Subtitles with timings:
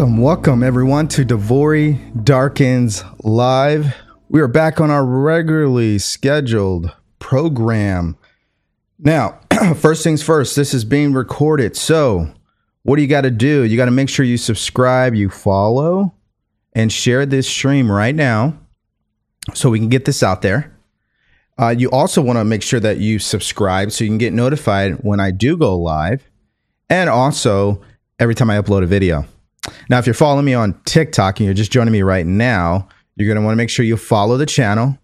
[0.00, 3.94] Welcome, welcome everyone to DeVory Darkins Live.
[4.30, 8.16] We are back on our regularly scheduled program.
[8.98, 9.40] Now,
[9.76, 11.76] first things first, this is being recorded.
[11.76, 12.32] So,
[12.82, 13.62] what do you got to do?
[13.64, 16.14] You got to make sure you subscribe, you follow,
[16.72, 18.58] and share this stream right now
[19.52, 20.74] so we can get this out there.
[21.58, 25.04] Uh, you also want to make sure that you subscribe so you can get notified
[25.04, 26.26] when I do go live
[26.88, 27.82] and also
[28.18, 29.26] every time I upload a video.
[29.88, 33.26] Now, if you're following me on TikTok and you're just joining me right now, you're
[33.26, 34.98] going to want to make sure you follow the channel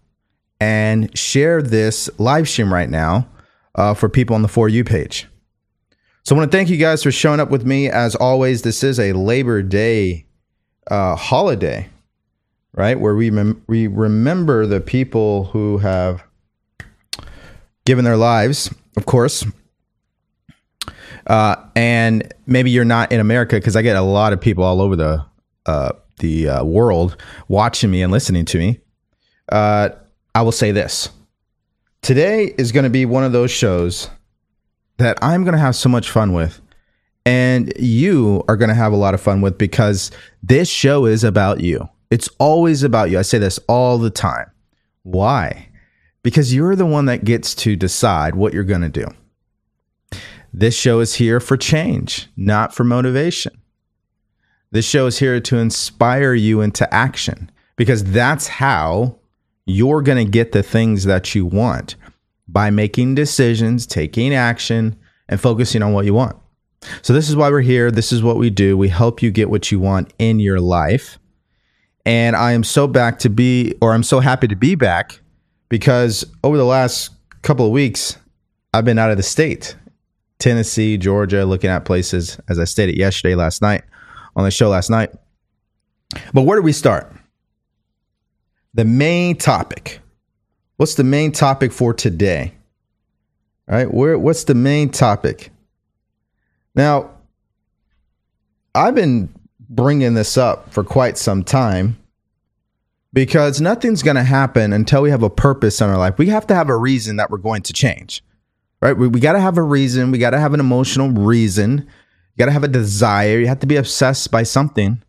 [0.59, 3.27] and share this live stream right now
[3.75, 5.27] uh, for people on the For You page.
[6.23, 7.89] So I want to thank you guys for showing up with me.
[7.89, 10.25] As always, this is a Labor Day
[10.89, 11.89] uh, holiday,
[12.73, 12.99] right?
[12.99, 16.23] Where we, mem- we remember the people who have
[17.85, 19.45] given their lives, of course,
[21.27, 24.81] uh, and maybe you're not in America because I get a lot of people all
[24.81, 25.25] over the
[25.65, 27.17] uh, the uh, world
[27.49, 28.79] watching me and listening to me.
[29.51, 29.89] Uh,
[30.33, 31.09] I will say this:
[32.01, 34.09] today is going to be one of those shows
[34.97, 36.61] that I'm going to have so much fun with,
[37.25, 40.11] and you are going to have a lot of fun with because
[40.41, 41.87] this show is about you.
[42.09, 43.19] It's always about you.
[43.19, 44.49] I say this all the time.
[45.03, 45.67] Why?
[46.23, 49.07] Because you're the one that gets to decide what you're going to do.
[50.59, 53.61] This show is here for change, not for motivation.
[54.71, 59.19] This show is here to inspire you into action because that's how
[59.67, 61.95] you're going to get the things that you want
[62.47, 64.97] by making decisions, taking action,
[65.29, 66.35] and focusing on what you want.
[67.03, 67.91] So, this is why we're here.
[67.91, 68.75] This is what we do.
[68.75, 71.19] We help you get what you want in your life.
[72.03, 75.19] And I am so back to be, or I'm so happy to be back
[75.69, 77.11] because over the last
[77.43, 78.17] couple of weeks,
[78.73, 79.75] I've been out of the state
[80.39, 83.83] Tennessee, Georgia, looking at places, as I stated yesterday, last night,
[84.35, 85.11] on the show last night.
[86.33, 87.11] But where do we start?
[88.73, 89.99] The main topic.
[90.77, 92.53] What's the main topic for today?
[93.67, 95.51] All right, where what's the main topic?
[96.75, 97.09] Now,
[98.75, 99.33] I've been
[99.69, 101.97] bringing this up for quite some time
[103.11, 106.19] because nothing's going to happen until we have a purpose in our life.
[106.19, 108.23] We have to have a reason that we're going to change
[108.81, 108.97] right?
[108.97, 110.11] We, we got to have a reason.
[110.11, 111.79] We got to have an emotional reason.
[111.79, 113.39] You got to have a desire.
[113.39, 115.01] You have to be obsessed by something.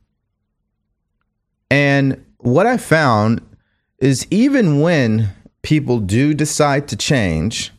[1.71, 3.43] And what I found
[3.99, 5.31] is even when
[5.62, 7.73] people do decide to change,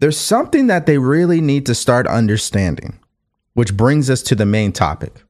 [0.00, 2.98] there's something that they really need to start understanding,
[3.54, 5.22] which brings us to the main topic.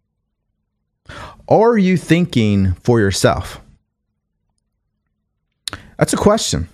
[1.48, 3.60] Are you thinking for yourself?
[5.98, 6.68] That's a question.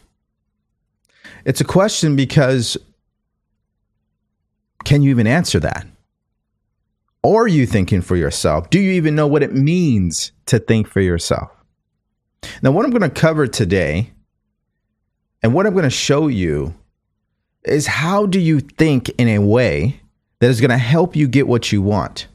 [1.44, 2.76] It's a question because
[4.86, 5.84] can you even answer that?
[7.22, 8.70] Or Are you thinking for yourself?
[8.70, 11.50] Do you even know what it means to think for yourself?
[12.62, 14.12] Now, what I'm going to cover today
[15.42, 16.72] and what I'm going to show you
[17.64, 20.00] is how do you think in a way
[20.38, 22.28] that is going to help you get what you want?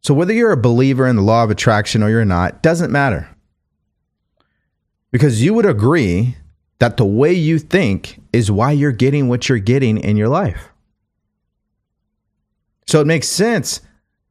[0.00, 3.28] So, whether you're a believer in the law of attraction or you're not, doesn't matter.
[5.10, 6.36] Because you would agree
[6.80, 10.68] that the way you think is why you're getting what you're getting in your life.
[12.86, 13.80] So it makes sense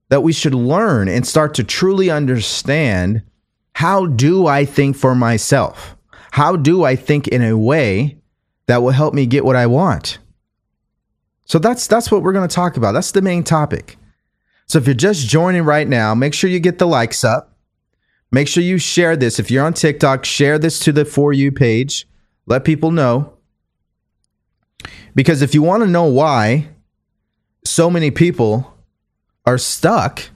[0.09, 3.21] that we should learn and start to truly understand
[3.73, 5.95] how do I think for myself?
[6.31, 8.17] How do I think in a way
[8.65, 10.17] that will help me get what I want?
[11.45, 12.91] So that's that's what we're going to talk about.
[12.91, 13.97] That's the main topic.
[14.65, 17.57] So if you're just joining right now, make sure you get the likes up.
[18.31, 19.39] Make sure you share this.
[19.39, 22.07] If you're on TikTok, share this to the For You page.
[22.45, 23.33] Let people know.
[25.15, 26.69] Because if you want to know why
[27.65, 28.75] so many people
[29.45, 30.29] are stuck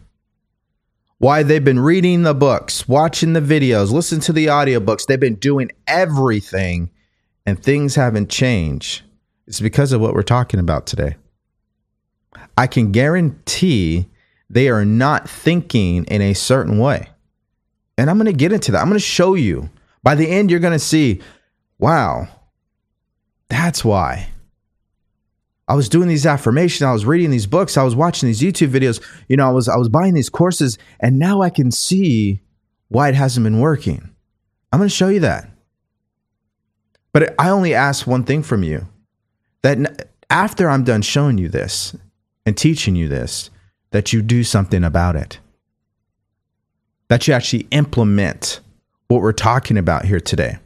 [1.24, 5.36] why they've been reading the books, watching the videos, listening to the audiobooks, they've been
[5.36, 6.90] doing everything
[7.46, 9.04] and things haven't changed.
[9.48, 11.16] It's because of what we're talking about today.
[12.58, 14.10] I can guarantee
[14.50, 17.08] they are not thinking in a certain way.
[17.98, 18.82] And I'm going to get into that.
[18.82, 19.70] I'm going to show you.
[20.04, 21.22] By the end, you're going to see,
[21.80, 22.28] wow,
[23.50, 24.30] that's why.
[25.68, 28.70] I was doing these affirmations, I was reading these books, I was watching these YouTube
[28.70, 32.42] videos, you know, I was I was buying these courses and now I can see
[32.90, 34.14] why it hasn't been working.
[34.72, 35.50] I'm going to show you that.
[37.12, 38.88] But I only ask one thing from you.
[39.62, 41.96] That after I'm done showing you this
[42.46, 43.50] and teaching you this,
[43.92, 45.40] that you do something about it.
[47.08, 48.60] That you actually implement
[49.08, 50.58] what we're talking about here today.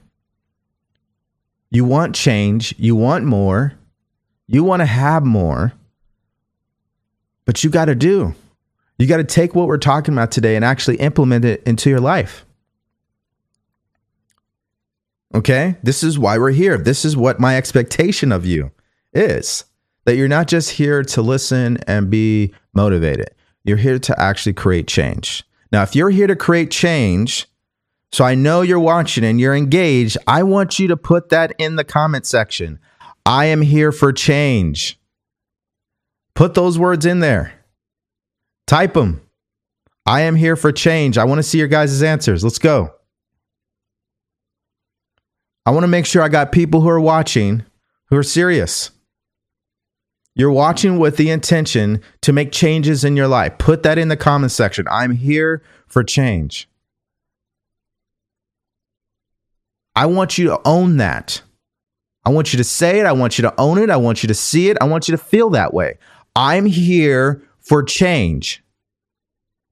[1.69, 3.73] You want change, you want more,
[4.47, 5.73] you want to have more,
[7.45, 8.35] but you got to do.
[8.97, 11.99] You got to take what we're talking about today and actually implement it into your
[11.99, 12.45] life.
[15.35, 15.75] Okay?
[15.83, 16.77] This is why we're here.
[16.77, 18.71] This is what my expectation of you
[19.13, 19.65] is
[20.05, 23.29] that you're not just here to listen and be motivated.
[23.63, 25.43] You're here to actually create change.
[25.71, 27.45] Now, if you're here to create change,
[28.11, 31.75] so I know you're watching and you're engaged, I want you to put that in
[31.75, 32.79] the comment section.
[33.25, 34.99] I am here for change.
[36.33, 37.53] Put those words in there.
[38.65, 39.21] Type them.
[40.05, 41.17] I am here for change.
[41.17, 42.43] I want to see your guys' answers.
[42.43, 42.93] Let's go.
[45.65, 47.65] I want to make sure I got people who are watching
[48.05, 48.91] who are serious.
[50.33, 53.57] You're watching with the intention to make changes in your life.
[53.57, 54.85] Put that in the comment section.
[54.89, 56.69] I'm here for change.
[59.97, 61.41] I want you to own that.
[62.23, 63.07] I want you to say it.
[63.07, 63.89] I want you to own it.
[63.89, 64.77] I want you to see it.
[64.79, 65.97] I want you to feel that way.
[66.35, 68.63] I'm here for change.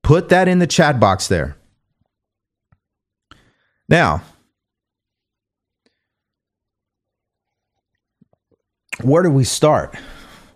[0.01, 1.55] Put that in the chat box there.
[3.87, 4.23] Now,
[9.03, 9.95] where do we start?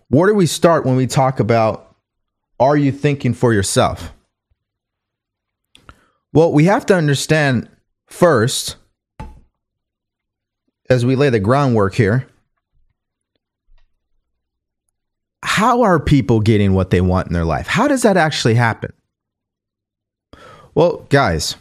[0.08, 1.96] Where do we start when we talk about
[2.60, 4.14] are you thinking for yourself?
[6.34, 7.70] Well, we have to understand
[8.08, 8.76] first,
[10.90, 12.28] as we lay the groundwork here,
[15.44, 17.68] how are people getting what they want in their life?
[17.68, 18.94] How does that actually happen?
[20.74, 21.56] Well, guys,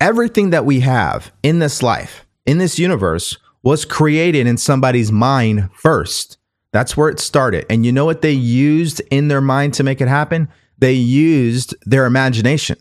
[0.00, 5.70] everything that we have in this life, in this universe, was created in somebody's mind
[5.74, 6.38] first.
[6.72, 7.66] That's where it started.
[7.68, 10.48] And you know what they used in their mind to make it happen?
[10.78, 12.78] They used their imagination.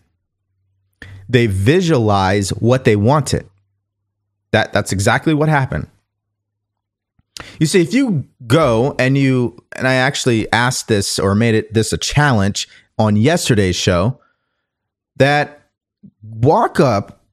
[1.28, 3.49] They visualized what they wanted.
[4.52, 5.88] That that's exactly what happened.
[7.60, 11.74] You see, if you go and you and I actually asked this or made it
[11.74, 12.68] this a challenge
[12.98, 14.20] on yesterday's show
[15.18, 15.62] that
[16.22, 17.24] walk up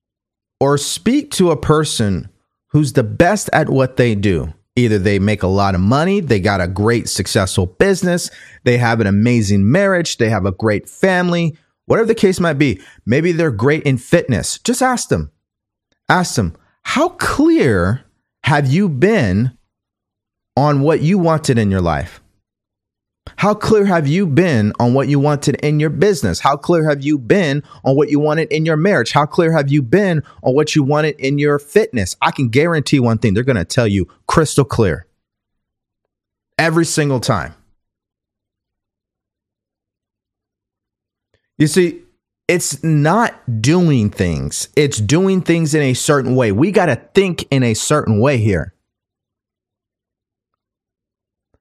[0.61, 2.29] or speak to a person
[2.69, 6.39] who's the best at what they do Either they make a lot of money, they
[6.39, 8.31] got a great successful business,
[8.65, 12.79] they have an amazing marriage, they have a great family, whatever the case might be.
[13.07, 14.59] Maybe they're great in fitness.
[14.59, 15.33] Just ask them.
[16.11, 16.55] Ask them,
[16.87, 18.05] how clear
[18.45, 19.51] have you been
[20.57, 22.21] on what you wanted in your life?
[23.35, 26.39] How clear have you been on what you wanted in your business?
[26.39, 29.11] How clear have you been on what you wanted in your marriage?
[29.11, 32.15] How clear have you been on what you wanted in your fitness?
[32.23, 35.07] I can guarantee one thing they're going to tell you crystal clear
[36.57, 37.53] every single time.
[41.59, 42.06] You see,
[42.49, 46.53] it's not doing things, it's doing things in a certain way.
[46.53, 48.75] We got to think in a certain way here.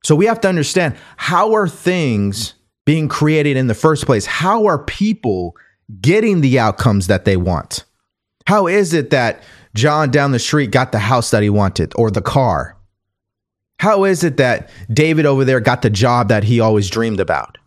[0.04, 2.54] So we have to understand how are things
[2.86, 4.27] being created in the first place?
[4.27, 5.56] How are people
[6.00, 7.84] getting the outcomes that they want?
[8.46, 9.42] How is it that
[9.74, 12.77] John down the street got the house that he wanted or the car?
[13.80, 17.58] How is it that David over there got the job that he always dreamed about?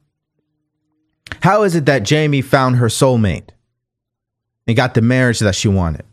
[1.42, 3.50] How is it that Jamie found her soulmate
[4.66, 6.04] and got the marriage that she wanted?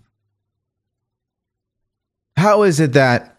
[2.37, 3.35] How is it that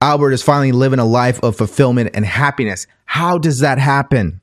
[0.00, 2.86] Albert is finally living a life of fulfillment and happiness.
[3.04, 4.40] How does that happen?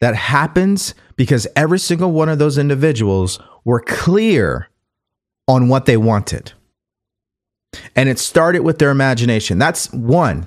[0.00, 4.68] That happens because every single one of those individuals were clear
[5.48, 6.52] on what they wanted.
[7.96, 9.58] And it started with their imagination.
[9.58, 10.46] That's one.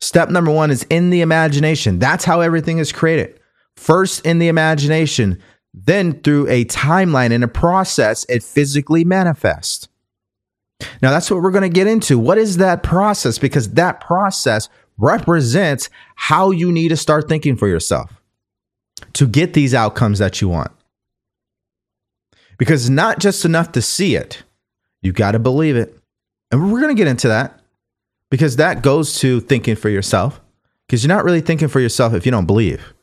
[0.00, 1.98] Step number one is in the imagination.
[1.98, 3.40] That's how everything is created.
[3.76, 5.40] First in the imagination,
[5.72, 9.88] then through a timeline and a process, it physically manifests.
[11.02, 12.18] Now, that's what we're going to get into.
[12.18, 13.38] What is that process?
[13.38, 18.20] Because that process represents how you need to start thinking for yourself
[19.14, 20.70] to get these outcomes that you want.
[22.58, 24.42] Because it's not just enough to see it,
[25.02, 25.98] you got to believe it.
[26.50, 27.60] And we're going to get into that
[28.30, 30.40] because that goes to thinking for yourself
[30.86, 32.93] because you're not really thinking for yourself if you don't believe.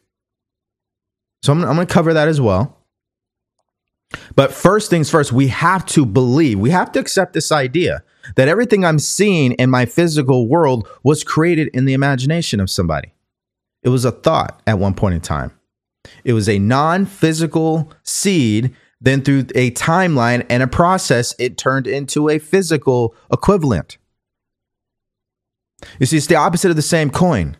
[1.41, 2.77] So I'm, I'm going to cover that as well.
[4.35, 8.03] But first things first, we have to believe, we have to accept this idea
[8.35, 13.13] that everything I'm seeing in my physical world was created in the imagination of somebody.
[13.83, 15.51] It was a thought at one point in time.
[16.23, 18.75] It was a non physical seed.
[19.03, 23.97] Then, through a timeline and a process, it turned into a physical equivalent.
[25.99, 27.57] You see, it's the opposite of the same coin.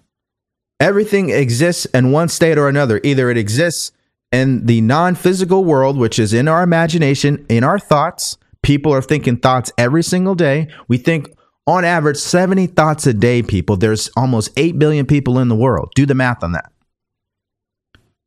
[0.82, 3.00] Everything exists in one state or another.
[3.04, 3.92] Either it exists
[4.32, 9.02] in the non physical world, which is in our imagination, in our thoughts, people are
[9.04, 10.70] thinking thoughts every single day.
[10.88, 11.30] We think
[11.68, 13.78] on average 70 thoughts a day, people.
[13.78, 15.92] There's almost 8 billion people in the world.
[15.94, 16.72] Do the math on that.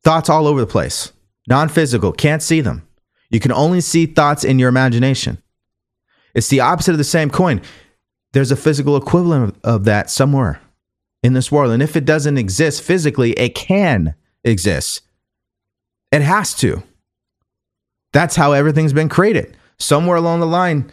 [0.05, 1.11] Thoughts all over the place,
[1.49, 2.87] non physical, can't see them.
[3.29, 5.43] You can only see thoughts in your imagination.
[6.33, 7.61] It's the opposite of the same coin.
[8.31, 10.61] There's a physical equivalent of, of that somewhere
[11.23, 11.71] in this world.
[11.71, 15.01] And if it doesn't exist physically, it can exist.
[16.11, 16.83] It has to.
[18.13, 19.57] That's how everything's been created.
[19.77, 20.91] Somewhere along the line,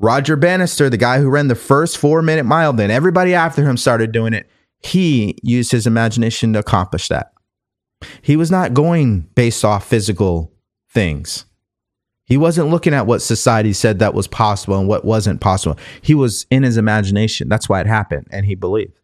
[0.00, 3.76] Roger Bannister, the guy who ran the first four minute mile, then everybody after him
[3.76, 4.48] started doing it.
[4.80, 7.32] He used his imagination to accomplish that.
[8.20, 10.52] He was not going based off physical
[10.90, 11.46] things.
[12.24, 15.78] He wasn't looking at what society said that was possible and what wasn't possible.
[16.02, 17.48] He was in his imagination.
[17.48, 18.98] That's why it happened, and he believed.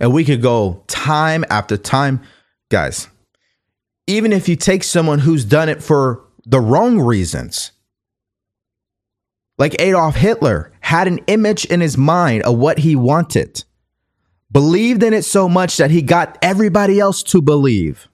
[0.00, 2.22] And we could go time after time.
[2.70, 3.08] Guys,
[4.06, 7.72] even if you take someone who's done it for the wrong reasons,
[9.58, 13.64] like Adolf Hitler had an image in his mind of what he wanted,
[14.50, 18.08] believed in it so much that he got everybody else to believe.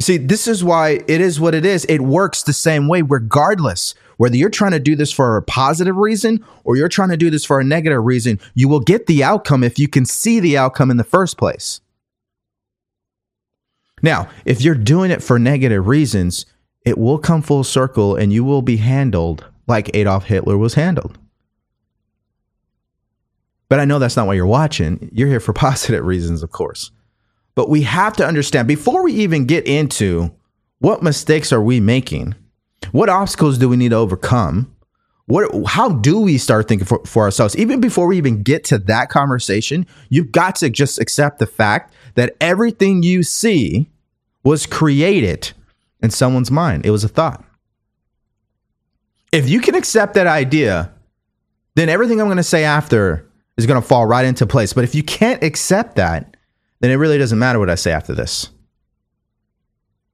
[0.00, 1.84] See, this is why it is what it is.
[1.86, 5.96] It works the same way, regardless whether you're trying to do this for a positive
[5.96, 8.38] reason or you're trying to do this for a negative reason.
[8.54, 11.80] You will get the outcome if you can see the outcome in the first place.
[14.02, 16.46] Now, if you're doing it for negative reasons,
[16.84, 21.18] it will come full circle and you will be handled like Adolf Hitler was handled.
[23.68, 25.10] But I know that's not why you're watching.
[25.12, 26.90] You're here for positive reasons, of course.
[27.54, 30.32] But we have to understand before we even get into
[30.78, 32.34] what mistakes are we making?
[32.92, 34.74] What obstacles do we need to overcome?
[35.26, 37.54] What how do we start thinking for, for ourselves?
[37.56, 41.92] Even before we even get to that conversation, you've got to just accept the fact
[42.14, 43.90] that everything you see
[44.42, 45.52] was created
[46.00, 46.86] in someone's mind.
[46.86, 47.44] It was a thought.
[49.30, 50.90] If you can accept that idea,
[51.74, 54.72] then everything I'm going to say after is going to fall right into place.
[54.72, 56.36] But if you can't accept that,
[56.80, 58.48] then it really doesn't matter what I say after this.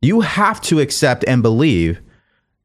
[0.03, 2.01] You have to accept and believe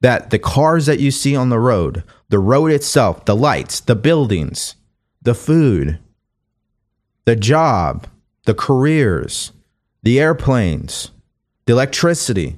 [0.02, 3.96] that the cars that you see on the road, the road itself, the lights, the
[3.96, 4.76] buildings,
[5.22, 6.00] the food,
[7.26, 8.08] the job,
[8.46, 9.52] the careers,
[10.04, 11.12] the airplanes,
[11.66, 12.58] the electricity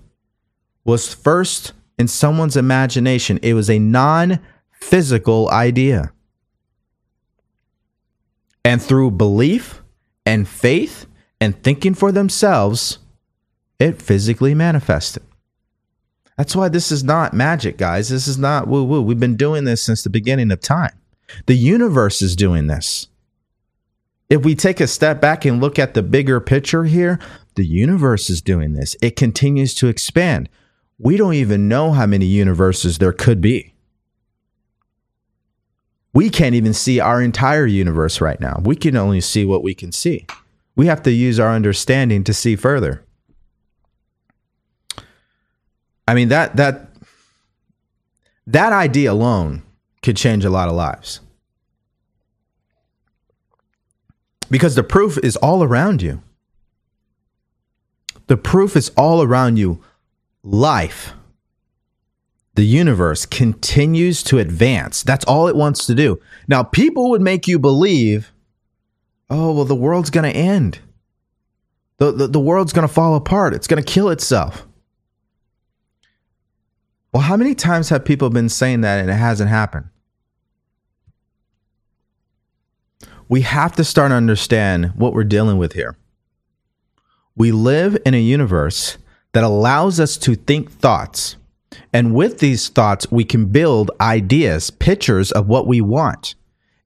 [0.85, 3.39] was first in someone's imagination.
[3.41, 4.39] It was a non
[4.71, 6.11] physical idea.
[8.63, 9.81] And through belief
[10.25, 11.07] and faith
[11.39, 12.99] and thinking for themselves,
[13.79, 15.23] it physically manifested.
[16.37, 18.09] That's why this is not magic, guys.
[18.09, 19.01] This is not woo woo.
[19.01, 20.97] We've been doing this since the beginning of time.
[21.45, 23.07] The universe is doing this.
[24.29, 27.19] If we take a step back and look at the bigger picture here,
[27.55, 28.95] the universe is doing this.
[29.01, 30.47] It continues to expand.
[30.97, 33.73] We don't even know how many universes there could be.
[36.13, 38.61] We can't even see our entire universe right now.
[38.63, 40.25] We can only see what we can see.
[40.75, 43.03] We have to use our understanding to see further.
[46.07, 46.89] I mean that that
[48.47, 49.63] that idea alone
[50.01, 51.21] could change a lot of lives.
[54.49, 56.21] Because the proof is all around you.
[58.27, 59.81] The proof is all around you.
[60.43, 61.13] Life,
[62.55, 65.03] the universe continues to advance.
[65.03, 66.19] That's all it wants to do.
[66.47, 68.33] Now, people would make you believe,
[69.29, 70.79] oh, well, the world's going to end.
[71.97, 73.53] The, the, the world's going to fall apart.
[73.53, 74.67] It's going to kill itself.
[77.13, 79.89] Well, how many times have people been saying that and it hasn't happened?
[83.27, 85.97] We have to start to understand what we're dealing with here.
[87.35, 88.97] We live in a universe
[89.33, 91.37] that allows us to think thoughts.
[91.93, 96.35] And with these thoughts, we can build ideas, pictures of what we want.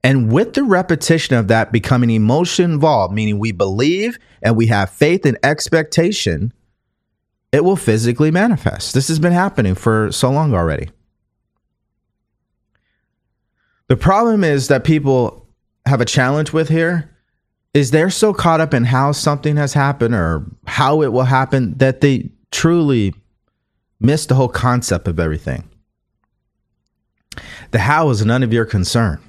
[0.04, 4.90] And with the repetition of that becoming emotion involved, meaning we believe and we have
[4.90, 6.52] faith and expectation,
[7.52, 8.94] it will physically manifest.
[8.94, 10.90] This has been happening for so long already.
[13.88, 15.46] The problem is that people
[15.86, 17.16] have a challenge with here
[17.72, 21.76] is they're so caught up in how something has happened or how it will happen
[21.78, 23.14] that they truly
[24.00, 25.68] miss the whole concept of everything.
[27.70, 29.20] The how is none of your concern.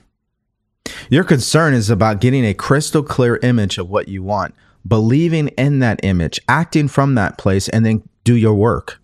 [1.10, 4.56] Your concern is about getting a crystal clear image of what you want,
[4.88, 9.00] believing in that image, acting from that place, and then do your work.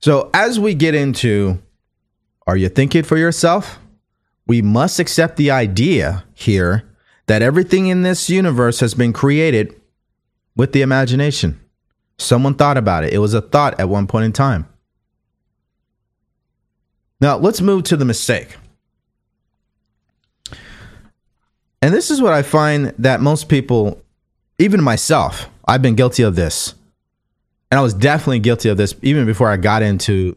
[0.00, 1.60] So, as we get into
[2.46, 3.78] are you thinking for yourself?
[4.46, 6.88] We must accept the idea here
[7.26, 9.78] that everything in this universe has been created
[10.56, 11.60] with the imagination.
[12.16, 13.12] Someone thought about it.
[13.12, 14.66] It was a thought at one point in time.
[17.20, 18.56] Now, let's move to the mistake.
[21.80, 24.02] And this is what I find that most people,
[24.58, 26.74] even myself, I've been guilty of this.
[27.70, 30.36] And I was definitely guilty of this even before I got into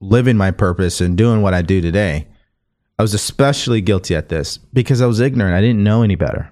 [0.00, 2.26] living my purpose and doing what I do today.
[2.98, 5.54] I was especially guilty at this because I was ignorant.
[5.54, 6.50] I didn't know any better.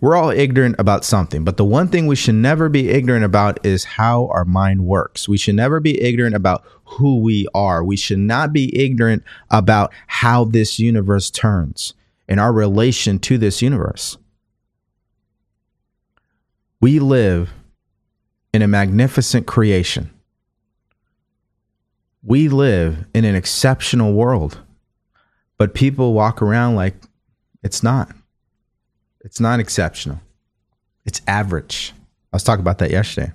[0.00, 3.64] We're all ignorant about something, but the one thing we should never be ignorant about
[3.66, 5.28] is how our mind works.
[5.28, 7.84] We should never be ignorant about who we are.
[7.84, 11.92] We should not be ignorant about how this universe turns
[12.28, 14.16] and our relation to this universe.
[16.80, 17.52] We live
[18.52, 20.10] in a magnificent creation.
[22.22, 24.58] We live in an exceptional world,
[25.58, 26.94] but people walk around like
[27.62, 28.10] it's not.
[29.20, 30.20] It's not exceptional.
[31.04, 31.92] It's average.
[32.32, 33.32] I was talking about that yesterday.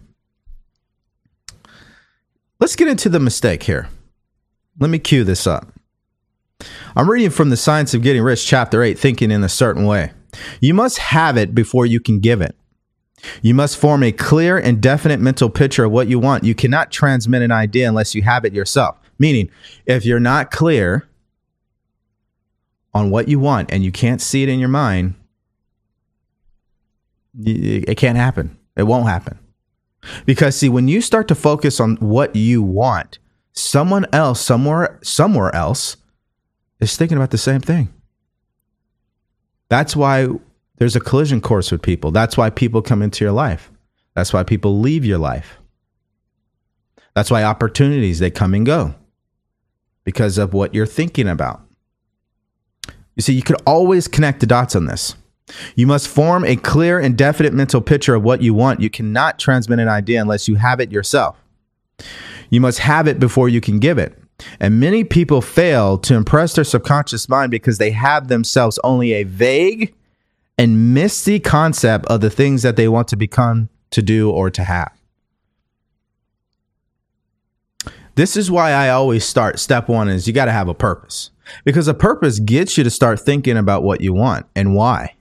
[2.60, 3.90] Let's get into the mistake here.
[4.80, 5.72] Let me cue this up.
[6.96, 10.12] I'm reading from the Science of Getting Rich, Chapter 8, Thinking in a Certain Way.
[10.60, 12.56] You must have it before you can give it.
[13.42, 16.44] You must form a clear and definite mental picture of what you want.
[16.44, 18.98] You cannot transmit an idea unless you have it yourself.
[19.18, 19.50] Meaning,
[19.86, 21.08] if you're not clear
[22.94, 25.16] on what you want and you can't see it in your mind,
[27.42, 28.58] it can't happen.
[28.76, 29.38] It won't happen.
[30.26, 33.20] Because see, when you start to focus on what you want,
[33.52, 35.98] someone else somewhere somewhere else
[36.80, 37.94] is thinking about the same thing.
[39.70, 40.28] That's why
[40.78, 42.12] there's a collision course with people.
[42.12, 43.72] That's why people come into your life.
[44.16, 45.58] That's why people leave your life.
[47.14, 48.96] That's why opportunities they come and go
[50.04, 51.62] because of what you're thinking about.
[53.16, 55.16] You see, you could always connect the dots on this.
[55.76, 58.82] You must form a clear and definite mental picture of what you want.
[58.82, 61.38] You cannot transmit an idea unless you have it yourself.
[62.50, 64.19] You must have it before you can give it.
[64.60, 69.24] And many people fail to impress their subconscious mind because they have themselves only a
[69.24, 69.94] vague
[70.58, 74.64] and misty concept of the things that they want to become, to do, or to
[74.64, 74.92] have.
[78.16, 81.32] This is why I always start step one is you got to have a purpose
[81.64, 85.16] because a purpose gets you to start thinking about what you want and why.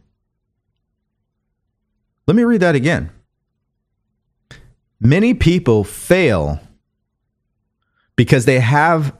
[2.26, 3.10] Let me read that again.
[5.00, 6.60] Many people fail
[8.18, 9.16] because they have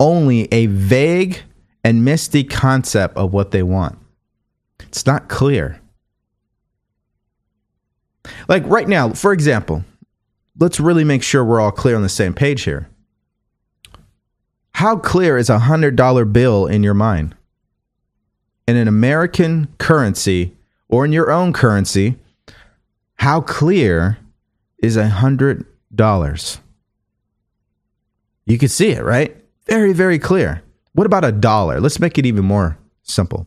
[0.00, 1.40] only a vague
[1.84, 3.96] and misty concept of what they want.
[4.80, 5.80] It's not clear.
[8.48, 9.84] Like right now, for example,
[10.58, 12.88] let's really make sure we're all clear on the same page here.
[14.74, 17.36] How clear is a $100 bill in your mind?
[18.66, 20.56] In an American currency,
[20.88, 22.16] or in your own currency,
[23.14, 24.18] how clear
[24.82, 26.58] is a hundred dollars?
[28.48, 29.36] You can see it, right?
[29.66, 30.62] Very, very clear.
[30.94, 31.80] What about a dollar?
[31.80, 33.46] Let's make it even more simple.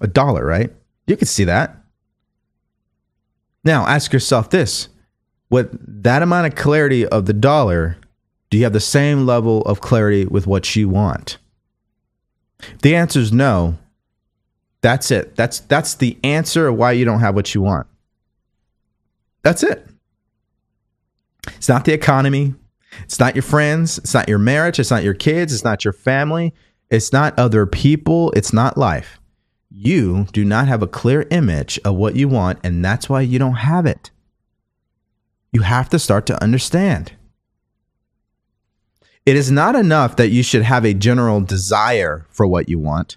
[0.00, 0.70] A dollar, right?
[1.06, 1.76] You can see that.
[3.64, 4.88] Now ask yourself this
[5.48, 7.96] with that amount of clarity of the dollar,
[8.50, 11.38] do you have the same level of clarity with what you want?
[12.60, 13.78] If the answer is no,
[14.82, 15.36] that's it.
[15.36, 17.86] That's that's the answer of why you don't have what you want.
[19.42, 19.86] That's it.
[21.56, 22.54] It's not the economy.
[23.02, 23.98] It's not your friends.
[23.98, 24.78] It's not your marriage.
[24.78, 25.52] It's not your kids.
[25.52, 26.54] It's not your family.
[26.90, 28.32] It's not other people.
[28.32, 29.20] It's not life.
[29.70, 33.38] You do not have a clear image of what you want, and that's why you
[33.38, 34.10] don't have it.
[35.52, 37.12] You have to start to understand.
[39.24, 43.16] It is not enough that you should have a general desire for what you want.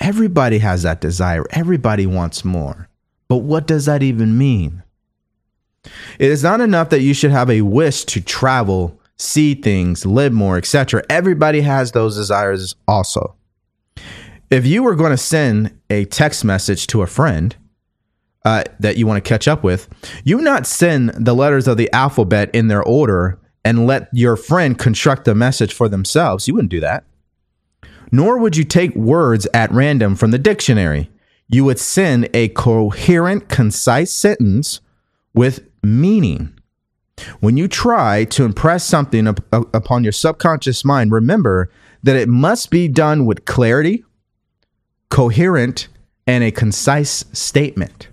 [0.00, 1.44] Everybody has that desire.
[1.50, 2.88] Everybody wants more.
[3.28, 4.82] But what does that even mean?
[6.18, 10.32] It is not enough that you should have a wish to travel, see things, live
[10.32, 11.02] more, etc.
[11.08, 13.34] Everybody has those desires also.
[14.50, 17.56] If you were going to send a text message to a friend
[18.44, 19.88] uh, that you want to catch up with,
[20.24, 24.36] you would not send the letters of the alphabet in their order and let your
[24.36, 26.46] friend construct the message for themselves.
[26.46, 27.04] You wouldn't do that
[28.12, 31.10] nor would you take words at random from the dictionary.
[31.48, 34.80] You would send a coherent, concise sentence
[35.34, 36.52] with meaning.
[37.40, 41.70] When you try to impress something up, up, upon your subconscious mind, remember
[42.02, 44.04] that it must be done with clarity,
[45.08, 45.88] coherent,
[46.26, 48.08] and a concise statement.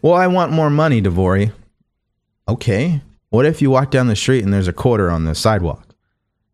[0.00, 1.52] Well, I want more money, DeVory.
[2.48, 3.02] Okay.
[3.30, 5.94] What if you walk down the street and there's a quarter on the sidewalk?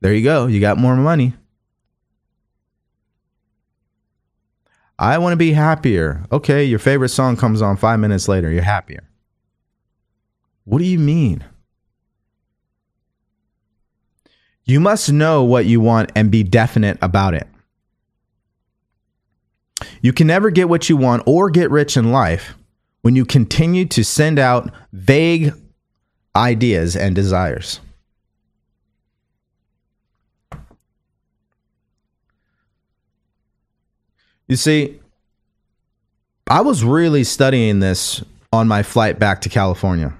[0.00, 0.46] There you go.
[0.46, 1.34] You got more money.
[4.98, 6.24] I want to be happier.
[6.32, 8.50] Okay, your favorite song comes on five minutes later.
[8.50, 9.08] You're happier.
[10.64, 11.44] What do you mean?
[14.64, 17.46] You must know what you want and be definite about it.
[20.02, 22.54] You can never get what you want or get rich in life
[23.02, 25.54] when you continue to send out vague
[26.36, 27.80] ideas and desires.
[34.48, 34.98] You see,
[36.48, 40.14] I was really studying this on my flight back to California.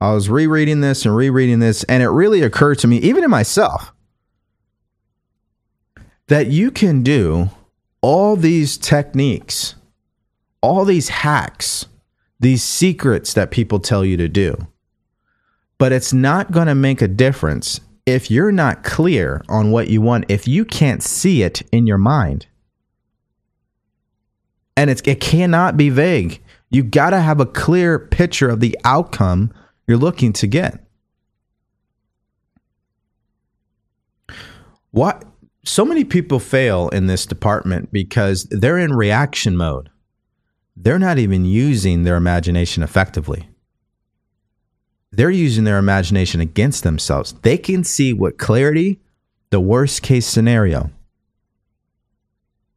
[0.00, 3.30] I was rereading this and rereading this, and it really occurred to me, even in
[3.30, 3.92] myself,
[6.26, 7.48] that you can do
[8.02, 9.74] all these techniques,
[10.60, 11.86] all these hacks,
[12.38, 14.66] these secrets that people tell you to do.
[15.78, 20.02] But it's not going to make a difference if you're not clear on what you
[20.02, 22.46] want, if you can't see it in your mind.
[24.76, 26.42] And it's, it cannot be vague.
[26.70, 29.52] You got to have a clear picture of the outcome
[29.86, 30.80] you're looking to get.
[34.90, 35.24] What
[35.64, 39.90] so many people fail in this department because they're in reaction mode.
[40.76, 43.48] They're not even using their imagination effectively.
[45.10, 47.32] They're using their imagination against themselves.
[47.42, 49.00] They can see what clarity,
[49.50, 50.90] the worst case scenario.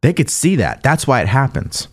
[0.02, 0.84] They could see that.
[0.84, 1.88] That's why it happens.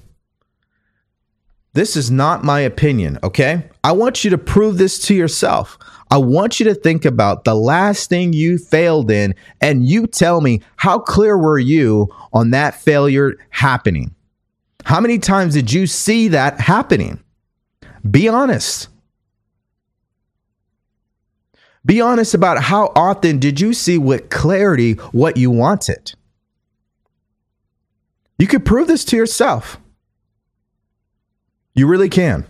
[1.72, 3.68] This is not my opinion, okay?
[3.82, 5.76] I want you to prove this to yourself.
[6.10, 10.40] I want you to think about the last thing you failed in and you tell
[10.40, 14.14] me how clear were you on that failure happening?
[14.84, 17.22] How many times did you see that happening?
[18.08, 18.88] Be honest.
[21.84, 26.14] Be honest about how often did you see with clarity what you wanted?
[28.44, 29.80] You could prove this to yourself.
[31.74, 32.44] You really can.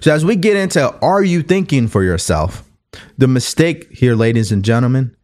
[0.00, 2.68] So, as we get into are you thinking for yourself,
[3.16, 5.14] the mistake here, ladies and gentlemen,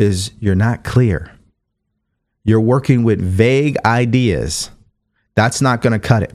[0.00, 1.30] is you're not clear.
[2.42, 4.70] You're working with vague ideas.
[5.36, 6.34] That's not going to cut it.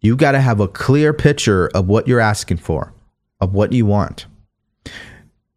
[0.00, 2.94] You got to have a clear picture of what you're asking for,
[3.42, 4.24] of what you want.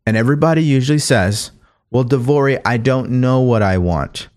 [0.05, 1.51] And everybody usually says,
[1.89, 4.27] Well, DeVory, I don't know what I want.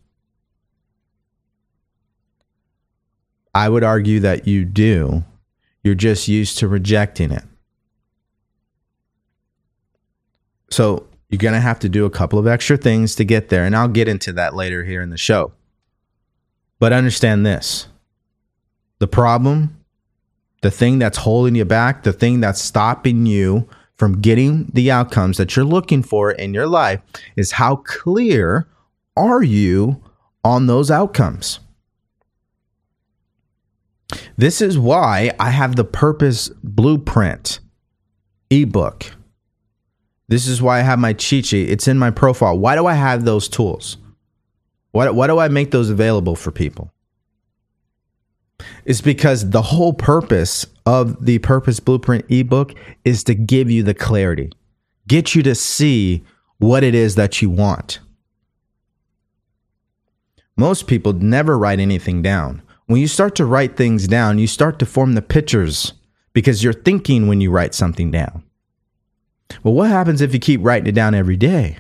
[3.55, 5.25] I would argue that you do.
[5.83, 7.45] You're just used to rejecting it.
[10.71, 13.65] So you're going to have to do a couple of extra things to get there.
[13.65, 15.53] And I'll get into that later here in the show.
[16.79, 17.87] But understand this
[18.99, 19.85] the problem,
[20.63, 25.37] the thing that's holding you back, the thing that's stopping you from getting the outcomes
[25.37, 27.01] that you're looking for in your life
[27.37, 28.67] is how clear
[29.17, 30.03] are you
[30.43, 31.61] on those outcomes?
[34.37, 37.61] This is why I have the Purpose Blueprint
[38.51, 39.05] ebook.
[40.29, 41.71] This is why I have my cheat sheet.
[41.71, 42.59] It's in my profile.
[42.59, 43.99] Why do I have those tools?
[44.93, 46.93] Why, why do I make those available for people?
[48.85, 52.75] It's because the whole purpose of the Purpose Blueprint ebook
[53.05, 54.53] is to give you the clarity,
[55.09, 56.25] get you to see
[56.59, 58.01] what it is that you want.
[60.57, 64.79] Most people never write anything down when you start to write things down, you start
[64.79, 65.95] to form the pictures
[66.33, 68.43] because you're thinking when you write something down.
[69.63, 71.79] Well, what happens if you keep writing it down every day?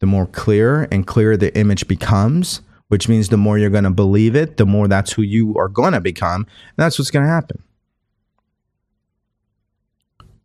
[0.00, 3.90] The more clear and clearer the image becomes, which means the more you're going to
[3.90, 6.42] believe it, the more that's who you are going to become.
[6.42, 7.62] And that's what's going to happen.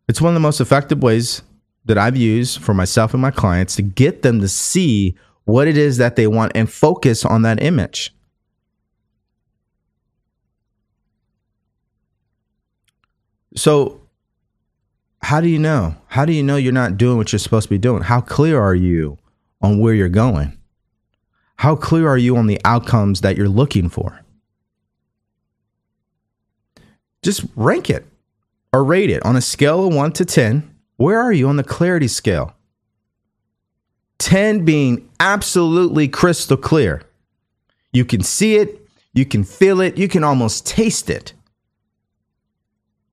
[0.08, 1.44] It's one of the most effective ways
[1.86, 5.78] that I've used for myself and my clients to get them to see what it
[5.78, 8.14] is that they want and focus on that image.
[13.56, 14.02] So,
[15.22, 15.96] how do you know?
[16.08, 18.04] How do you know you're not doing what you're supposed to be doing?
[18.04, 19.18] How clear are you
[19.62, 20.58] on where you're going?
[21.58, 24.22] How clear are you on the outcomes that you're looking for?
[27.22, 28.06] Just rank it
[28.74, 30.76] or rate it on a scale of 1 to 10.
[30.98, 32.56] Where are you on the clarity scale?
[34.18, 37.04] 10 being absolutely crystal clear.
[37.92, 41.34] You can see it, you can feel it, you can almost taste it.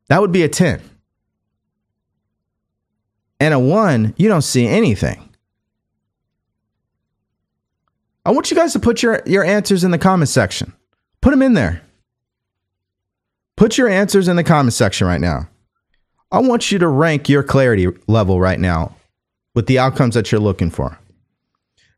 [0.08, 0.80] That would be a 10.
[3.40, 5.28] And a 1, you don't see anything.
[8.24, 10.72] I want you guys to put your, your answers in the comment section.
[11.20, 11.82] Put them in there.
[13.56, 15.48] Put your answers in the comment section right now.
[16.30, 18.94] I want you to rank your clarity level right now
[19.54, 20.98] with the outcomes that you're looking for.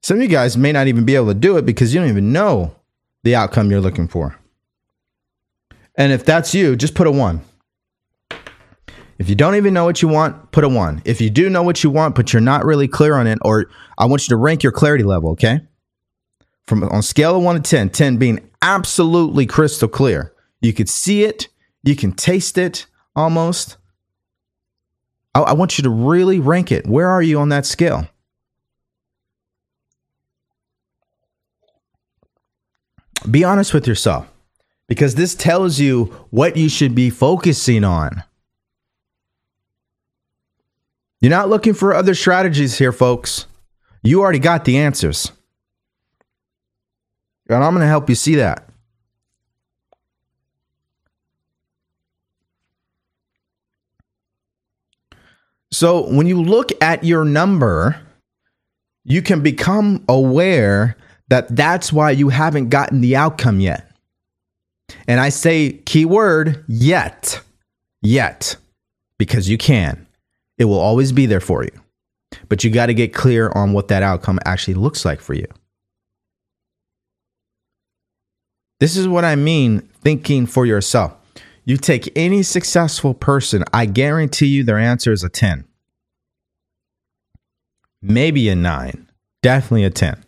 [0.02, 2.08] Some of you guys may not even be able to do it because you don't
[2.08, 2.74] even know
[3.24, 4.36] the outcome you're looking for.
[5.96, 7.42] And if that's you, just put a one.
[9.20, 11.02] If you don't even know what you want, put a one.
[11.04, 13.70] If you do know what you want, but you're not really clear on it, or
[13.96, 15.60] I want you to rank your clarity level, okay?
[16.70, 20.32] from on scale of 1 to 10, 10 being absolutely crystal clear.
[20.60, 21.48] You could see it,
[21.82, 23.76] you can taste it almost.
[25.34, 26.86] I, I want you to really rank it.
[26.86, 28.08] Where are you on that scale?
[33.28, 34.30] Be honest with yourself
[34.86, 38.22] because this tells you what you should be focusing on.
[41.20, 43.46] You're not looking for other strategies here, folks.
[44.02, 45.32] You already got the answers.
[47.48, 48.66] And I'm going to help you see that.
[55.72, 58.00] So when you look at your number,
[59.04, 60.96] you can become aware
[61.28, 63.90] that that's why you haven't gotten the outcome yet.
[65.06, 67.40] And I say keyword yet,
[68.02, 68.56] yet,
[69.18, 70.06] because you can.
[70.60, 71.72] It will always be there for you.
[72.48, 75.46] But you got to get clear on what that outcome actually looks like for you.
[78.78, 81.16] This is what I mean thinking for yourself.
[81.64, 85.64] You take any successful person, I guarantee you their answer is a 10.
[88.02, 89.08] Maybe a 9.
[89.42, 90.22] Definitely a 10.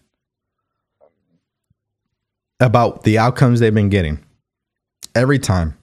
[2.58, 4.18] About the outcomes they've been getting.
[5.14, 5.76] Every time.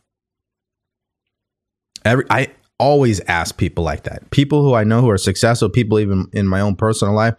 [2.03, 2.47] Every I
[2.79, 4.29] always ask people like that.
[4.31, 7.35] People who I know who are successful, people even in my own personal life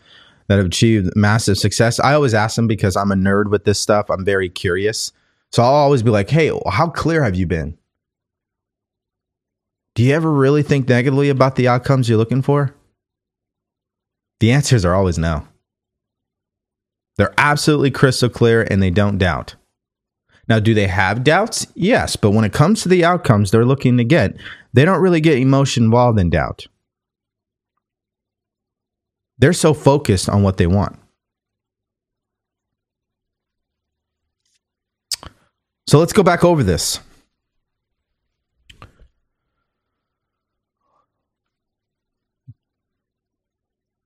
[0.48, 1.98] that have achieved massive success.
[2.00, 4.10] I always ask them because I'm a nerd with this stuff.
[4.10, 5.12] I'm very curious.
[5.52, 7.76] So I'll always be like, "Hey, how clear have you been?"
[9.94, 12.74] Do you ever really think negatively about the outcomes you're looking for?
[14.38, 15.46] The answers are always no.
[17.16, 19.56] They're absolutely crystal clear and they don't doubt.
[20.48, 21.66] Now, do they have doubts?
[21.74, 24.34] Yes, but when it comes to the outcomes they're looking to get,
[24.72, 26.66] they don't really get emotion involved in doubt.
[29.38, 30.98] They're so focused on what they want.
[35.86, 37.00] So let's go back over this.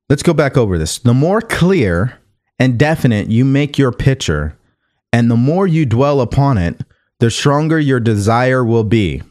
[0.08, 0.98] Let's go back over this.
[0.98, 2.20] The more clear
[2.58, 4.56] and definite you make your picture,
[5.12, 6.80] and the more you dwell upon it,
[7.20, 9.22] the stronger your desire will be.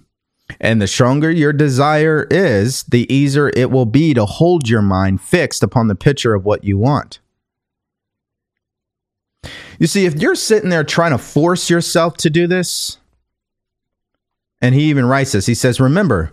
[0.59, 5.21] And the stronger your desire is, the easier it will be to hold your mind
[5.21, 7.19] fixed upon the picture of what you want.
[9.79, 12.97] You see, if you're sitting there trying to force yourself to do this,
[14.61, 16.31] and he even writes this, he says, Remember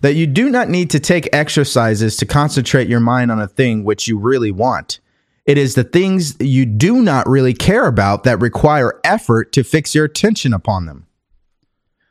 [0.00, 3.84] that you do not need to take exercises to concentrate your mind on a thing
[3.84, 5.00] which you really want.
[5.46, 9.94] It is the things you do not really care about that require effort to fix
[9.94, 11.06] your attention upon them.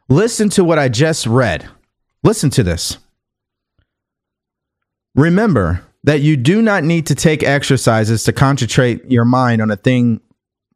[0.10, 1.70] Listen to what I just read.
[2.24, 2.98] Listen to this.
[5.16, 9.76] Remember that you do not need to take exercises to concentrate your mind on a
[9.76, 10.20] thing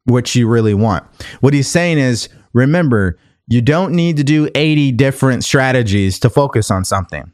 [0.04, 1.04] which you really want.
[1.40, 3.18] What he's saying is remember,
[3.48, 7.32] you don't need to do 80 different strategies to focus on something.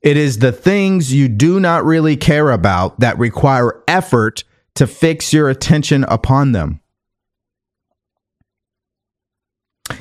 [0.00, 5.32] It is the things you do not really care about that require effort to fix
[5.32, 6.80] your attention upon them.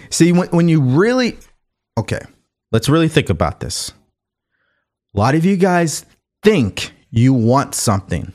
[0.10, 1.38] See, when, when you really,
[1.98, 2.22] okay,
[2.72, 3.92] let's really think about this.
[5.16, 6.06] A lot of you guys
[6.42, 8.34] think you want something,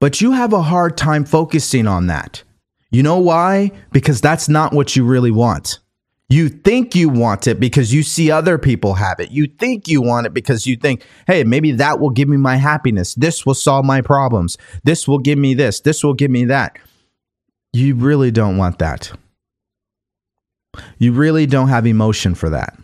[0.00, 2.42] but you have a hard time focusing on that.
[2.90, 3.72] You know why?
[3.92, 5.80] Because that's not what you really want.
[6.28, 9.30] You think you want it because you see other people have it.
[9.30, 12.56] You think you want it because you think, hey, maybe that will give me my
[12.56, 13.14] happiness.
[13.14, 14.58] This will solve my problems.
[14.82, 15.80] This will give me this.
[15.80, 16.78] This will give me that.
[17.72, 19.12] You really don't want that.
[20.98, 22.78] You really don't have emotion for that.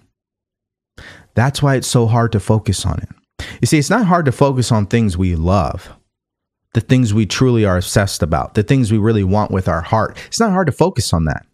[1.34, 3.46] That's why it's so hard to focus on it.
[3.60, 5.90] You see, it's not hard to focus on things we love
[6.74, 10.16] the things we truly are obsessed about, the things we really want with our heart.
[10.26, 11.46] It's not hard to focus on that.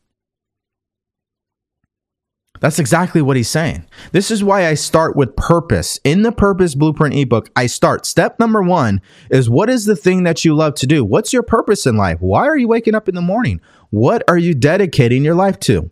[2.61, 3.87] That's exactly what he's saying.
[4.11, 6.01] This is why I start with purpose.
[6.03, 8.05] In the Purpose Blueprint ebook, I start.
[8.05, 11.05] Step number one is what is the thing that you love to do?
[11.05, 12.20] What's your purpose in life?
[12.20, 13.61] Why are you waking up in the morning?
[13.90, 15.90] What are you dedicating your life to?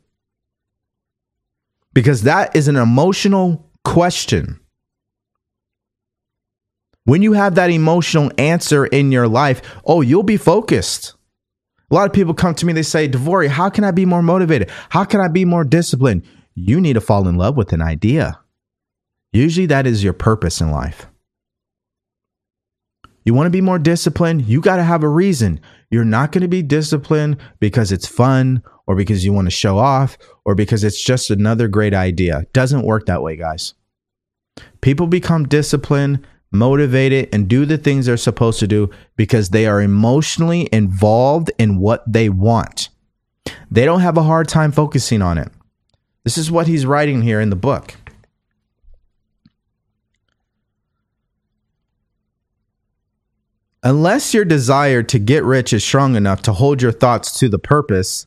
[1.97, 4.61] Because that is an emotional question.
[7.05, 11.15] When you have that emotional answer in your life, oh, you'll be focused.
[11.91, 14.21] A lot of people come to me, they say, DeVory, how can I be more
[14.21, 14.71] motivated?
[14.91, 16.25] How can I be more disciplined?
[16.55, 18.41] You need to fall in love with an idea.
[19.33, 21.07] Usually that is your purpose in life.
[23.25, 24.47] You want to be more disciplined?
[24.47, 25.61] You got to have a reason.
[25.91, 29.79] You're not going to be disciplined because it's fun or because you want to show
[29.79, 32.47] off or because it's just another great idea.
[32.53, 33.75] Doesn't work that way, guys.
[34.81, 36.25] People become disciplined
[36.57, 41.79] motivated, and do the things they're supposed to do because they are emotionally involved in
[41.79, 42.89] what they want.
[43.71, 45.51] They don't have a hard time focusing on it.
[46.25, 47.95] This is what he's writing here in the book.
[53.83, 57.59] Unless your desire to get rich is strong enough to hold your thoughts to the
[57.59, 58.27] purpose,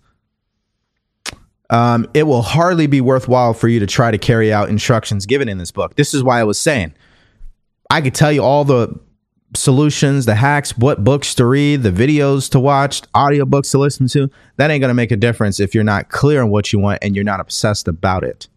[1.69, 5.47] um, it will hardly be worthwhile for you to try to carry out instructions given
[5.47, 5.95] in this book.
[5.95, 6.93] This is why I was saying
[7.89, 8.99] I could tell you all the
[9.55, 14.29] solutions, the hacks, what books to read, the videos to watch, audiobooks to listen to.
[14.57, 16.99] That ain't going to make a difference if you're not clear on what you want
[17.01, 18.47] and you're not obsessed about it.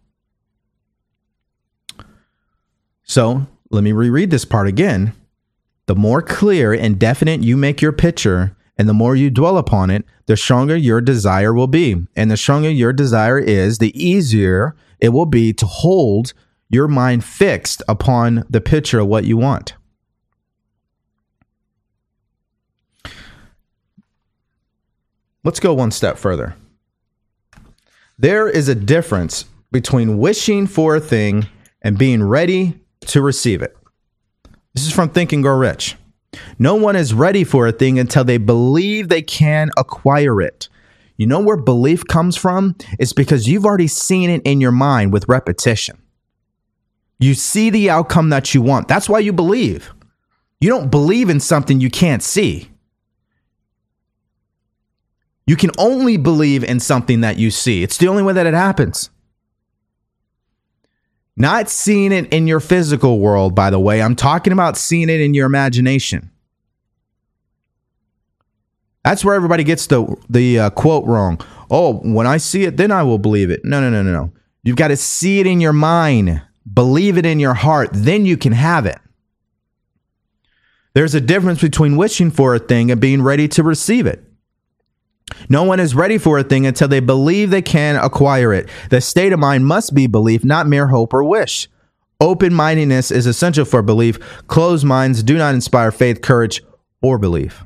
[3.03, 5.13] So let me reread this part again.
[5.87, 9.89] The more clear and definite you make your picture, and the more you dwell upon
[9.89, 11.95] it, the stronger your desire will be.
[12.15, 16.33] And the stronger your desire is, the easier it will be to hold
[16.69, 19.75] your mind fixed upon the picture of what you want.
[25.43, 26.55] Let's go one step further.
[28.17, 31.47] There is a difference between wishing for a thing
[31.81, 33.75] and being ready to receive it.
[34.73, 35.97] This is from Think and Grow Rich.
[36.59, 40.69] No one is ready for a thing until they believe they can acquire it.
[41.17, 42.75] You know where belief comes from?
[42.99, 45.97] It's because you've already seen it in your mind with repetition.
[47.19, 48.87] You see the outcome that you want.
[48.87, 49.93] That's why you believe.
[50.59, 52.71] You don't believe in something you can't see.
[55.45, 57.83] You can only believe in something that you see.
[57.83, 59.09] It's the only way that it happens.
[61.35, 64.01] Not seeing it in your physical world, by the way.
[64.01, 66.29] I'm talking about seeing it in your imagination.
[69.03, 71.39] That's where everybody gets the the uh, quote wrong.
[71.69, 73.65] Oh, when I see it, then I will believe it.
[73.65, 74.33] No, no, no, no, no.
[74.63, 76.41] You've got to see it in your mind,
[76.71, 78.99] believe it in your heart, then you can have it.
[80.93, 84.23] There's a difference between wishing for a thing and being ready to receive it.
[85.49, 88.69] No one is ready for a thing until they believe they can acquire it.
[88.89, 91.69] The state of mind must be belief, not mere hope or wish.
[92.19, 94.19] Open mindedness is essential for belief.
[94.47, 96.61] Closed minds do not inspire faith, courage,
[97.01, 97.65] or belief.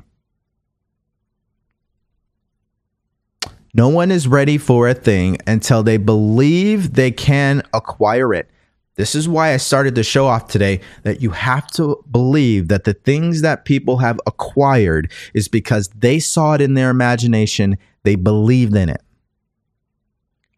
[3.74, 8.50] No one is ready for a thing until they believe they can acquire it.
[8.98, 12.82] This is why I started the show off today that you have to believe that
[12.82, 18.16] the things that people have acquired is because they saw it in their imagination, they
[18.16, 19.00] believed in it.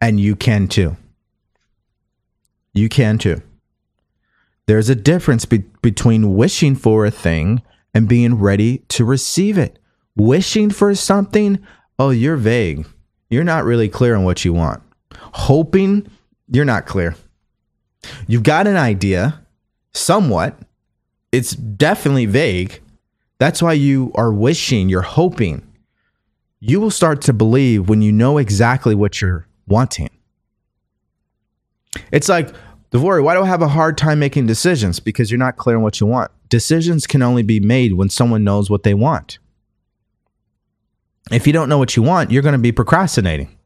[0.01, 0.97] And you can too.
[2.73, 3.43] You can too.
[4.65, 7.61] There's a difference be- between wishing for a thing
[7.93, 9.77] and being ready to receive it.
[10.15, 11.59] Wishing for something,
[11.99, 12.87] oh, you're vague.
[13.29, 14.81] You're not really clear on what you want.
[15.13, 16.09] Hoping,
[16.47, 17.15] you're not clear.
[18.27, 19.41] You've got an idea,
[19.93, 20.57] somewhat.
[21.31, 22.81] It's definitely vague.
[23.39, 25.67] That's why you are wishing, you're hoping.
[26.59, 30.09] You will start to believe when you know exactly what you're wanting.
[32.11, 32.53] It's like,
[32.91, 34.99] DeVory, why do I have a hard time making decisions?
[34.99, 36.31] Because you're not clear on what you want.
[36.49, 39.39] Decisions can only be made when someone knows what they want.
[41.31, 43.57] If you don't know what you want, you're going to be procrastinating.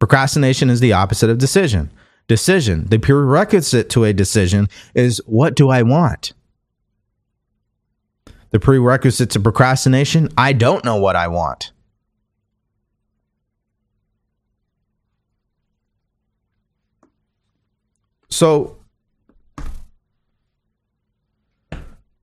[0.00, 1.90] Procrastination is the opposite of decision
[2.26, 2.86] decision.
[2.86, 6.32] The prerequisite to a decision is what do I want?
[8.50, 11.72] The prerequisite to procrastination, I don't know what I want.
[18.30, 18.76] So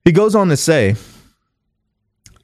[0.03, 0.95] he goes on to say,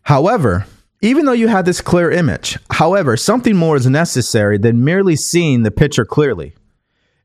[0.03, 0.65] however,
[1.01, 5.63] even though you have this clear image, however, something more is necessary than merely seeing
[5.63, 6.55] the picture clearly.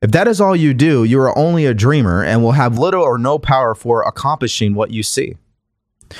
[0.02, 3.02] If that is all you do, you are only a dreamer and will have little
[3.02, 5.36] or no power for accomplishing what you see.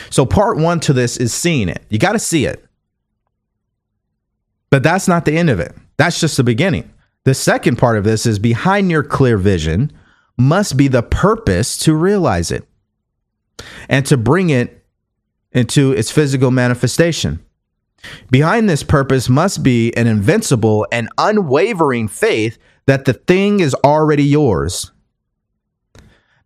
[0.09, 1.83] So, part one to this is seeing it.
[1.91, 2.65] You got to see it.
[4.71, 5.75] But that's not the end of it.
[5.99, 6.91] That's just the beginning.
[7.25, 9.93] The second part of this is behind your clear vision
[10.39, 12.67] must be the purpose to realize it
[13.89, 14.85] and to bring it
[15.53, 17.45] into its physical manifestation.
[18.31, 24.25] Behind this purpose must be an invincible and unwavering faith that the thing is already
[24.25, 24.91] yours.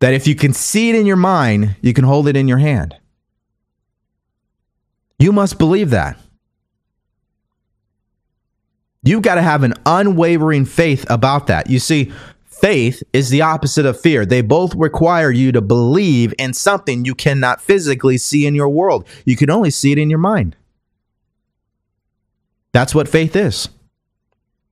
[0.00, 2.58] That if you can see it in your mind, you can hold it in your
[2.58, 2.94] hand.
[5.18, 6.18] You must believe that.
[9.02, 11.70] You've got to have an unwavering faith about that.
[11.70, 12.12] You see,
[12.44, 14.26] faith is the opposite of fear.
[14.26, 19.06] They both require you to believe in something you cannot physically see in your world.
[19.24, 20.56] You can only see it in your mind.
[22.76, 23.70] That's what faith is.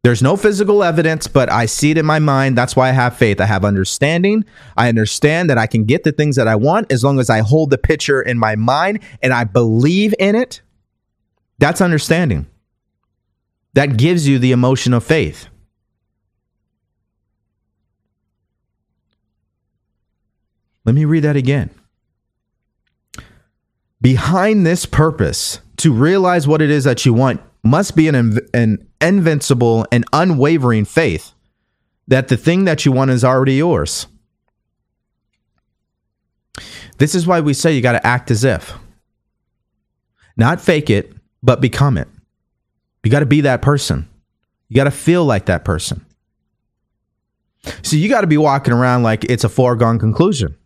[0.02, 2.54] There's no physical evidence, but I see it in my mind.
[2.54, 3.40] That's why I have faith.
[3.40, 4.44] I have understanding.
[4.76, 7.40] I understand that I can get the things that I want as long as I
[7.40, 10.60] hold the picture in my mind and I believe in it.
[11.56, 12.46] That's understanding.
[13.72, 15.48] That gives you the emotion of faith.
[20.84, 21.70] Let me read that again.
[24.02, 28.86] Behind this purpose, to realize what it is that you want, must be an, an
[29.00, 31.32] invincible and unwavering faith
[32.06, 34.06] that the thing that you want is already yours.
[36.98, 38.74] This is why we say you got to act as if.
[40.36, 41.12] Not fake it,
[41.42, 42.08] but become it.
[43.02, 44.08] You got to be that person.
[44.68, 46.04] You got to feel like that person.
[47.82, 50.56] So you got to be walking around like it's a foregone conclusion.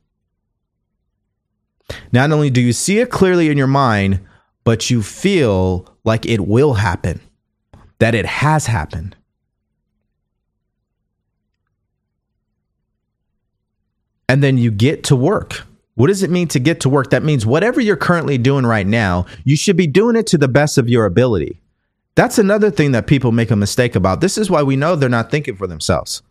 [2.13, 4.21] Not only do you see it clearly in your mind,
[4.69, 7.23] but you feel like it will happen,
[8.01, 9.17] that it has happened.
[14.29, 15.63] And then you get to work.
[15.95, 17.09] What does it mean to get to work?
[17.09, 20.49] That means whatever you're currently doing right now, you should be doing it to the
[20.49, 21.63] best of your ability.
[22.15, 24.21] That's another thing that people make a mistake about.
[24.21, 26.23] This is why we know they're not thinking for themselves.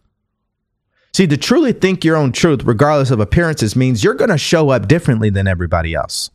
[1.12, 4.70] See, to truly think your own truth, regardless of appearances, means you're going to show
[4.70, 6.30] up differently than everybody else.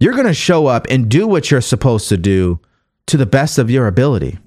[0.00, 2.58] You're going to show up and do what you're supposed to do
[3.06, 4.38] to the best of your ability.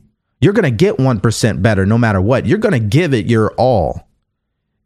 [0.41, 2.45] You're going to get 1% better no matter what.
[2.45, 4.09] You're going to give it your all.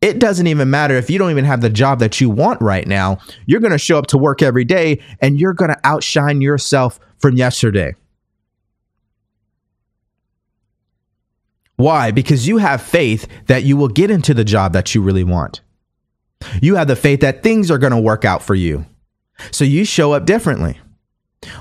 [0.01, 2.85] It doesn't even matter if you don't even have the job that you want right
[2.85, 3.17] now.
[3.45, 6.99] You're going to show up to work every day and you're going to outshine yourself
[7.17, 7.95] from yesterday.
[11.77, 12.11] Why?
[12.11, 15.61] Because you have faith that you will get into the job that you really want.
[16.61, 18.85] You have the faith that things are going to work out for you.
[19.51, 20.79] So you show up differently.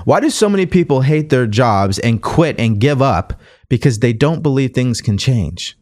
[0.05, 3.39] Why do so many people hate their jobs and quit and give up?
[3.69, 5.77] Because they don't believe things can change.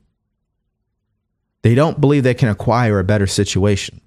[1.61, 4.01] They don't believe they can acquire a better situation.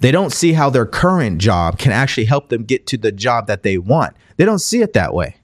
[0.00, 3.46] They don't see how their current job can actually help them get to the job
[3.46, 4.16] that they want.
[4.36, 5.36] They don't see it that way.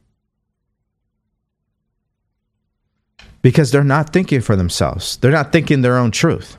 [3.42, 6.56] Because they're not thinking for themselves, they're not thinking their own truth.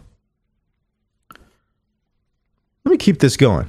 [2.86, 3.68] Let me keep this going.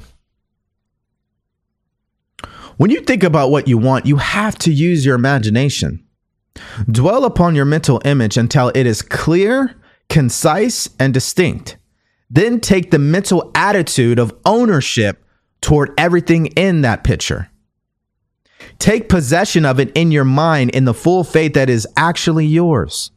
[2.76, 6.04] When you think about what you want, you have to use your imagination.
[6.90, 9.74] Dwell upon your mental image until it is clear,
[10.08, 11.78] concise, and distinct.
[12.28, 15.24] Then take the mental attitude of ownership
[15.60, 17.50] toward everything in that picture.
[18.78, 23.10] Take possession of it in your mind in the full faith that is actually yours.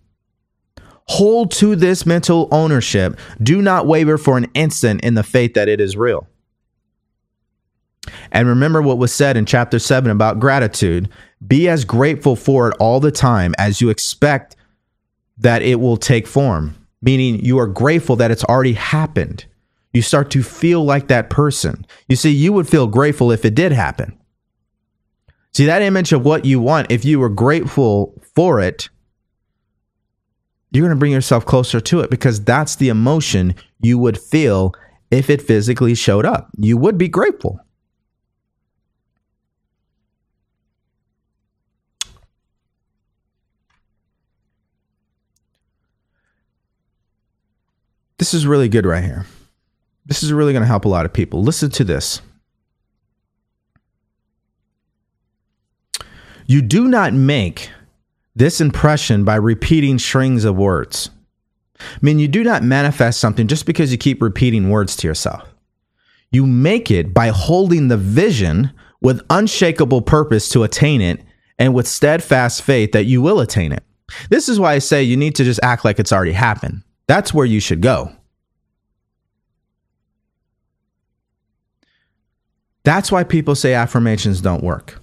[1.07, 3.19] Hold to this mental ownership.
[3.41, 6.28] Do not waver for an instant in the faith that it is real.
[8.31, 11.09] And remember what was said in chapter 7 about gratitude.
[11.45, 14.55] Be as grateful for it all the time as you expect
[15.37, 19.45] that it will take form, meaning you are grateful that it's already happened.
[19.93, 21.85] You start to feel like that person.
[22.07, 24.17] You see, you would feel grateful if it did happen.
[25.53, 28.89] See, that image of what you want, if you were grateful for it,
[30.71, 34.73] you're going to bring yourself closer to it because that's the emotion you would feel
[35.09, 36.49] if it physically showed up.
[36.57, 37.59] You would be grateful.
[48.19, 49.25] This is really good right here.
[50.05, 51.41] This is really going to help a lot of people.
[51.41, 52.21] Listen to this.
[56.45, 57.69] You do not make
[58.35, 61.09] this impression by repeating strings of words.
[61.79, 65.47] I mean, you do not manifest something just because you keep repeating words to yourself.
[66.31, 71.23] You make it by holding the vision with unshakable purpose to attain it
[71.57, 73.83] and with steadfast faith that you will attain it.
[74.29, 76.83] This is why I say you need to just act like it's already happened.
[77.09, 78.11] That's where you should go.
[82.83, 85.01] That's why people say affirmations don't work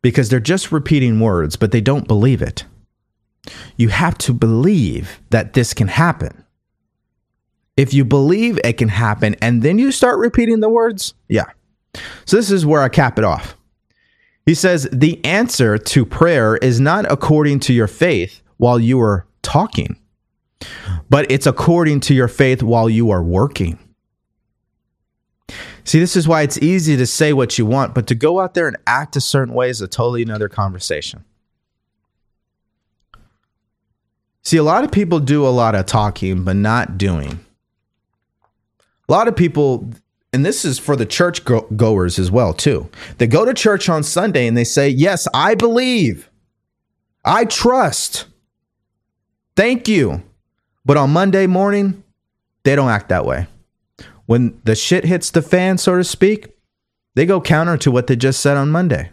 [0.00, 2.64] because they're just repeating words, but they don't believe it.
[3.76, 6.42] You have to believe that this can happen.
[7.76, 11.50] If you believe it can happen and then you start repeating the words, yeah.
[12.24, 13.58] So this is where I cap it off.
[14.46, 19.26] He says, The answer to prayer is not according to your faith while you are
[19.42, 20.00] talking
[21.10, 23.78] but it's according to your faith while you are working.
[25.84, 28.54] See, this is why it's easy to say what you want, but to go out
[28.54, 31.24] there and act a certain way is a totally another conversation.
[34.42, 37.44] See, a lot of people do a lot of talking, but not doing.
[39.08, 39.90] A lot of people,
[40.32, 42.88] and this is for the church goers as well, too.
[43.18, 46.30] They go to church on Sunday and they say, Yes, I believe.
[47.24, 48.26] I trust.
[49.56, 50.22] Thank you.
[50.84, 52.02] But on Monday morning,
[52.62, 53.46] they don't act that way.
[54.26, 56.48] When the shit hits the fan, so to speak,
[57.14, 59.10] they go counter to what they just said on Monday.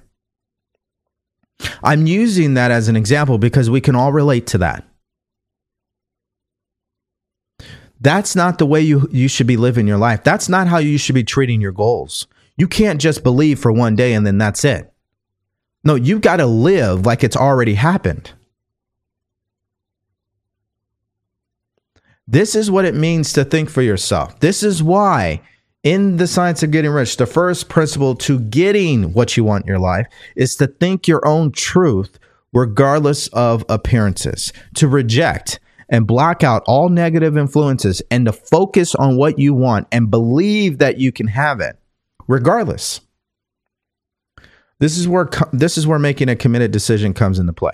[1.84, 4.88] I'm using that as an example because we can all relate to that.
[8.00, 10.24] That's not the way you, you should be living your life.
[10.24, 12.28] That's not how you should be treating your goals.
[12.56, 14.94] You can't just believe for one day and then that's it.
[15.84, 18.34] No, you've got to live like it's already happened.
[22.28, 24.40] This is what it means to think for yourself.
[24.40, 25.42] This is why,
[25.84, 29.70] in the science of getting rich, the first principle to getting what you want in
[29.70, 32.20] your life is to think your own truth
[32.54, 35.60] regardless of appearances, to reject
[35.90, 40.80] and block out all negative influences and to focus on what you want and believe
[40.80, 41.78] that you can have it
[42.28, 43.02] regardless.
[44.80, 47.74] This is where this is where making a committed decision comes into play.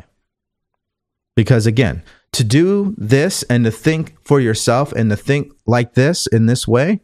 [1.36, 6.28] Because again, to do this and to think for yourself and to think like this
[6.28, 7.00] in this way,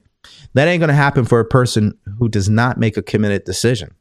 [0.53, 3.93] that ain't going to happen for a person who does not make a committed decision.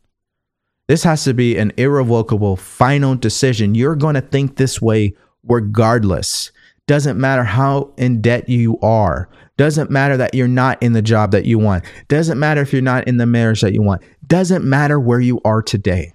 [0.88, 3.74] This has to be an irrevocable final decision.
[3.74, 5.14] You're going to think this way
[5.44, 6.50] regardless.
[6.86, 9.28] Doesn't matter how in debt you are.
[9.58, 11.84] Doesn't matter that you're not in the job that you want.
[12.08, 14.02] Doesn't matter if you're not in the marriage that you want.
[14.26, 16.14] Doesn't matter where you are today.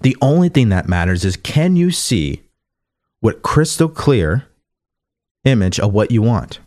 [0.00, 2.45] The only thing that matters is can you see
[3.26, 4.46] what crystal clear
[5.42, 6.60] image of what you want?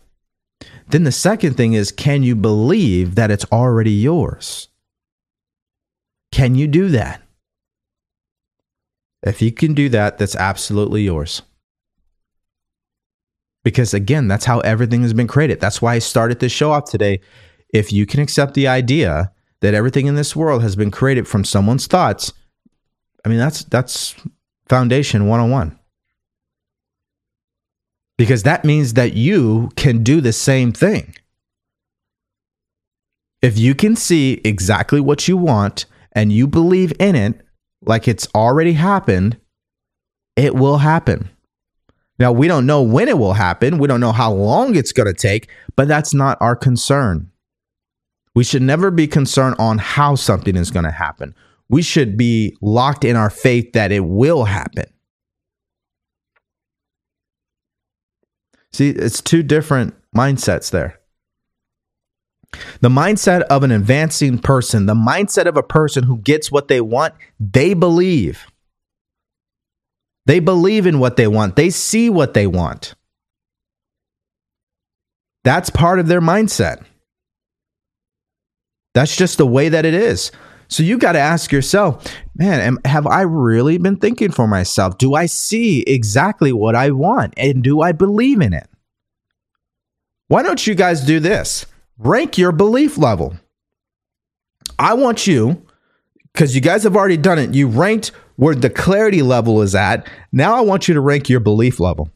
[0.90, 4.68] Then the second thing is can you believe that it's already yours?
[6.34, 7.22] Can you do that?
[9.24, 11.44] If you can do that, that's absolutely yours.
[13.64, 15.62] Because again, that's how everything has been created.
[15.62, 17.22] That's why I started this show off today.
[17.74, 19.32] If you can accept the idea
[19.62, 22.34] that everything in this world has been created from someone's thoughts,
[23.24, 24.14] I mean that's that's
[24.68, 25.79] foundation 101.
[28.20, 31.16] Because that means that you can do the same thing.
[33.42, 37.40] If you can see exactly what you want and you believe in it
[37.82, 39.38] like it's already happened,
[40.36, 41.30] it will happen.
[42.20, 43.78] Now, we don't know when it will happen.
[43.78, 47.32] We don't know how long it's going to take, but that's not our concern.
[48.36, 51.34] We should never be concerned on how something is going to happen.
[51.70, 54.88] We should be locked in our faith that it will happen.
[58.72, 61.00] See, it's two different mindsets there.
[62.82, 66.82] The mindset of an advancing person, the mindset of a person who gets what they
[66.82, 68.46] want, they believe.
[70.26, 72.96] They believe in what they want, they see what they want.
[75.44, 76.84] That's part of their mindset.
[78.94, 80.32] That's just the way that it is.
[80.70, 82.06] So you got to ask yourself,
[82.36, 85.00] man, am, have I really been thinking for myself?
[85.00, 87.34] Do I see exactly what I want?
[87.38, 88.70] And do I believe in it?
[90.28, 91.66] Why don't you guys do this?
[91.98, 93.36] Rank your belief level.
[94.78, 95.66] I want you,
[96.32, 100.08] because you guys have already done it, you ranked where the clarity level is at.
[100.32, 102.12] Now I want you to rank your belief level.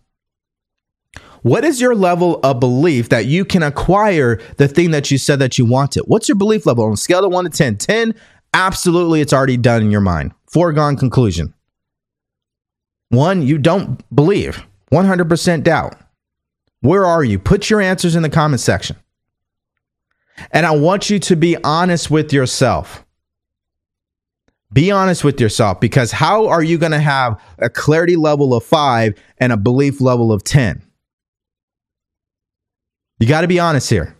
[1.41, 5.39] What is your level of belief that you can acquire the thing that you said
[5.39, 6.03] that you wanted?
[6.07, 7.77] What's your belief level on a scale of 1 to 10?
[7.77, 8.15] 10,
[8.53, 10.31] absolutely, it's already done in your mind.
[10.47, 11.53] Foregone conclusion.
[13.09, 15.95] One, you don't believe, 100% doubt.
[16.81, 17.39] Where are you?
[17.39, 18.97] Put your answers in the comment section.
[20.51, 23.05] And I want you to be honest with yourself.
[24.73, 28.63] Be honest with yourself because how are you going to have a clarity level of
[28.63, 30.81] five and a belief level of 10?
[33.19, 34.15] You got to be honest here.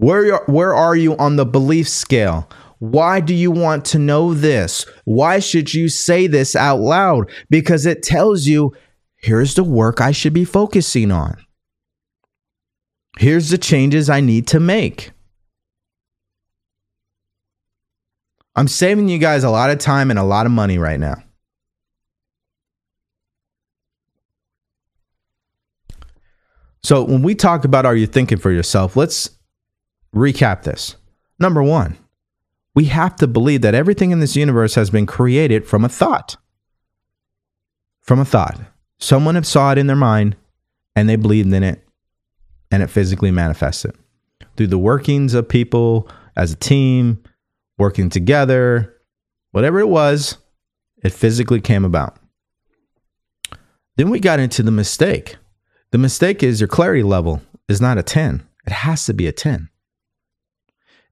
[0.00, 2.48] Where, where are you on the belief scale?
[2.78, 4.86] Why do you want to know this?
[5.04, 7.30] Why should you say this out loud?
[7.50, 8.74] Because it tells you
[9.16, 11.36] here's the work I should be focusing on.
[13.18, 15.10] Here's the changes I need to make.
[18.56, 21.22] I'm saving you guys a lot of time and a lot of money right now.
[26.82, 29.28] So, when we talk about are you thinking for yourself, let's
[30.14, 30.96] recap this.
[31.38, 31.96] Number one,
[32.74, 36.36] we have to believe that everything in this universe has been created from a thought.
[38.00, 38.60] From a thought.
[38.98, 40.36] Someone saw it in their mind
[40.94, 41.86] and they believed in it
[42.70, 43.94] and it physically manifested
[44.56, 46.06] through the workings of people
[46.36, 47.22] as a team,
[47.78, 48.94] working together,
[49.52, 50.36] whatever it was,
[51.02, 52.18] it physically came about.
[53.96, 55.36] Then we got into the mistake.
[55.92, 59.32] The mistake is your clarity level is not a 10, it has to be a
[59.32, 59.69] 10.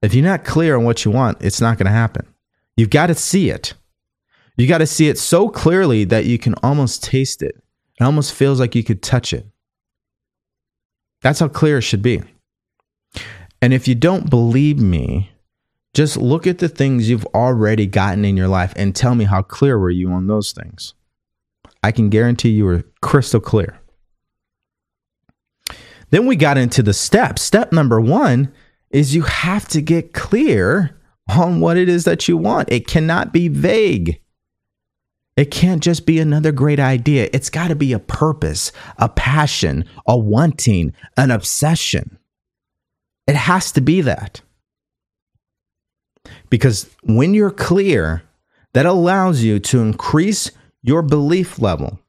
[0.01, 2.25] If you're not clear on what you want, it's not going to happen.
[2.77, 3.73] You've got to see it.
[4.55, 7.55] You got to see it so clearly that you can almost taste it.
[7.99, 9.45] It almost feels like you could touch it.
[11.21, 12.21] That's how clear it should be.
[13.61, 15.31] And if you don't believe me,
[15.93, 19.41] just look at the things you've already gotten in your life and tell me how
[19.41, 20.93] clear were you on those things.
[21.83, 23.79] I can guarantee you were crystal clear.
[26.09, 27.41] Then we got into the steps.
[27.41, 28.51] Step number one
[28.91, 30.97] is you have to get clear
[31.29, 32.71] on what it is that you want.
[32.71, 34.21] It cannot be vague.
[35.37, 37.29] It can't just be another great idea.
[37.31, 42.17] It's got to be a purpose, a passion, a wanting, an obsession.
[43.25, 44.41] It has to be that.
[46.49, 48.23] Because when you're clear,
[48.73, 51.99] that allows you to increase your belief level.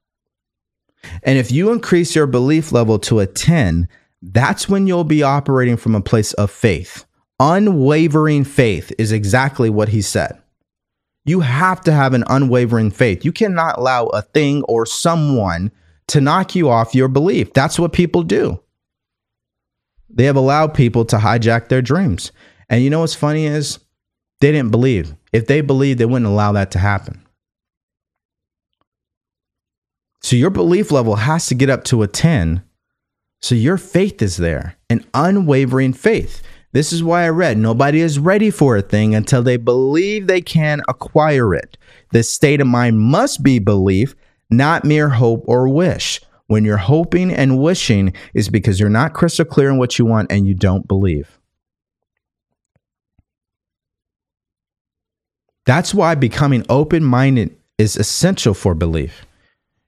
[1.23, 3.89] And if you increase your belief level to a 10,
[4.23, 7.05] that's when you'll be operating from a place of faith.
[7.39, 10.41] Unwavering faith is exactly what he said.
[11.25, 13.25] You have to have an unwavering faith.
[13.25, 15.71] You cannot allow a thing or someone
[16.09, 17.53] to knock you off your belief.
[17.53, 18.61] That's what people do.
[20.09, 22.33] They have allowed people to hijack their dreams.
[22.69, 23.79] And you know what's funny is
[24.41, 25.15] they didn't believe.
[25.33, 27.25] If they believed, they wouldn't allow that to happen.
[30.23, 32.63] So your belief level has to get up to a 10.
[33.43, 36.43] So your faith is there, an unwavering faith.
[36.73, 40.41] This is why I read nobody is ready for a thing until they believe they
[40.41, 41.77] can acquire it.
[42.13, 44.15] The state of mind must be belief,
[44.51, 46.21] not mere hope or wish.
[46.47, 50.31] When you're hoping and wishing is because you're not crystal clear in what you want
[50.31, 51.39] and you don't believe.
[55.65, 59.25] That's why becoming open minded is essential for belief.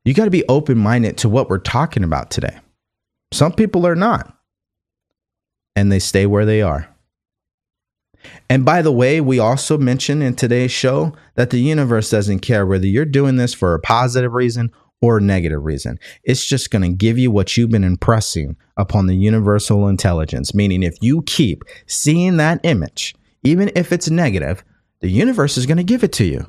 [0.05, 2.59] You got to be open minded to what we're talking about today.
[3.33, 4.37] Some people are not,
[5.75, 6.89] and they stay where they are.
[8.49, 12.67] And by the way, we also mentioned in today's show that the universe doesn't care
[12.67, 14.71] whether you're doing this for a positive reason
[15.01, 15.99] or a negative reason.
[16.23, 20.55] It's just going to give you what you've been impressing upon the universal intelligence.
[20.55, 24.63] Meaning, if you keep seeing that image, even if it's negative,
[25.01, 26.47] the universe is going to give it to you.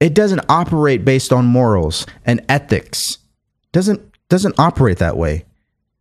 [0.00, 3.18] It doesn't operate based on morals and ethics.
[3.72, 5.44] Doesn't doesn't operate that way.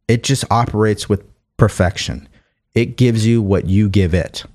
[0.07, 1.23] It just operates with
[1.57, 2.30] perfection.
[2.73, 4.45] It gives you what you give it.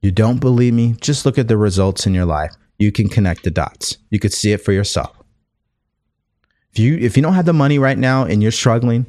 [0.00, 0.96] You don't believe me?
[1.00, 2.52] Just look at the results in your life.
[2.78, 3.98] You can connect the dots.
[4.10, 5.16] You could see it for yourself.
[6.72, 9.06] If you if you don't have the money right now and you're struggling,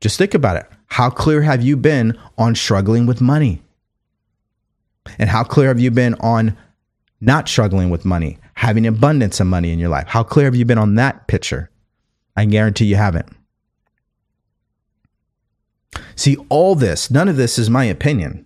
[0.00, 0.66] just think about it.
[0.86, 3.62] How clear have you been on struggling with money?
[5.18, 6.56] And how clear have you been on
[7.20, 10.08] not struggling with money, having abundance of money in your life?
[10.08, 11.70] How clear have you been on that picture?
[12.36, 13.28] I guarantee you haven't.
[16.16, 18.44] See, all this, none of this is my opinion.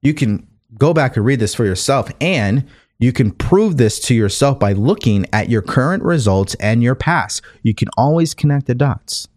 [0.00, 0.46] You can
[0.78, 2.66] go back and read this for yourself, and
[2.98, 7.42] you can prove this to yourself by looking at your current results and your past.
[7.62, 9.28] You can always connect the dots.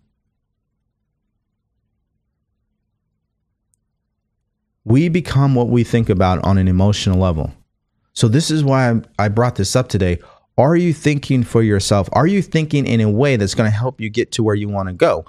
[4.86, 7.51] We become what we think about on an emotional level.
[8.16, 10.20] So, this is why I brought this up today.
[10.57, 12.07] Are you thinking for yourself?
[12.13, 14.70] Are you thinking in a way that's going to help you get to where you
[14.70, 15.26] want to go?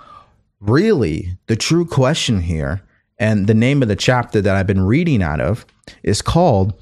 [0.61, 2.83] Really, the true question here,
[3.19, 5.67] and the name of the chapter that I've been reading out of
[6.05, 6.75] is called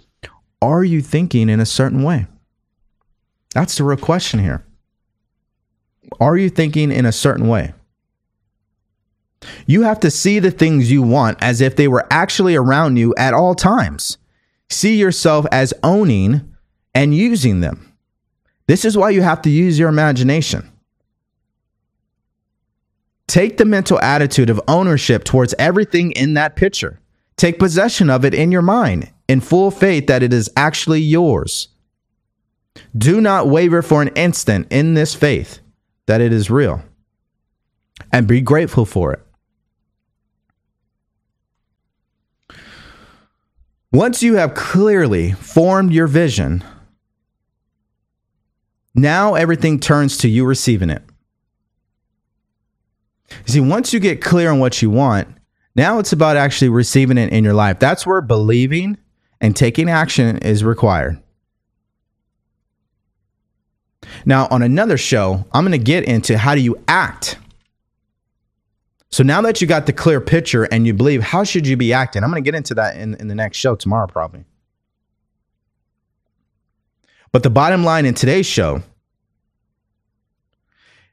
[0.60, 2.26] Are You Thinking in a Certain Way?
[3.54, 4.62] That's the real question here.
[6.20, 7.72] Are you thinking in a certain way?
[9.66, 13.14] You have to see the things you want as if they were actually around you
[13.16, 14.18] at all times.
[14.70, 16.54] See yourself as owning
[16.94, 17.92] and using them.
[18.66, 20.70] This is why you have to use your imagination.
[23.26, 27.00] Take the mental attitude of ownership towards everything in that picture.
[27.36, 31.68] Take possession of it in your mind in full faith that it is actually yours.
[32.96, 35.60] Do not waver for an instant in this faith
[36.06, 36.82] that it is real
[38.12, 39.23] and be grateful for it.
[43.94, 46.64] Once you have clearly formed your vision,
[48.92, 51.00] now everything turns to you receiving it.
[53.46, 55.28] You see, once you get clear on what you want,
[55.76, 57.78] now it's about actually receiving it in your life.
[57.78, 58.98] That's where believing
[59.40, 61.22] and taking action is required.
[64.26, 67.38] Now, on another show, I'm going to get into how do you act
[69.14, 71.92] so now that you got the clear picture and you believe, how should you be
[71.92, 72.24] acting?
[72.24, 74.44] I'm going to get into that in, in the next show tomorrow, probably.
[77.30, 78.82] But the bottom line in today's show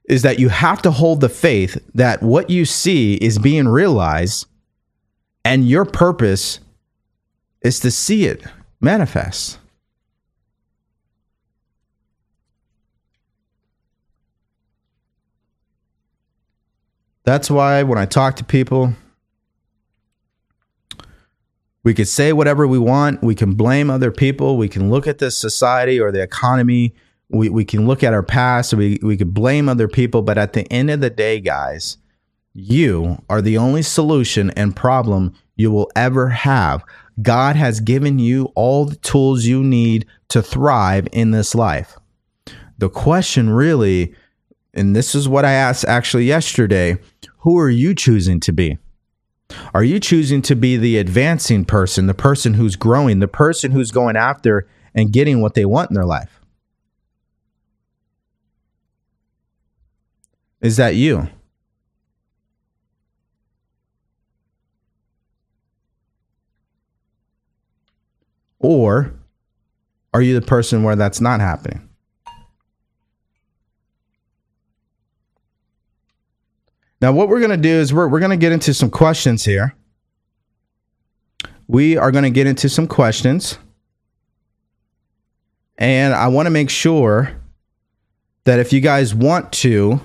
[0.06, 4.48] is that you have to hold the faith that what you see is being realized
[5.46, 6.60] and your purpose
[7.62, 8.44] is to see it
[8.80, 9.60] manifest.
[17.32, 18.94] That's why when I talk to people,
[21.82, 23.24] we could say whatever we want.
[23.24, 24.58] We can blame other people.
[24.58, 26.94] We can look at this society or the economy.
[27.30, 28.74] We, we can look at our past.
[28.74, 30.22] We, we could blame other people.
[30.24, 31.96] But at the end of the day, guys,
[32.52, 36.84] you are the only solution and problem you will ever have.
[37.22, 41.98] God has given you all the tools you need to thrive in this life.
[42.78, 44.14] The question really,
[44.74, 46.98] and this is what I asked actually yesterday
[47.40, 48.78] who are you choosing to be?
[49.74, 53.92] Are you choosing to be the advancing person, the person who's growing, the person who's
[53.92, 56.40] going after and getting what they want in their life?
[60.62, 61.28] Is that you?
[68.60, 69.12] Or
[70.14, 71.91] are you the person where that's not happening?
[77.02, 79.44] Now, what we're going to do is we're, we're going to get into some questions
[79.44, 79.76] here.
[81.68, 83.58] We are going to get into some questions.
[85.80, 87.36] And I want to make sure
[88.44, 90.00] that if you guys want to,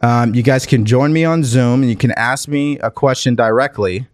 [0.00, 3.34] um, you guys can join me on Zoom and you can ask me a question
[3.34, 4.06] directly.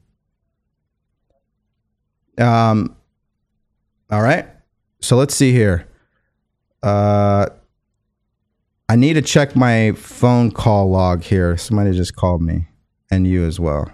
[2.39, 2.97] Um,
[4.11, 4.47] all right.
[5.01, 5.87] So let's see here.
[6.83, 7.47] Uh,
[8.91, 11.57] I need to check my phone call log here.
[11.57, 12.67] Somebody just called me,
[13.09, 13.89] and you as well.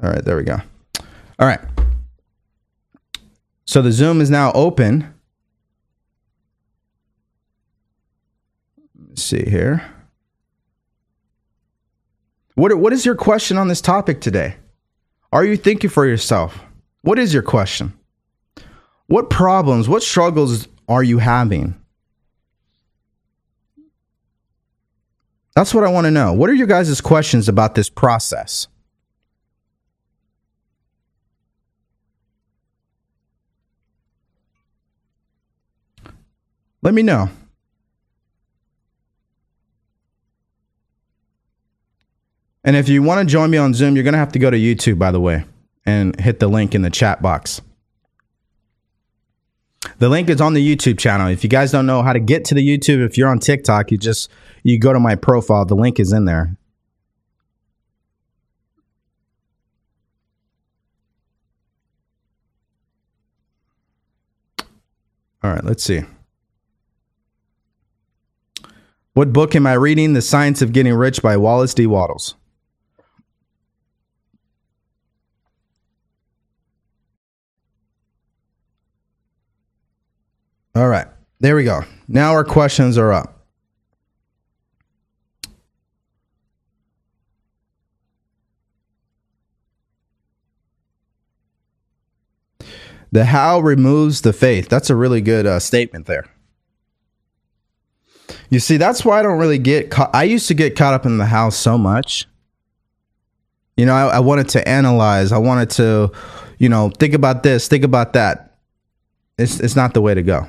[0.00, 0.60] All right, there we go.
[1.40, 1.58] All right.
[3.64, 5.12] So the Zoom is now open.
[9.08, 9.90] Let's see here.
[12.54, 14.54] What, what is your question on this topic today?
[15.32, 16.60] Are you thinking for yourself?
[17.00, 17.98] What is your question?
[19.08, 21.80] What problems, what struggles are you having?
[25.54, 26.32] That's what I want to know.
[26.32, 28.66] What are your guys' questions about this process?
[36.82, 37.30] Let me know.
[42.64, 44.50] And if you want to join me on Zoom, you're going to have to go
[44.50, 45.44] to YouTube, by the way,
[45.86, 47.60] and hit the link in the chat box.
[49.98, 51.28] The link is on the YouTube channel.
[51.28, 53.90] If you guys don't know how to get to the YouTube, if you're on TikTok,
[53.90, 54.30] you just
[54.62, 55.64] you go to my profile.
[55.64, 56.56] The link is in there.
[65.42, 66.02] All right, let's see.
[69.12, 70.14] What book am I reading?
[70.14, 71.86] The Science of Getting Rich by Wallace D.
[71.86, 72.34] Wattles.
[80.76, 81.06] All right,
[81.38, 81.84] there we go.
[82.08, 83.34] Now our questions are up.
[93.12, 94.68] The how removes the faith.
[94.68, 96.24] That's a really good uh, statement there.
[98.50, 100.10] You see, that's why I don't really get caught.
[100.12, 102.26] I used to get caught up in the how so much.
[103.76, 105.30] You know, I, I wanted to analyze.
[105.30, 106.10] I wanted to,
[106.58, 108.58] you know, think about this, think about that.
[109.38, 110.48] It's it's not the way to go.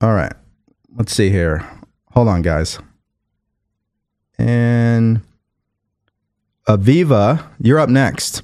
[0.00, 0.32] All right.
[0.94, 1.68] Let's see here.
[2.12, 2.78] Hold on, guys.
[4.38, 5.22] And
[6.68, 8.42] Aviva, you're up next.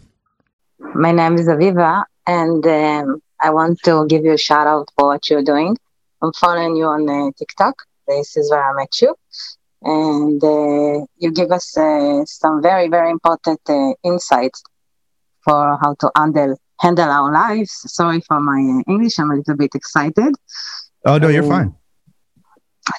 [0.94, 5.08] My name is Aviva, and um, I want to give you a shout out for
[5.08, 5.76] what you're doing.
[6.20, 7.76] I'm following you on uh, TikTok.
[8.08, 9.14] This is where I met you.
[9.82, 14.60] And uh, you give us uh, some very, very important uh, insights
[15.44, 17.70] for how to handle handle our lives.
[17.86, 19.18] Sorry for my uh, English.
[19.20, 20.34] I'm a little bit excited.
[21.04, 21.74] Oh no, you're fine.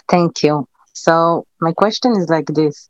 [0.07, 0.67] Thank you.
[0.93, 2.89] So my question is like this: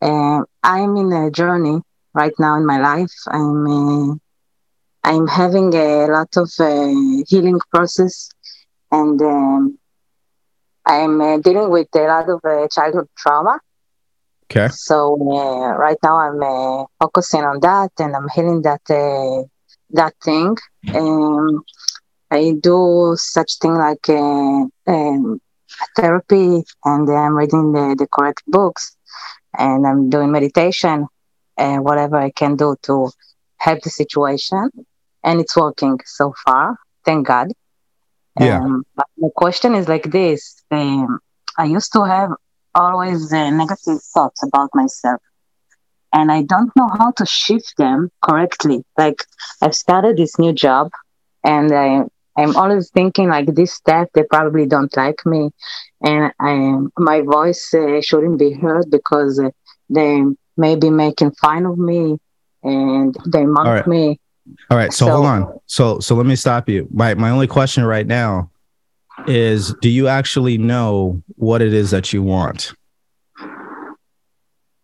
[0.00, 1.80] uh, I'm in a journey
[2.14, 3.12] right now in my life.
[3.28, 4.14] I'm uh,
[5.04, 6.88] I'm having a lot of uh,
[7.28, 8.30] healing process,
[8.90, 9.78] and um,
[10.86, 13.60] I'm uh, dealing with a lot of uh, childhood trauma.
[14.50, 14.68] Okay.
[14.68, 18.82] So uh, right now I'm focusing on that, and I'm healing that
[19.90, 20.56] that thing.
[20.94, 21.62] Um,
[22.30, 25.40] I do such thing like um,
[25.96, 28.96] therapy and I'm reading the, the correct books
[29.58, 31.06] and I'm doing meditation
[31.56, 33.10] and whatever I can do to
[33.58, 34.70] help the situation.
[35.22, 36.76] And it's working so far.
[37.04, 37.48] Thank God.
[38.38, 38.58] Yeah.
[38.58, 41.18] Um, but the question is like this: um,
[41.56, 42.30] I used to have
[42.74, 45.20] always uh, negative thoughts about myself,
[46.12, 48.84] and I don't know how to shift them correctly.
[48.98, 49.24] Like
[49.62, 50.90] I've started this new job,
[51.44, 52.04] and I
[52.36, 55.50] I'm always thinking like this staff they probably don't like me,
[56.02, 59.50] and I my voice uh, shouldn't be heard because uh,
[59.88, 60.22] they
[60.56, 62.18] may be making fun of me
[62.62, 63.86] and they mock right.
[63.86, 64.18] me.
[64.70, 64.92] All right.
[64.92, 65.58] So, So- hold on.
[65.66, 66.88] So so let me stop you.
[66.92, 68.50] My my only question right now
[69.28, 72.72] is do you actually know what it is that you want?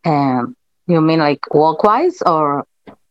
[0.04, 2.64] Um, you mean like work wise or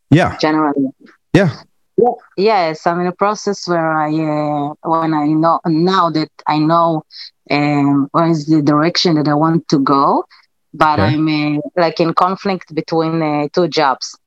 [0.10, 0.38] Yeah.
[0.38, 0.88] generally?
[1.34, 1.54] Yeah.
[2.00, 6.58] Yeah, yes, I'm in a process where I, uh, when I know now that I
[6.60, 7.04] know
[7.50, 10.26] um, where is the direction that I want to go,
[10.74, 11.10] but Okay.
[11.10, 14.18] I'm uh, like in conflict between uh, two jobs.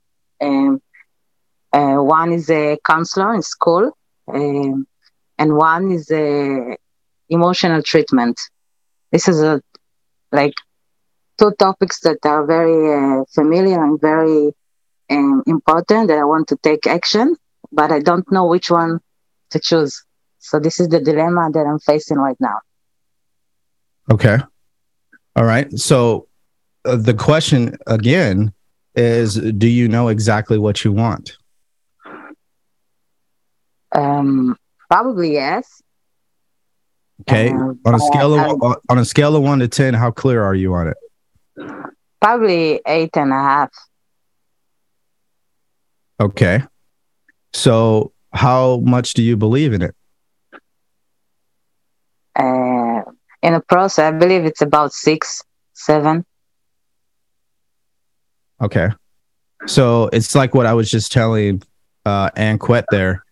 [0.40, 0.80] Um,
[1.72, 3.92] uh, one is a counselor in school,
[4.32, 4.86] um,
[5.38, 6.76] and one is a
[7.30, 8.38] emotional treatment.
[9.12, 9.60] This is a
[10.32, 10.54] like
[11.38, 14.52] two topics that are very uh, familiar and very
[15.10, 17.36] um, important that I want to take action
[17.72, 19.00] but I don't know which one
[19.50, 20.04] to choose.
[20.38, 22.58] So this is the dilemma that I'm facing right now.
[24.10, 24.38] Okay.
[25.36, 25.72] All right.
[25.78, 26.28] So
[26.84, 28.52] uh, the question again
[28.94, 31.36] is do you know exactly what you want?
[33.92, 34.56] Um,
[34.90, 35.82] probably yes.
[37.22, 37.50] Okay.
[37.50, 40.54] Um, on a scale of on a scale of 1 to 10, how clear are
[40.54, 40.96] you on it?
[42.20, 43.70] Probably eight and a half.
[46.20, 46.62] Okay.
[47.54, 49.94] So how much do you believe in it?
[52.34, 53.02] Uh,
[53.42, 55.42] in a process, I believe it's about six,
[55.74, 56.24] seven.
[58.60, 58.88] Okay.
[59.66, 61.62] So it's like what I was just telling
[62.04, 63.24] uh Ann Quet there.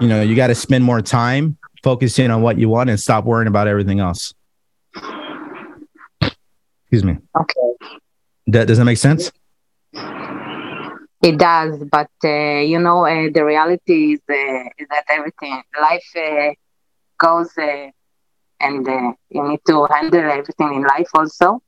[0.00, 3.24] You know, you got to spend more time focusing on what you want and stop
[3.24, 4.32] worrying about everything else.
[6.84, 7.18] Excuse me.
[7.38, 7.90] Okay.
[8.46, 9.32] That does that make sense?
[11.24, 16.04] It does, but uh, you know, uh, the reality is, uh, is that everything, life
[16.14, 16.50] uh,
[17.18, 17.88] goes, uh,
[18.60, 21.62] and uh, you need to handle everything in life also.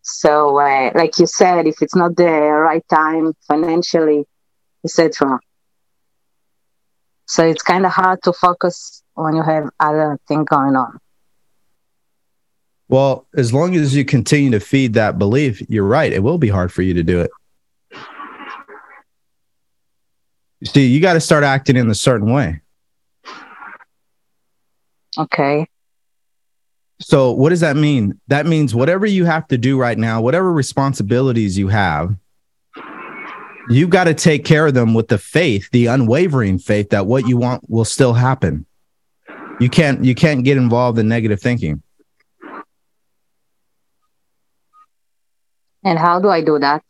[0.00, 4.24] So, like you said, if it's not the right time financially,
[4.82, 5.38] etc.
[7.26, 10.96] So it's kind of hard to focus when you have other thing going on.
[12.88, 16.10] Well, as long as you continue to feed that belief, you're right.
[16.10, 17.30] It will be hard for you to do it.
[20.64, 22.60] See, you got to start acting in a certain way.
[25.16, 25.66] Okay.
[27.00, 28.20] So, what does that mean?
[28.26, 32.16] That means whatever you have to do right now, whatever responsibilities you have,
[33.70, 37.28] you got to take care of them with the faith, the unwavering faith that what
[37.28, 38.66] you want will still happen.
[39.60, 41.82] You can't you can't get involved in negative thinking.
[45.84, 46.82] And how do I do that?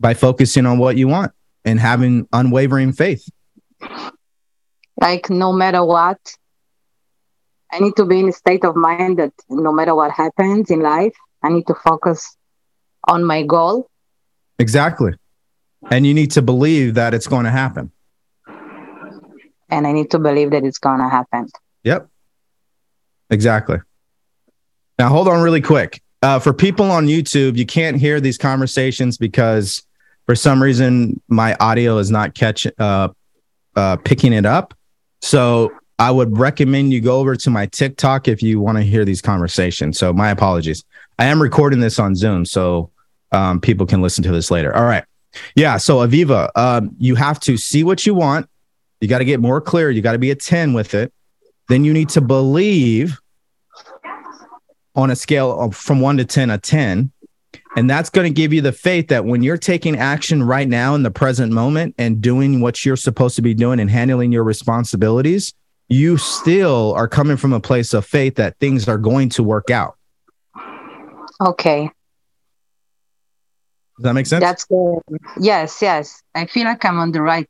[0.00, 1.30] by focusing on what you want
[1.64, 3.28] and having unwavering faith.
[5.00, 6.18] Like no matter what,
[7.72, 10.80] I need to be in a state of mind that no matter what happens in
[10.80, 12.36] life, I need to focus
[13.04, 13.88] on my goal.
[14.58, 15.12] Exactly.
[15.90, 17.92] And you need to believe that it's going to happen.
[19.70, 21.46] and I need to believe that it's gonna happen.
[21.84, 22.08] Yep.
[23.30, 23.78] Exactly.
[24.98, 26.02] Now, hold on really quick.
[26.22, 29.82] Uh, for people on YouTube, you can't hear these conversations because
[30.30, 33.08] for some reason my audio is not catch uh,
[33.74, 34.74] uh, picking it up.
[35.22, 39.04] So I would recommend you go over to my TikTok if you want to hear
[39.04, 39.98] these conversations.
[39.98, 40.84] So my apologies.
[41.18, 42.92] I am recording this on Zoom, so
[43.32, 44.72] um, people can listen to this later.
[44.72, 45.02] All right.
[45.56, 45.78] Yeah.
[45.78, 48.48] So Aviva, um, you have to see what you want.
[49.00, 49.90] You got to get more clear.
[49.90, 51.12] You got to be a 10 with it.
[51.68, 53.18] Then you need to believe
[54.94, 57.10] on a scale of from one to 10, a 10.
[57.76, 60.94] And that's going to give you the faith that when you're taking action right now
[60.96, 64.42] in the present moment and doing what you're supposed to be doing and handling your
[64.42, 65.54] responsibilities,
[65.88, 69.70] you still are coming from a place of faith that things are going to work
[69.70, 69.96] out.
[71.40, 71.90] Okay,
[73.96, 74.42] Does that make sense?
[74.42, 74.98] that's good.
[75.40, 76.22] Yes, yes.
[76.34, 77.48] I feel like I'm on the right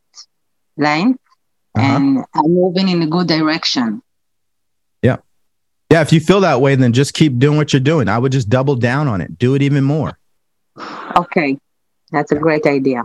[0.77, 1.19] line
[1.77, 1.97] Uh-huh.
[1.97, 4.03] and I'm moving in a good direction.
[5.91, 6.03] Yeah.
[6.03, 8.09] If you feel that way, then just keep doing what you're doing.
[8.09, 10.19] I would just double down on it, do it even more.
[11.17, 11.59] Okay,
[12.13, 13.03] that's a great idea.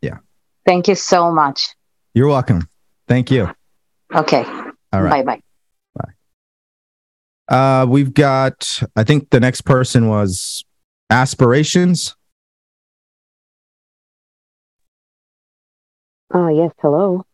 [0.00, 0.18] Yeah.
[0.66, 1.68] Thank you so much.
[2.14, 2.68] You're welcome.
[3.06, 3.50] Thank you.
[4.14, 4.44] Okay.
[4.92, 5.24] All right.
[5.24, 5.40] Bye
[5.94, 6.12] bye.
[7.48, 7.82] Bye.
[7.82, 10.64] Uh, we've got, I think the next person was
[11.10, 12.14] aspirations.
[16.34, 16.72] Oh, yes.
[16.80, 17.24] Hello.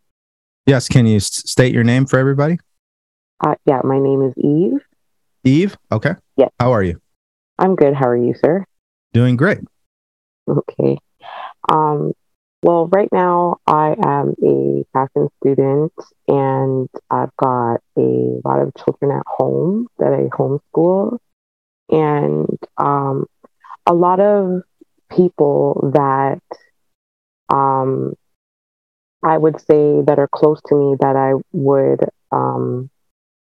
[0.66, 0.88] Yes.
[0.88, 2.58] Can you s- state your name for everybody?
[3.44, 4.80] Uh, yeah, my name is Eve.
[5.48, 5.76] Eve.
[5.90, 6.14] Okay.
[6.36, 6.48] Yeah.
[6.60, 7.00] How are you?
[7.58, 7.94] I'm good.
[7.94, 8.64] How are you, sir?
[9.12, 9.58] Doing great.
[10.48, 10.98] Okay.
[11.70, 12.12] Um,
[12.62, 15.92] well, right now I am a fashion student
[16.26, 21.18] and I've got a lot of children at home that I homeschool.
[21.90, 23.26] And um,
[23.86, 24.62] a lot of
[25.10, 26.42] people that
[27.48, 28.14] um,
[29.22, 32.90] I would say that are close to me that I would um,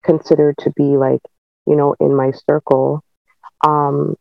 [0.03, 1.21] consider to be like,
[1.65, 3.03] you know, in my circle.
[3.65, 4.15] Um,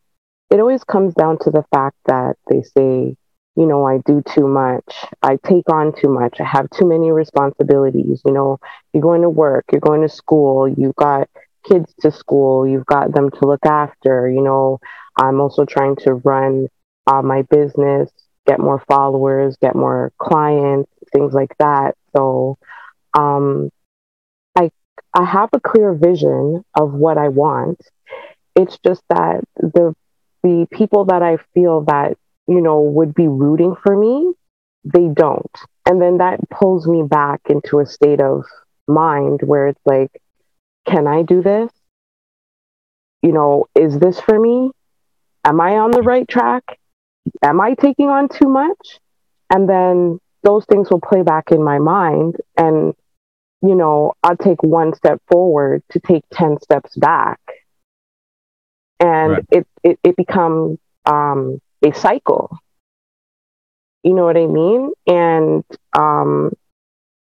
[0.51, 3.16] it always comes down to the fact that they say,
[3.57, 5.05] you know, I do too much.
[5.22, 6.41] I take on too much.
[6.41, 8.22] I have too many responsibilities.
[8.24, 8.59] You know,
[8.93, 11.28] you're going to work, you're going to school, you've got
[11.68, 14.28] kids to school, you've got them to look after.
[14.28, 14.78] You know,
[15.16, 16.68] I'm also trying to run
[17.07, 18.11] uh, my business,
[18.47, 21.97] get more followers, get more clients, things like that.
[22.16, 22.59] So,
[23.18, 23.70] um,
[25.14, 27.80] I have a clear vision of what I want.
[28.57, 29.94] It's just that the
[30.42, 34.32] the people that I feel that you know would be rooting for me,
[34.84, 35.51] they don't,
[35.86, 38.44] and then that pulls me back into a state of
[38.88, 40.11] mind where it's like,
[40.86, 41.70] can I do this?
[43.22, 44.70] You know, is this for me?
[45.44, 46.78] Am I on the right track?
[47.42, 48.98] Am I taking on too much?
[49.51, 52.94] And then those things will play back in my mind and
[53.62, 57.40] you know i'll take one step forward to take 10 steps back.
[59.00, 59.44] And Right.
[59.50, 62.58] it, it it becomes um a cycle.
[64.02, 64.92] You know what i mean?
[65.06, 65.64] And
[65.96, 66.52] um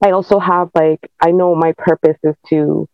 [0.03, 2.87] i also have like i know my purpose is to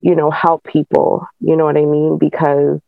[0.00, 1.26] you know help people.
[1.40, 2.18] You know what i mean?
[2.18, 2.80] Because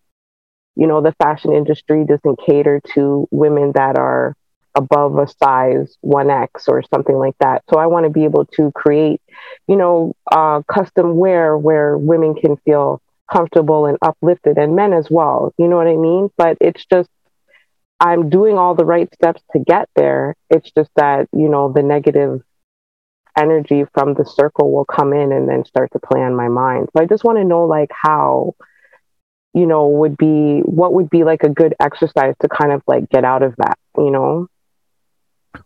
[0.77, 4.35] you know the fashion industry doesn't cater to women that are
[4.75, 7.63] above a size 1x or something like that.
[7.71, 9.21] So i want to be able to create
[9.67, 13.01] you know uh, custom wear where women can feel
[13.33, 16.31] comfortable and uplifted and men as well you know what i mean?
[16.37, 17.09] But it's just
[18.01, 20.35] i'm doing all the right steps to get there.
[20.51, 22.43] It's just that you know the negative
[23.37, 26.89] energy from the circle will come in and then start to play on my mind.
[26.97, 28.55] So i just want to know like how
[29.55, 33.09] you know would be what would be like a good exercise to kind of like
[33.09, 34.49] get out of that you know?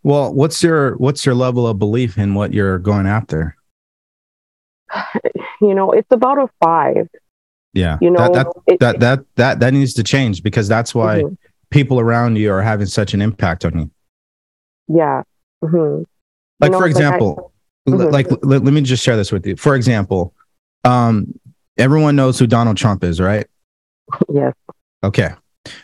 [0.03, 3.57] Well, what's your what's your level of belief in what you're going after?
[5.61, 7.09] you know it's about a five
[7.75, 7.99] Yeah.
[8.01, 11.23] you know that that it- that that that, that needs to change because that's why
[11.23, 11.37] Mhm.
[11.71, 13.91] people around you are having such an impact on you.
[14.89, 15.23] yeah
[15.63, 16.03] hmm
[16.61, 17.53] Like know, for like I- example,
[17.89, 18.13] Mhm.
[18.13, 19.57] like l- let me just share this with you.
[19.57, 20.33] For example,
[20.85, 21.33] um,
[21.79, 23.47] everyone knows who Donald Trump is, right?
[24.33, 24.55] yes
[25.05, 25.31] Okay.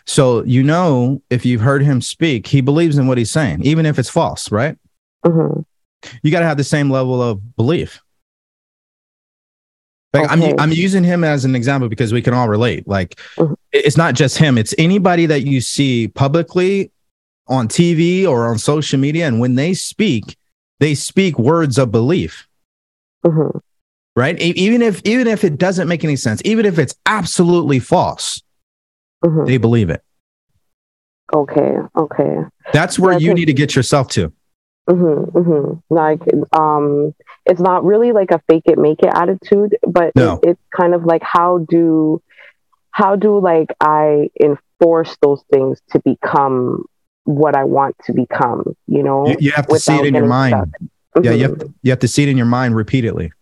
[0.07, 3.85] So you know if you've heard him speak, he believes in what he's saying, even
[3.87, 4.77] if it's false, right?
[5.27, 5.61] hmm
[6.23, 8.01] You got to have the same level of belief.
[10.15, 10.53] Like Okay.
[10.53, 12.87] I'm I'm using him as an example because we can all relate.
[12.87, 13.57] Like Mhm.
[13.73, 16.93] it's not just him, it's anybody that you see publicly
[17.49, 20.37] on TV or on social media and when they speak,
[20.81, 22.47] they speak words of belief.
[23.27, 23.49] hmm
[24.17, 28.41] right even if even if it doesn't make any sense even if it's absolutely false
[29.25, 30.03] hmm they believe it
[31.35, 32.37] okay okay
[32.73, 34.31] that's where you you 'cause- need to get yourself to
[34.89, 36.21] hmm hmm Like,
[36.53, 37.15] um,
[37.47, 40.41] it's not really like a fake it, make it attitude, but No.
[40.43, 42.23] it, it's kind of like how do,
[42.91, 46.85] how do like I enforce those things to become
[47.25, 48.77] what I want to become?
[48.87, 50.75] You know, you, you have to see it in your mind
[51.23, 51.51] yeah you Mhm.
[51.51, 53.33] have, to, you have to see it in your mind repeatedly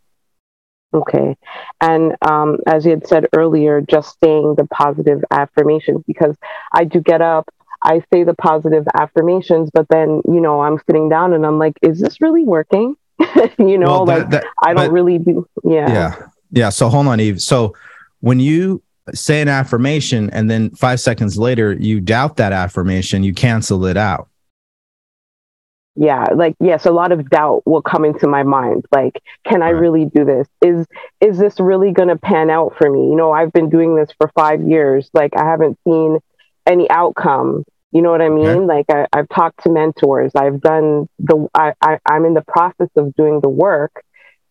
[0.94, 1.36] Okay.
[1.80, 6.36] And um, as you had said earlier, just saying the positive affirmations, because
[6.70, 7.48] I do get up,
[7.82, 11.78] I say the positive affirmations, but then, you know, I'm sitting down and I'm like,
[11.80, 12.94] is this really working?
[13.58, 15.46] you know, Well, that- like that- I don't but- really do.
[15.64, 15.92] Yeah.
[15.92, 16.26] yeah.
[16.50, 17.40] Yeah so hold on eve.
[17.40, 17.74] So
[18.20, 18.82] when you
[19.14, 23.96] say an affirmation and then five seconds later you doubt that affirmation you cancel it
[23.96, 24.28] out.
[25.94, 28.84] Yeah like yes a lot of doubt will come into my mind.
[28.92, 30.48] Like can i really do this?
[30.62, 30.86] Is
[31.20, 33.08] is this really going to pan out for me?
[33.10, 35.10] You know i've been doing this for five years.
[35.12, 36.18] Like i haven't seen
[36.66, 38.46] any outcome you know what i mean?
[38.46, 38.60] Okay.
[38.66, 40.32] like I, i've talked to mentors.
[40.34, 44.02] I've done the I, I i'm in the process of doing the work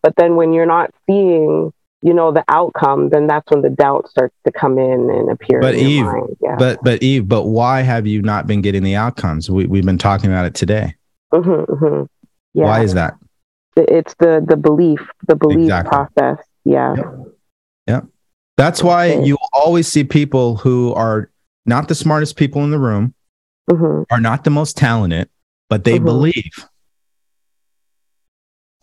[0.03, 1.73] but then when you're not seeing
[2.03, 5.59] you know the outcome then that's when the doubt starts to come in and appear
[5.61, 6.05] But Eve,
[6.41, 6.55] yeah.
[6.57, 9.49] but but eve but why have you not been getting the outcomes?
[9.51, 10.95] We, we've been talking about it today.
[11.33, 12.03] Hmm hmm
[12.53, 12.65] yeah.
[12.65, 13.15] Why is that?
[13.77, 15.89] It's the the belief the belief Exactly.
[15.89, 16.45] process.
[16.65, 16.95] Yeah.
[17.87, 18.01] Yeah.
[18.57, 19.25] That's why Okay.
[19.25, 21.29] you always see people who are
[21.65, 23.13] not the smartest people in the room,
[23.69, 25.29] hmm are not the most talented,
[25.69, 26.05] but they Mhm.
[26.05, 26.67] believe.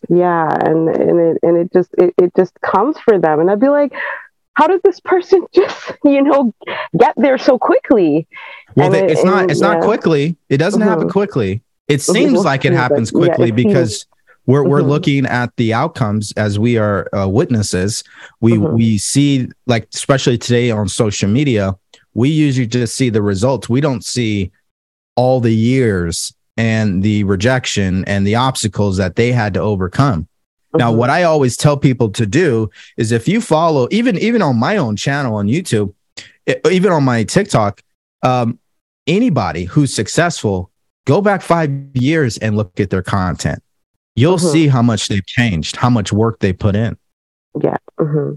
[0.07, 3.59] Yeah, and and it and it just it, it just comes for them, and I'd
[3.59, 3.93] be like,
[4.53, 6.53] how did this person just you know
[6.97, 8.27] get there so quickly?
[8.75, 9.73] Well, they, it's not it's yeah.
[9.73, 10.37] not quickly.
[10.49, 10.89] It doesn't mm-hmm.
[10.89, 11.61] happen quickly.
[11.87, 14.05] It seems like it happens quickly yeah, because
[14.45, 14.89] we're we're mm-hmm.
[14.89, 18.03] looking at the outcomes as we are uh, witnesses.
[18.41, 18.75] We mm-hmm.
[18.75, 21.75] we see like especially today on social media,
[22.13, 23.69] we usually just see the results.
[23.69, 24.51] We don't see
[25.19, 30.23] all the years and the rejection and the obstacles that they had to overcome.
[30.23, 30.77] Mm-hmm.
[30.77, 34.57] Now, what I always tell people to do is if you follow, even even on
[34.57, 35.93] my own channel on YouTube,
[36.69, 37.81] even on my TikTok,
[38.23, 38.59] um,
[39.07, 40.71] anybody who's successful,
[41.05, 43.61] go back five years and look at their content
[44.19, 44.51] you'll mm-hmm.
[44.51, 46.97] see how much they've changed, how much work they put in.
[47.61, 47.77] Yeah.
[47.99, 48.35] Mm-hmm.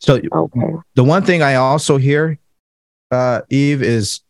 [0.00, 0.74] So okay.
[0.94, 2.38] the one thing I also hear,
[3.10, 4.20] uh, Eve, is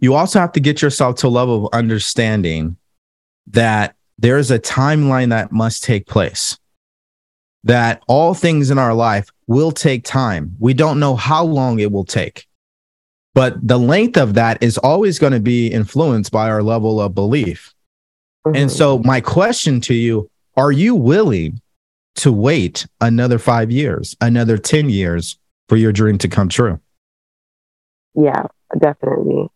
[0.00, 2.76] you also have to get yourself to a level of understanding
[3.48, 6.58] that there's a timeline that must take place.
[7.64, 10.56] That all things in our life will take time.
[10.58, 12.46] We don't know how long it will take.
[13.34, 17.14] But the length of that is always going to be influenced by our level of
[17.14, 17.74] belief.
[18.46, 18.56] Mm-hmm.
[18.56, 21.60] And so, my question to you are you willing
[22.16, 25.38] to wait another five years, another 10 years
[25.68, 26.80] for your dream to come true?
[28.14, 28.46] Yeah,
[28.78, 29.48] definitely.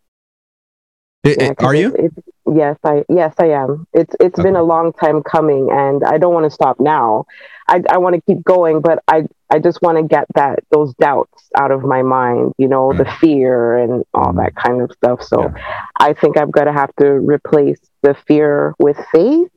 [1.25, 2.11] It, yeah, are you?
[2.53, 3.87] Yes, I yes I am.
[3.93, 4.47] It's it's okay.
[4.47, 7.25] been a long time coming, and I don't want to stop now.
[7.67, 10.93] I I want to keep going, but I I just want to get that those
[10.95, 12.53] doubts out of my mind.
[12.57, 12.99] You know, right.
[12.99, 14.37] the fear and all mm-hmm.
[14.37, 15.23] that kind of stuff.
[15.23, 15.63] So, yeah.
[15.99, 19.49] I think I'm gonna have to replace the fear with faith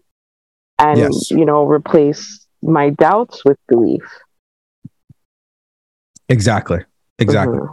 [0.78, 1.30] and yes.
[1.30, 4.02] you know replace my doubts with belief
[6.28, 6.78] exactly
[7.18, 7.72] exactly mm-hmm.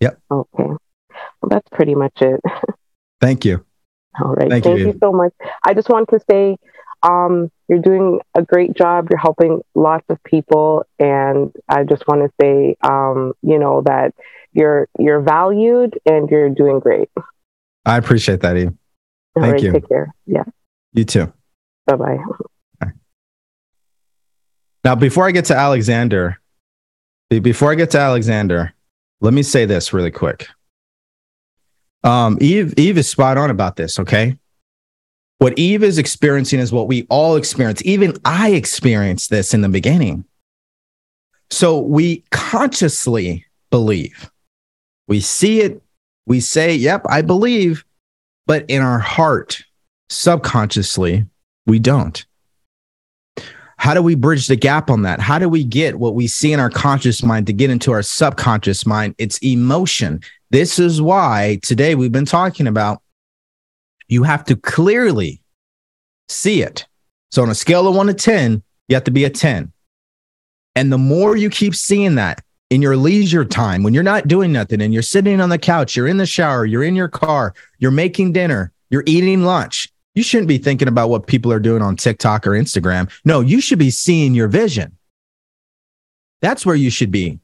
[0.00, 2.40] yep okay well that's pretty much it
[3.20, 3.64] thank you
[4.22, 5.32] all right thank, thank you, you so much
[5.64, 6.56] i just want to say
[7.04, 12.22] um, you're doing a great job you're helping lots of people and i just want
[12.22, 14.14] to say um, you know that
[14.52, 17.08] you're you're valued and you're doing great
[17.84, 18.72] i appreciate that Eve.
[19.40, 19.72] Thank right, you.
[19.72, 20.14] Take care.
[20.26, 20.44] Yeah.
[20.92, 21.32] You too.
[21.86, 22.18] Bye bye.
[24.84, 26.40] Now, before I get to Alexander,
[27.28, 28.72] before I get to Alexander,
[29.20, 30.48] let me say this really quick.
[32.04, 33.98] Um, Eve, Eve is spot on about this.
[33.98, 34.36] Okay.
[35.38, 37.80] What Eve is experiencing is what we all experience.
[37.84, 40.24] Even I experienced this in the beginning.
[41.50, 44.30] So we consciously believe.
[45.06, 45.82] We see it.
[46.26, 47.84] We say, yep, I believe.
[48.46, 49.62] But in our heart,
[50.10, 51.26] subconsciously,
[51.66, 52.24] we don't.
[53.76, 55.20] How do we bridge the gap on that?
[55.20, 58.02] How do we get what we see in our conscious mind to get into our
[58.02, 59.14] subconscious mind?
[59.18, 60.20] It's emotion.
[60.50, 63.02] This is why today we've been talking about
[64.08, 65.42] you have to clearly
[66.28, 66.86] see it.
[67.30, 69.72] So, on a scale of one to 10, you have to be a 10.
[70.74, 74.52] And the more you keep seeing that, in your leisure time when you're not doing
[74.52, 77.54] nothing and you're sitting on the couch, you're in the shower, you're in your car,
[77.78, 79.90] you're making dinner, you're eating lunch.
[80.14, 83.10] You shouldn't be thinking about what people are doing on TikTok or Instagram.
[83.24, 84.96] No, you should be seeing your vision.
[86.40, 87.38] That's where you should be.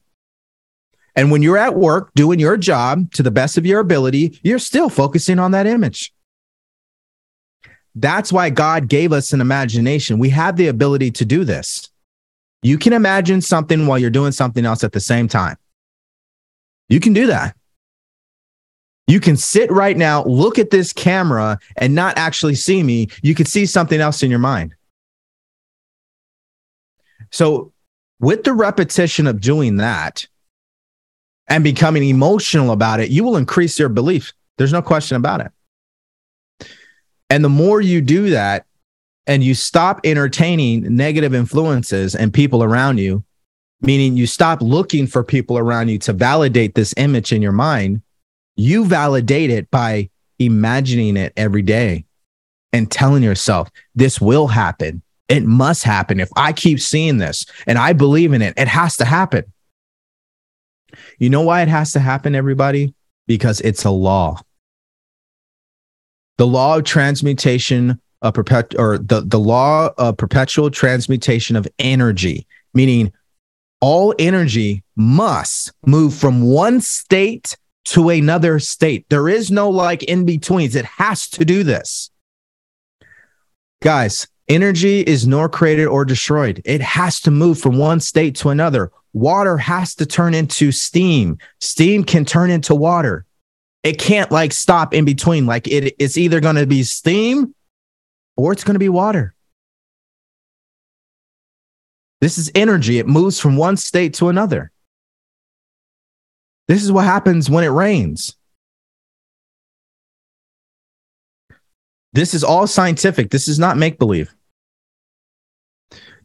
[1.15, 4.59] And when you're at work doing your job to the best of your ability, you're
[4.59, 6.13] still focusing on that image.
[7.95, 10.19] That's why God gave us an imagination.
[10.19, 11.89] We have the ability to do this.
[12.61, 15.55] You can imagine something while you're doing something else at the same time.
[16.89, 17.55] You can do that.
[19.07, 23.07] You can sit right now, look at this camera, and not actually see me.
[23.21, 24.75] You could see something else in your mind.
[27.31, 27.71] So,
[28.19, 30.27] with the repetition of doing that
[31.47, 34.33] and becoming emotional about it, you will increase your belief.
[34.57, 35.51] There's no question about it.
[37.29, 38.65] And the more you do that,
[39.27, 43.23] and you stop entertaining negative influences and people around you,
[43.81, 48.01] meaning you stop looking for people around you to validate this image in your mind,
[48.55, 50.09] you validate it by
[50.39, 52.05] imagining it every day
[52.71, 55.01] and telling yourself, this will happen.
[55.27, 56.19] It must happen.
[56.19, 59.51] If I keep seeing this and I believe in it, it has to happen.
[61.19, 62.93] You know why it has to happen, everybody?
[63.27, 64.41] Because it's a law.
[66.37, 72.47] The law of transmutation a perpet or the, the law of perpetual transmutation of energy,
[72.73, 73.13] meaning
[73.81, 77.55] all energy must move from one state
[77.85, 79.05] to another state.
[79.09, 80.75] There is no like in betweens.
[80.75, 82.09] It has to do this.
[83.81, 86.61] Guys, energy is nor created or destroyed.
[86.65, 88.91] It has to move from one state to another.
[89.13, 91.37] Water has to turn into steam.
[91.61, 93.25] Steam can turn into water.
[93.83, 95.45] It can't like stop in between.
[95.45, 97.55] Like it, it's either going to be steam
[98.35, 99.33] or it's going to be water.
[102.19, 102.99] This is energy.
[102.99, 104.71] It moves from one state to another.
[106.67, 108.35] This is what happens when it rains.
[112.11, 113.29] This is all scientific.
[113.29, 114.34] This is not make believe.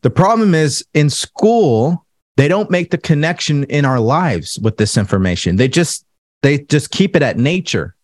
[0.02, 2.06] The problem is in school,
[2.36, 5.56] they don't make the connection in our lives with this information.
[5.56, 6.04] They just
[6.42, 7.94] they just keep it at nature.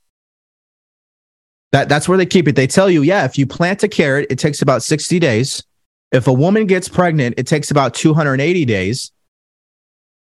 [1.73, 2.56] That that's where they keep it.
[2.56, 5.64] They tell you, yeah, if you plant a carrot, it takes about 60 days.
[6.12, 9.10] If a woman gets pregnant, it takes about 280 days.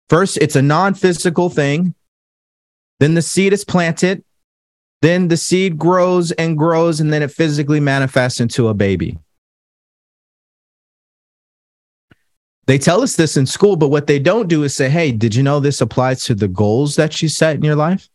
[0.09, 1.95] First, it's a non-physical thing.
[3.01, 4.23] Then the seed is planted.
[5.03, 9.19] Then the seed grows and grows, and then it physically manifests into a baby.
[12.67, 15.35] They tell us this in school, but what they don't do is say, hey, did
[15.35, 18.09] you know this applies to the goals that you set in your life?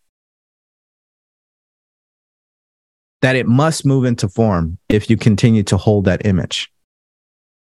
[3.22, 6.70] That it must move into form if you continue to hold that image.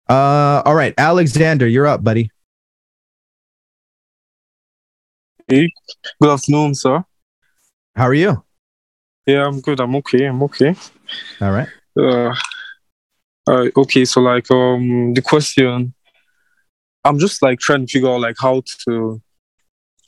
[0.09, 2.31] Uh, all right, Alexander, you're up, buddy.
[5.47, 5.71] Hey,
[6.19, 7.03] good afternoon, sir.
[7.95, 8.43] How are you?
[9.27, 9.79] Yeah, I'm good.
[9.79, 10.25] I'm okay.
[10.25, 10.75] I'm okay.
[11.41, 11.67] All right.
[11.99, 12.33] Uh,
[13.47, 15.93] uh, okay, so like um the question
[17.05, 19.21] I'm just like trying to figure out like how to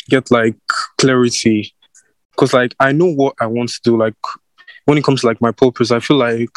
[0.10, 0.56] get like
[0.98, 1.74] clarity
[2.32, 3.98] because like I know what I want to do.
[3.98, 4.16] Like
[4.86, 6.50] when it comes to like my purpose, I feel like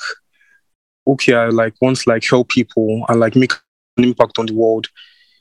[1.06, 3.52] okay, I like want to like help people and like make
[3.96, 4.88] an impact on the world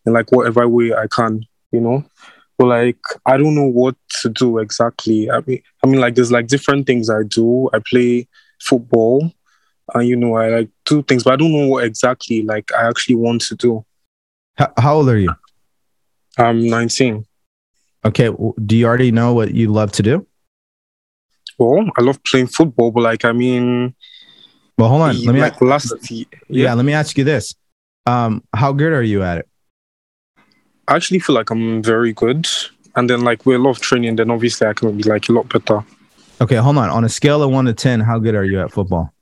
[0.06, 2.03] in like whatever way I can, you know.
[2.57, 5.32] But like I don't know what to do exactly.
[5.32, 7.70] I mean, I mean like there's like different things I do.
[7.74, 8.28] I play
[8.61, 9.32] football,
[9.94, 12.88] and you know I like do things, but I don't know what exactly like I
[12.88, 13.86] actually want to do.
[14.56, 15.34] How, how old are you?
[16.38, 17.26] I'm 19.
[18.06, 18.30] Okay.
[18.66, 20.28] Do you already know what you love to do?
[21.58, 23.96] Well, I love playing football, but like, I mean,
[24.78, 25.24] well, hold on.
[25.24, 25.94] Let me like last.
[26.10, 26.26] Yeah.
[26.50, 26.74] yeah.
[26.74, 27.56] Let me ask you this.
[28.06, 29.48] Um, how good are you at it?
[30.88, 32.48] I actually feel like I'm very good.
[32.96, 35.32] And then like with a lot of training, then obviously I can be like a
[35.32, 35.84] lot better.
[36.42, 36.90] Okay, hold on.
[36.90, 39.14] On a scale of one to ten, how good are you at football?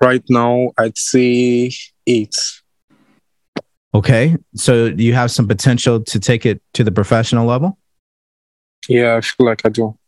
[0.00, 1.70] Right now, I'd say
[2.06, 2.36] eight.
[3.94, 4.36] Okay.
[4.54, 7.78] So you have some potential to take it to the professional level?
[8.88, 9.98] Yeah, I feel like I do.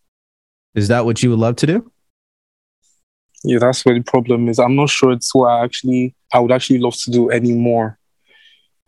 [0.75, 1.91] Is that what you would love to do?
[3.45, 4.59] Yeah, that's where the problem is.
[4.59, 7.99] I'm not sure it's what I actually I would actually love to do anymore.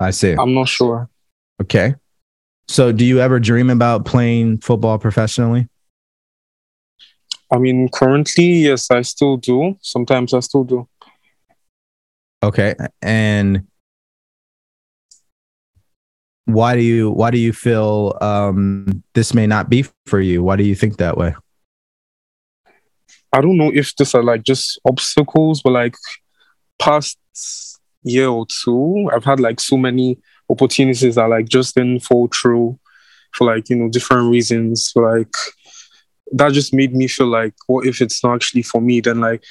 [0.01, 0.33] I see.
[0.33, 1.09] I'm not sure.
[1.61, 1.95] Okay.
[2.69, 5.69] So do you ever dream about playing football professionally?
[7.51, 9.77] I mean, currently, yes, I still do.
[9.83, 10.89] Sometimes I still do.
[12.43, 12.75] Okay.
[13.03, 13.67] And
[16.47, 20.43] why do you why do you feel um, this may not be for you?
[20.43, 21.35] Why do you think that way?
[23.33, 25.97] I don't know if these are like just obstacles, but like
[26.79, 27.19] past
[28.03, 30.19] year or two, I've had like so many
[30.49, 32.79] opportunities that like just didn't fall through
[33.33, 34.93] for like you know different reasons.
[34.95, 35.35] like
[36.33, 39.01] that just made me feel like, what if it's not actually for me?
[39.01, 39.43] Then like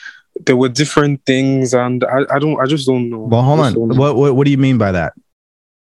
[0.46, 3.20] there were different things, and I, I don't I just don't know.
[3.20, 3.74] Well, hold on.
[3.98, 5.14] What, what what do you mean by that?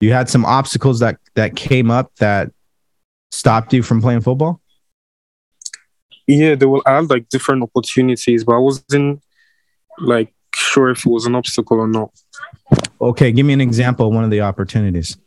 [0.03, 2.51] You had some obstacles that that came up that
[3.31, 4.61] stopped you from playing football?
[6.27, 9.21] Yeah, there were I had like different opportunities, but I wasn't
[9.99, 12.11] like sure if it was an obstacle or not.
[13.01, 15.17] Okay, give me an example of one of the opportunities.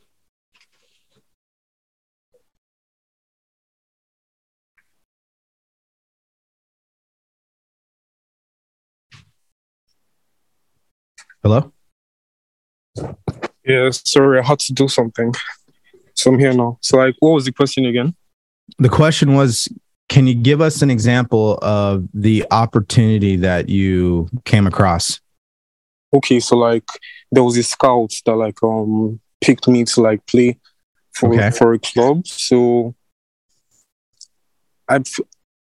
[11.42, 11.72] Hello?
[13.66, 15.34] Yeah, sorry, I had to do something.
[16.14, 16.78] So I'm here now.
[16.80, 18.14] So, like, what was the question again?
[18.78, 19.68] The question was
[20.08, 25.20] Can you give us an example of the opportunity that you came across?
[26.14, 26.88] Okay, so like
[27.32, 30.58] there was a scout that like um picked me to like play
[31.12, 31.50] for okay.
[31.50, 32.26] for a club.
[32.26, 32.94] So
[34.88, 35.02] I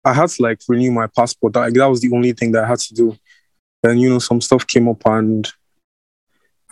[0.05, 1.53] I had to like renew my passport.
[1.53, 3.17] That, like, that was the only thing that I had to do.
[3.83, 5.51] Then you know some stuff came up and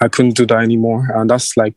[0.00, 1.08] I couldn't do that anymore.
[1.14, 1.76] And that's like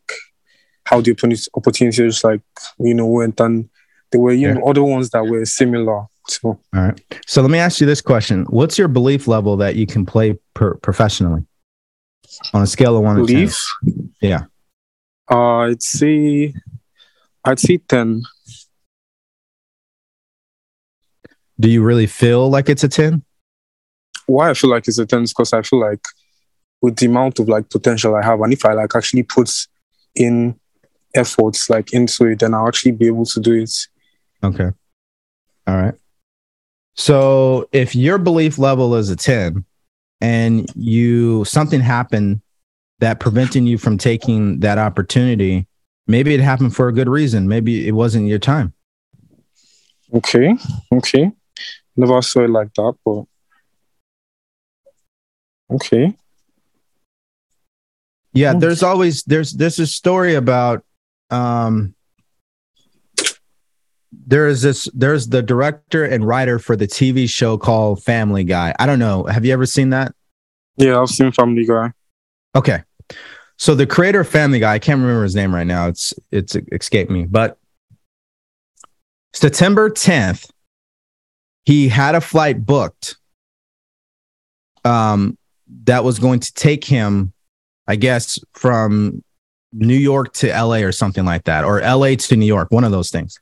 [0.84, 1.12] how the
[1.54, 2.42] opportunities like,
[2.78, 3.68] you know, went and
[4.10, 4.54] there were, you yeah.
[4.54, 6.06] know, other ones that were similar.
[6.28, 7.00] So, all right.
[7.26, 8.44] So let me ask you this question.
[8.44, 11.44] What's your belief level that you can play per- professionally
[12.52, 13.56] on a scale of one belief?
[13.84, 14.12] to 10?
[14.22, 14.40] Yeah.
[15.30, 16.54] Uh, I'd say,
[17.44, 18.22] I'd say 10.
[21.60, 23.22] Do you really feel like it's a 10?
[24.26, 26.04] Why I feel like it's a 10 is because I feel like
[26.84, 29.50] with the amount of like potential I have, and if I like actually put
[30.14, 30.60] in
[31.14, 33.74] efforts like into it, then I'll actually be able to do it.
[34.42, 34.70] Okay.
[35.66, 35.94] All right.
[36.94, 39.64] So if your belief level is a 10
[40.20, 42.42] and you something happened
[42.98, 45.66] that preventing you from taking that opportunity,
[46.06, 47.48] maybe it happened for a good reason.
[47.48, 48.74] Maybe it wasn't your time.
[50.12, 50.54] Okay.
[50.92, 51.32] Okay.
[51.96, 53.24] Never saw it like that, but
[55.70, 56.14] okay.
[58.34, 60.84] Yeah, there's always there's there's a story about
[61.30, 61.94] um
[64.26, 68.74] there is this there's the director and writer for the TV show called Family Guy.
[68.78, 69.24] I don't know.
[69.24, 70.14] Have you ever seen that?
[70.76, 71.92] Yeah, I've seen Family Guy.
[72.56, 72.82] Okay.
[73.56, 75.88] So the creator of Family Guy, I can't remember his name right now.
[75.88, 77.58] It's it's escaped me, but
[79.32, 80.50] September 10th,
[81.64, 83.16] he had a flight booked
[84.84, 85.38] um
[85.84, 87.32] that was going to take him,
[87.86, 89.22] I guess, from
[89.72, 92.92] New York to LA or something like that, or LA to New York, one of
[92.92, 93.38] those things.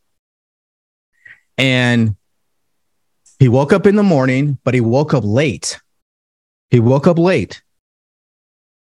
[1.58, 2.16] And
[3.38, 5.80] he woke up in the morning, but he woke up late.
[6.70, 7.62] He woke up late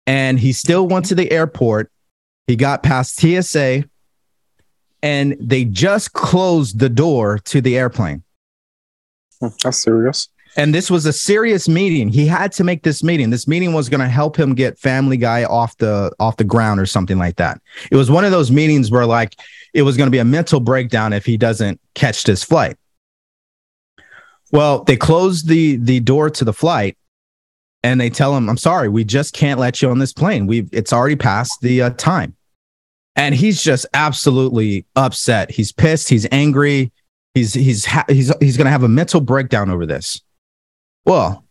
[0.07, 1.91] and he still went to the airport.
[2.47, 3.85] He got past TSA
[5.03, 8.23] and they just closed the door to the airplane.
[9.41, 10.29] Hmm, That's serious.
[10.57, 12.09] And this was a serious meeting.
[12.09, 13.29] He had to make this meeting.
[13.29, 16.81] This meeting was going to help him get Family Guy off the off the ground
[16.81, 17.61] or something like that.
[17.91, 19.37] It was one of those meetings where like
[19.75, 22.79] it was going to be a mental breakdown if he doesn't catch this flight.
[24.51, 26.97] Well, they closed the the door to the flight
[27.83, 30.47] and they tell him, "I'm sorry, we just can't let you on this plane.
[30.47, 32.35] We've it's already past the uh, time."
[33.15, 35.51] And he's just absolutely upset.
[35.51, 36.93] He's pissed, he's angry.
[37.35, 40.23] He's he's ha- he's he's going to have a mental breakdown over this.
[41.07, 41.45] Well,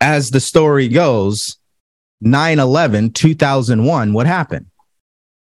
[0.00, 1.56] as the story goes,
[2.20, 4.66] 9 11, 2001, what happened?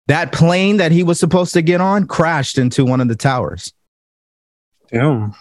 [0.09, 3.73] That plane that he was supposed to get on crashed into one of the towers.
[4.91, 5.35] Damn.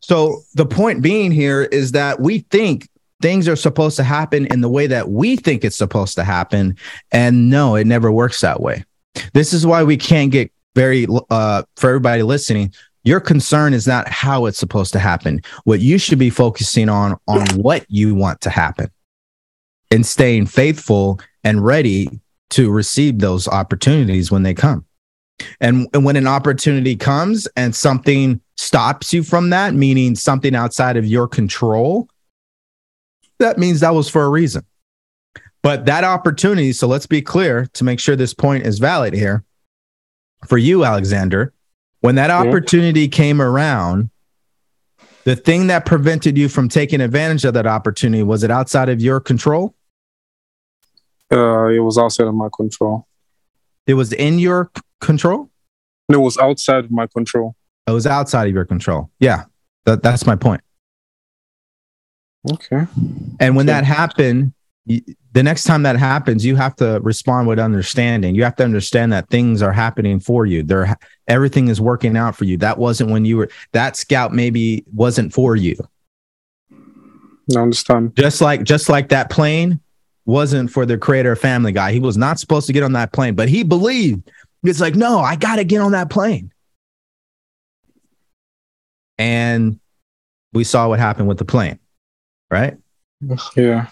[0.00, 2.88] So the point being here is that we think
[3.20, 6.76] things are supposed to happen in the way that we think it's supposed to happen.
[7.10, 8.84] And no, it never works that way.
[9.32, 12.72] This is why we can't get very, uh, for everybody listening,
[13.06, 15.40] your concern is not how it's supposed to happen.
[15.62, 18.90] What you should be focusing on, on what you want to happen
[19.92, 22.20] and staying faithful and ready
[22.50, 24.84] to receive those opportunities when they come.
[25.60, 30.96] And, and when an opportunity comes and something stops you from that, meaning something outside
[30.96, 32.08] of your control,
[33.38, 34.64] that means that was for a reason.
[35.62, 39.44] But that opportunity, so let's be clear to make sure this point is valid here.
[40.48, 41.52] For you, Alexander,
[42.00, 42.38] when that Yeah.
[42.40, 44.10] opportunity came around,
[45.24, 49.00] the thing that prevented you from taking advantage of that opportunity was it outside of
[49.00, 49.74] your control?
[51.32, 53.06] Uh, it was outside of my control.
[53.86, 55.50] It was in your c- control?
[56.08, 57.56] No, it was outside of my control.
[57.88, 59.10] It was outside of your control.
[59.18, 59.44] Yeah,
[59.84, 60.60] that, that's my point.
[62.48, 62.86] Okay.
[63.40, 63.74] And when Okay.
[63.74, 64.52] that happened,
[64.86, 65.02] y-
[65.36, 68.34] the next time that happens, you have to respond with understanding.
[68.34, 70.62] You have to understand that things are happening for you.
[70.62, 70.96] They're
[71.28, 72.56] everything is working out for you.
[72.56, 75.76] That wasn't when you were that scout maybe wasn't for you.
[77.54, 78.16] I understand.
[78.16, 79.78] Just like just like that plane
[80.24, 81.92] wasn't for the creator of Family Guy.
[81.92, 84.30] He was not supposed to get on that plane, but he believed.
[84.64, 86.50] It's like, no, I got to get on that plane.
[89.18, 89.80] And
[90.54, 91.78] we saw what happened with the plane,
[92.50, 92.78] right?
[93.54, 93.88] Yeah.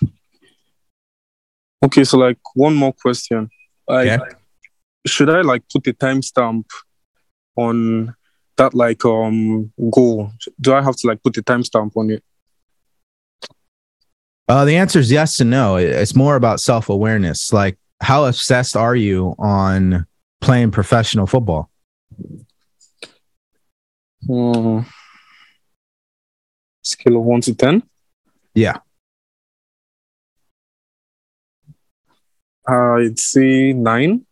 [1.85, 3.51] Okay, so like one more question.
[3.87, 4.19] Like, Yeah.
[5.07, 6.65] should I like put a timestamp
[7.57, 8.15] on
[8.57, 10.31] that like um goal?
[10.61, 12.23] Do I have to like put a timestamp on it?
[14.49, 15.77] Uh, the answer is yes and no.
[15.77, 17.53] It's more about self awareness.
[17.53, 20.07] Like, how obsessed are you on
[20.41, 21.71] playing professional football?
[24.27, 24.81] Hmm.
[26.83, 27.83] Scale of one to ten.
[28.55, 28.79] Yeah.
[32.69, 34.25] Uh, I'd say nine.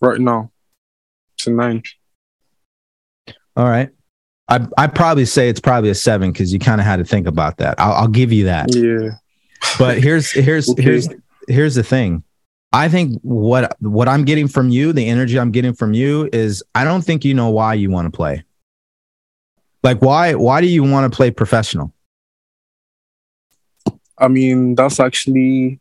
[0.00, 0.50] Right now,
[1.34, 1.82] it's a nine.
[3.56, 3.90] All right.
[4.48, 7.26] I I'd probably say it's probably a seven because you kind of had to think
[7.26, 7.74] about that.
[7.78, 8.74] I'll, I'll give you that.
[8.74, 9.10] Yeah.
[9.78, 10.82] But here's here's Okay.
[10.82, 11.08] here's
[11.48, 12.22] here's the thing.
[12.72, 16.62] I think what what I'm getting from you, the energy I'm getting from you, is
[16.74, 18.44] I don't think you know why you want to play.
[19.82, 21.92] Like why why do you want to play professional?
[24.18, 25.80] I mean, that's actually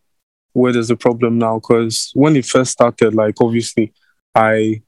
[0.58, 1.60] where there's a problem now.
[1.60, 3.94] Because when it first started, like obviously,
[4.36, 4.82] I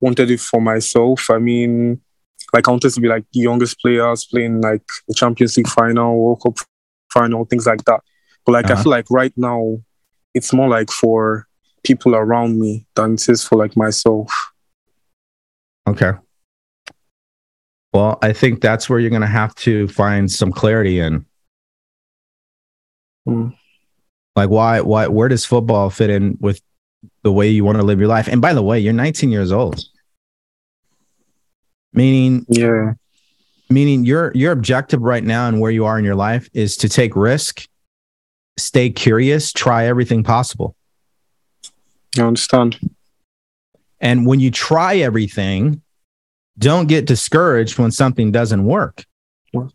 [0.00, 1.30] wanted it for myself.
[1.30, 2.00] I mean,
[2.52, 6.16] like I wanted to be like the youngest players playing like the Champions League final,
[6.18, 6.56] World Cup
[7.12, 8.00] final, things like that.
[8.46, 8.82] But like I Uh-huh.
[8.82, 9.78] feel like right now,
[10.34, 11.46] it's more like for
[11.84, 14.32] people around me than it is for like myself.
[15.88, 16.12] Okay.
[17.92, 21.26] Well, I think that's where you're going to have to find some clarity in.
[23.28, 23.54] Mm.
[24.36, 26.60] Like why why where does football fit in with
[27.22, 28.28] the way you want to live your life?
[28.28, 29.84] And by the way, you're 19 years old.
[31.92, 32.92] Meaning Yeah.
[33.68, 36.88] meaning your your objective right now and where you are in your life is to
[36.88, 37.66] take risk,
[38.58, 40.76] stay curious, try everything possible.
[42.18, 42.78] I understand.
[44.00, 45.82] And when you try everything,
[46.58, 49.04] don't get discouraged when something doesn't work,
[49.52, 49.74] Work.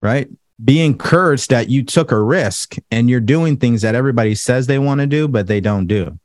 [0.00, 0.28] right?
[0.62, 4.78] Be encouraged that you took a risk and you're doing things that everybody says they
[4.78, 6.18] want to do, but they don't do.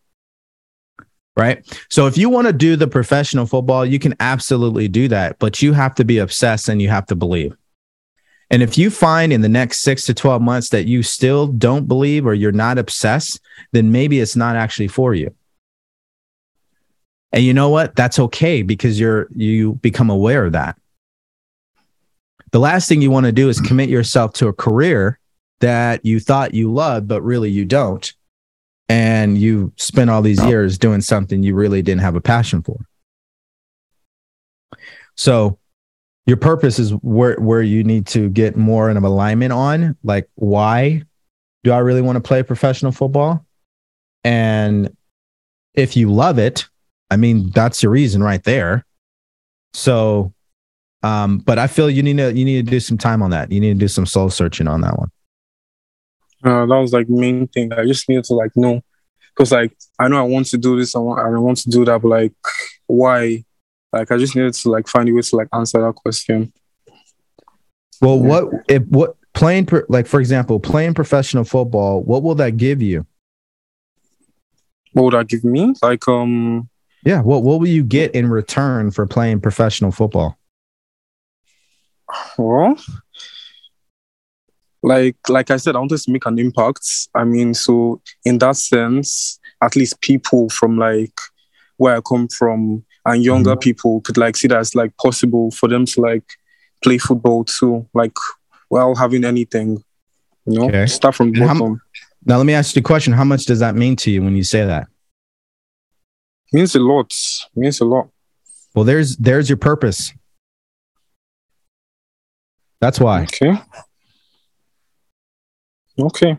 [1.36, 1.64] Right.
[1.90, 5.62] So if you want to do the professional football, you can absolutely do that, but
[5.62, 7.56] you have to be obsessed and you have to believe.
[8.50, 11.88] And if you find in the next six to 12 months that you still don't
[11.88, 13.40] believe or you're not obsessed,
[13.72, 15.34] then maybe it's not actually for you.
[17.32, 17.96] And you know what?
[17.96, 20.78] That's okay because you're you become aware of that.
[22.52, 25.20] The last thing you want to do is commit yourself to a career
[25.60, 28.14] that you thought you loved, but really you don't.
[28.90, 32.80] And you spent all these years doing something you really didn't have a passion for.
[35.16, 35.60] So
[36.26, 39.98] your purpose is where, where you need to get more in of alignment on.
[40.04, 41.04] Like, why
[41.64, 43.46] do I really want to play professional football?
[44.24, 44.96] And
[45.74, 46.68] if you love it,
[47.10, 48.86] I mean, that's your reason right there.
[49.74, 50.34] So,
[51.04, 53.52] um, but I feel you need to you need to do some time on that.
[53.52, 55.12] You need to do some soul searching on that one.
[56.44, 57.74] Uh, that was like main thing.
[57.74, 58.82] I just needed to like know,
[59.36, 61.86] because like I know I want to do this, I want, I want to do
[61.86, 62.34] that, but like
[62.88, 63.44] why?
[63.94, 66.52] Like I just needed to like find a way to like answer that question.
[68.02, 72.82] Well, what if what playing like for example, playing professional football, what will that give
[72.82, 73.06] you?
[74.94, 75.74] What would that give me?
[75.82, 76.70] Like um,
[77.06, 80.37] Yeah, what what will you get in return for playing professional football?
[82.38, 82.76] Well,
[84.84, 86.88] like like I said, I wanted to make an impact.
[87.16, 91.20] I mean, so in that sense, at least people from like
[91.78, 93.60] where I come from and younger mm-hmm.
[93.60, 96.26] people could like see that it's like possible for them to like
[96.84, 98.14] play football too, like
[98.70, 99.84] while having anything.
[100.46, 100.86] You know, Okay.
[100.86, 101.82] start from the And how bottom.
[102.26, 103.14] Now let me ask you a question.
[103.14, 104.88] How much does that mean to you when you say that?
[106.54, 107.14] means a lot.
[107.56, 108.10] means a lot.
[108.74, 110.14] Well, there's there's your purpose.
[112.80, 113.24] That's why.
[113.24, 113.60] Okay.
[116.00, 116.38] Okay.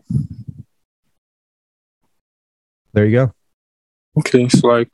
[2.92, 3.32] There you go.
[4.18, 4.48] Okay.
[4.48, 4.90] So like,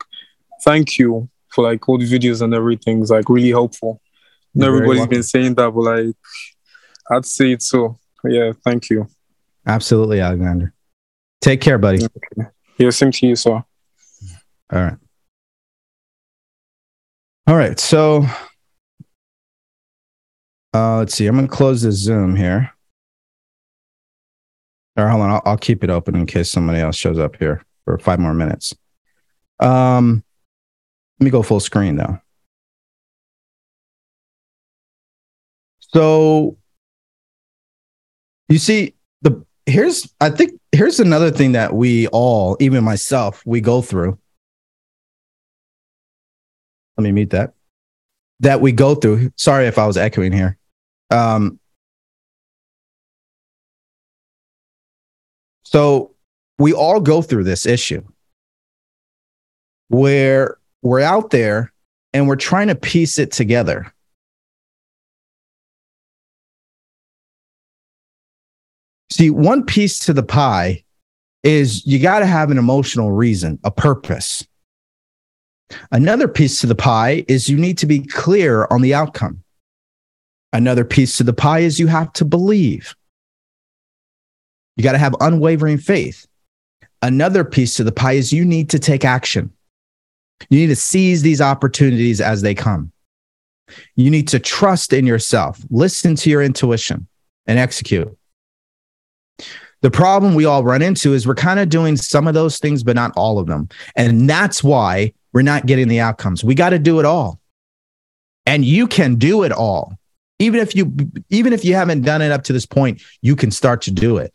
[0.63, 3.01] thank you for like all the videos and everything.
[3.01, 4.01] It's like really helpful.
[4.59, 6.15] Everybody's been saying that, but like,
[7.11, 7.99] I'd say it so.
[8.23, 8.53] Yeah.
[8.63, 9.07] Thank you.
[9.67, 10.73] Absolutely, Alexander.
[11.41, 12.03] Take care, buddy.
[12.03, 12.49] Okay.
[12.79, 12.89] Yeah.
[12.89, 13.51] Same to you, sir.
[13.51, 13.65] All
[14.71, 14.97] right.
[17.47, 17.79] All right.
[17.79, 18.25] So
[20.75, 21.25] uh, let's see.
[21.25, 22.73] I'm going to close this Zoom here.
[24.97, 25.29] Or hold on.
[25.29, 28.33] I'll, I'll keep it open in case somebody else shows up here for five more
[28.33, 28.75] minutes.
[29.61, 30.23] Um,
[31.19, 32.19] let me go full screen though.
[35.79, 36.57] So
[38.49, 43.61] you see, the here's I think here's another thing that we all, even myself, we
[43.61, 44.19] go through.
[46.97, 47.53] Let me mute that.
[48.41, 49.31] That we go through.
[49.37, 50.57] Sorry if I was echoing here.
[51.09, 51.59] Um,
[55.63, 56.15] so
[56.59, 58.01] we all go through this issue
[59.89, 61.71] where we're out there
[62.13, 63.93] and we're trying to piece it together.
[69.11, 70.83] See, one piece to the pie
[71.43, 74.45] is you got to have an emotional reason, a purpose.
[75.91, 79.44] Another piece to the pie is you need to be clear on the outcome.
[80.55, 82.95] Another piece to the pie is you have to believe.
[84.77, 86.25] You got to have unwavering faith.
[87.01, 89.51] Another piece to the pie is you need to take action.
[90.49, 92.93] You need to seize these opportunities as they come.
[93.97, 97.05] You need to trust in yourself, listen to your intuition,
[97.47, 98.17] and execute.
[99.81, 102.81] The problem we all run into is we're kind of doing some of those things,
[102.81, 103.67] but not all of them.
[103.97, 106.45] And that's why we're not getting the outcomes.
[106.45, 107.41] We got to do it all.
[108.45, 109.97] And you can do it all.
[110.39, 110.93] Even if you
[111.29, 114.17] even if you haven't done it up to this point, you can start to do
[114.17, 114.33] it.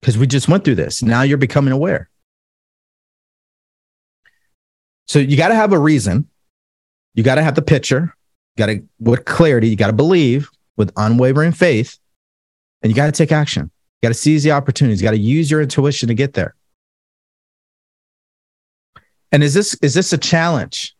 [0.00, 1.02] Because we just went through this.
[1.02, 2.08] Now you're becoming aware.
[5.06, 6.28] So you got to have a reason.
[7.14, 8.14] You got to have the picture.
[8.56, 11.98] You got to with clarity, you got to believe with unwavering faith,
[12.82, 13.64] and you got to take action.
[13.64, 15.00] You got to seize the opportunities.
[15.00, 16.54] You got to use your intuition to get there.
[19.32, 20.94] And is this is this a challenge?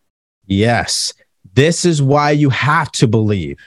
[0.47, 1.13] Yes.
[1.55, 3.59] This is why you have to believe.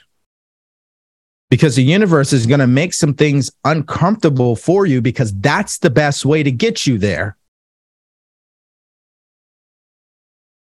[1.50, 5.90] Because the universe is going to make some things uncomfortable for you because that's the
[5.90, 7.36] best way to get you there.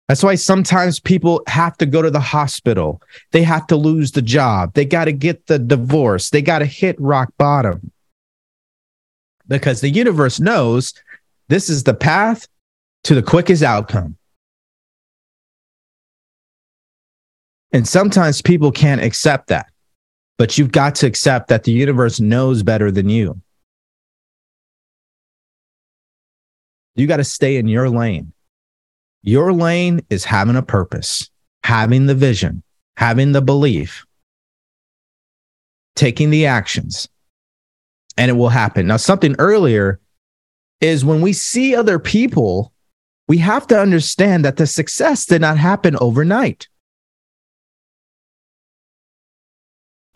[0.09, 3.03] That's why sometimes people have to go to the hospital.
[3.33, 4.73] They have to lose the job.
[4.73, 6.31] They got to get the divorce.
[6.31, 7.93] They got to hit rock bottom.
[9.47, 10.95] Because the universe knows
[11.49, 12.49] this is the path
[13.05, 14.17] to the quickest outcome.
[17.73, 19.71] And sometimes people can't accept that,
[20.39, 23.41] but you've got to accept that the universe knows better than you.
[26.95, 28.33] You got to stay in your lane.
[29.23, 31.29] Your lane is having a purpose,
[31.65, 32.63] having the vision,
[32.97, 34.07] having the belief,
[35.97, 37.09] taking the actions,
[38.17, 38.87] and it will happen.
[38.87, 40.01] Now, something earlier
[40.81, 42.73] is when we see other people,
[43.27, 46.69] we have to understand that the success did not happen overnight.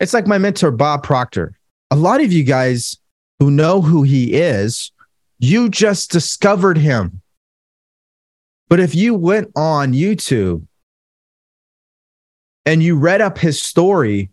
[0.03, 1.57] It's like my mentor, Bob Proctor.
[1.89, 2.97] A lot of you guys
[3.39, 4.91] who know who he is,
[5.39, 7.21] you just discovered him.
[8.67, 10.67] But if you went on YouTube
[12.65, 14.29] and you read up his story,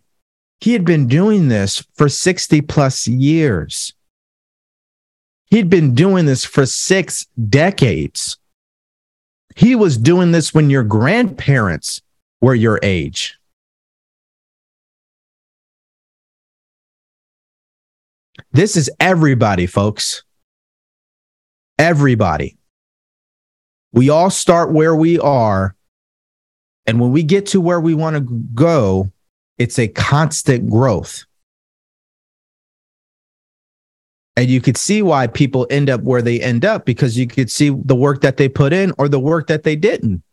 [0.59, 3.93] he had been doing this for 60 plus years.
[5.45, 8.37] He'd been doing this for six decades.
[9.55, 12.01] He was doing this when your grandparents
[12.41, 13.37] were your age.
[18.53, 20.23] This is everybody, folks.
[21.79, 22.57] Everybody.
[23.93, 25.75] We all start where we are.
[26.85, 28.21] And when we get to where we want to
[28.53, 29.09] go,
[29.57, 31.23] it's a constant growth.
[34.35, 37.49] And you could see why people end up where they end up because you could
[37.49, 40.23] see the work that they put in or the work that they didn't.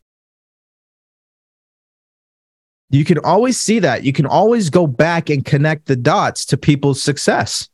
[2.90, 4.02] You can always see that.
[4.02, 7.68] You can always go back and connect the dots to people's success.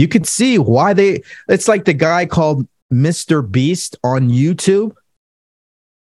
[0.00, 3.48] You could see why they, it's like the guy called Mr.
[3.48, 4.94] Beast on YouTube.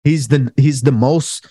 [0.04, 1.48] He's the he's the most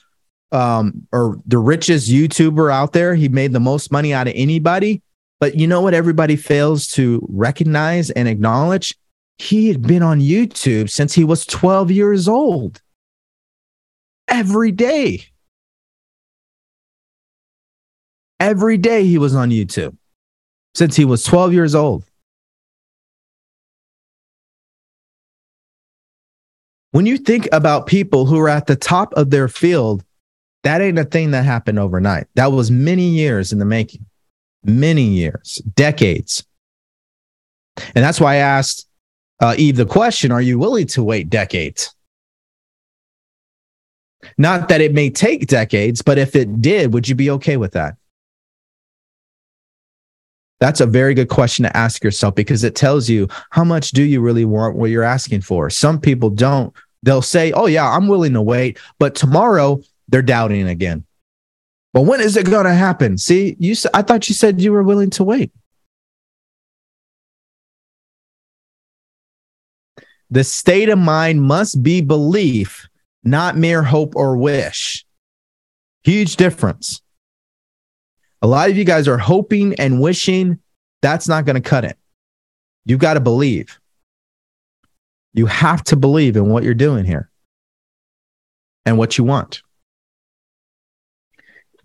[0.53, 3.15] um or the richest YouTuber out there.
[3.15, 5.01] He made the most money out of anybody.
[5.41, 8.95] But you know what everybody fails to recognize and acknowledge?
[9.39, 12.83] He had been on YouTube since he was 12 years old.
[14.29, 15.25] Every day.
[18.39, 19.97] Every day he was on YouTube
[20.75, 22.05] since he was 12 years old.
[26.95, 30.05] When you think about people who are at the top of their field,
[30.63, 32.29] that ain't a thing that happened overnight.
[32.37, 34.07] That was many years in the making,
[34.63, 36.45] many years, decades.
[37.97, 38.87] And that's why I asked
[39.41, 41.93] uh, Eve the question Are you willing to wait decades?
[44.39, 47.73] Not that it may take decades, but if it did, would you be okay with
[47.73, 47.97] that?
[50.61, 54.05] That's a very good question to ask yourself because it tells you how much do
[54.05, 55.69] you really want what you're asking for.
[55.71, 56.73] Some people don't.
[57.05, 61.05] They'll say, "Oh yeah, I'm willing to wait," but tomorrow they're doubting again.
[61.93, 63.19] But when is it going to happen?
[63.19, 65.53] See, you I thought you said you were willing to wait.
[70.31, 72.89] The state of mind must be belief,
[73.23, 75.05] not mere hope or wish.
[76.03, 77.03] Huge difference.
[78.41, 80.59] A lot of you guys are hoping and wishing.
[81.03, 81.99] That's not going to cut it.
[82.87, 83.79] You've got to believe.
[85.35, 87.31] You have to believe in what you're doing here
[88.87, 89.63] and what you want.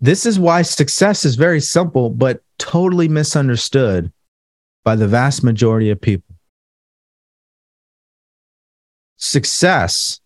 [0.00, 4.12] This is why success is very simple, but totally misunderstood
[4.84, 6.34] by the vast majority of people.
[9.16, 10.20] Success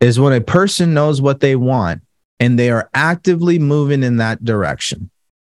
[0.00, 2.02] is when a person knows what they want
[2.40, 5.10] and they are actively moving in that direction.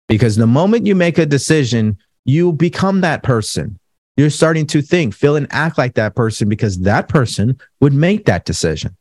[0.09, 3.78] Because the moment you make a decision, you become that person.
[4.19, 8.27] You're starting to think, feel, and act like that person because that person would make
[8.27, 8.97] that decision.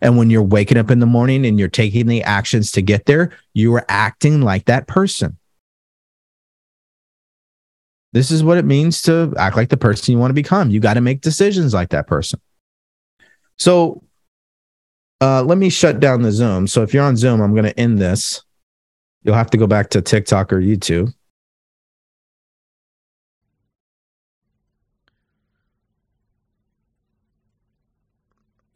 [0.00, 3.06] And when you're waking up in the morning and you're taking the actions to get
[3.06, 5.36] there, you are acting like that person.
[8.12, 10.70] This is what it means to act like the person you want to become.
[10.70, 12.40] You got to make decisions like that person.
[13.58, 14.04] So
[15.20, 16.68] uh, let me shut down the Zoom.
[16.68, 18.44] So if you're on Zoom, I'm going to end this.
[19.24, 21.12] You'll have to go back to TikTok or YouTube.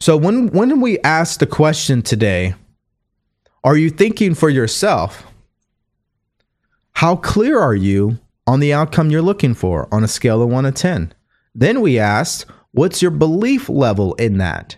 [0.00, 2.54] So when when we ask the question today,
[3.62, 5.24] are you thinking for yourself?
[6.92, 10.64] How clear are you on the outcome you're looking for on a scale of 1
[10.64, 11.14] to 10?
[11.54, 14.76] Then we asked, what's your belief level in that?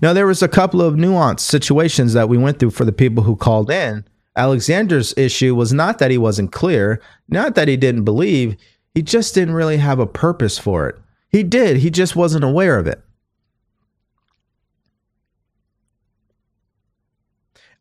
[0.00, 3.24] Now, there was a couple of nuanced situations that we went through for the people
[3.24, 4.04] who called in,
[4.36, 8.56] Alexander's issue was not that he wasn't clear, not that he didn't believe,
[8.94, 10.96] he just didn't really have a purpose for it.
[11.28, 13.00] He did, he just wasn't aware of it.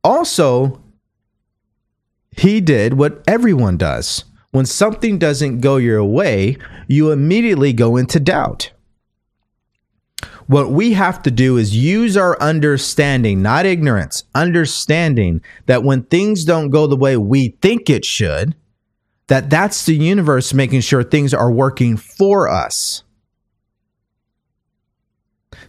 [0.04, 0.82] Also,
[2.32, 4.26] he did what everyone does.
[4.52, 6.58] When something doesn't go your way,
[6.88, 8.72] you immediately go into doubt.
[10.48, 16.44] What we have to do is use our understanding, not ignorance, understanding that when things
[16.44, 18.56] don't go the way we think it should,
[19.28, 23.04] that that's the universe making sure things are working for us.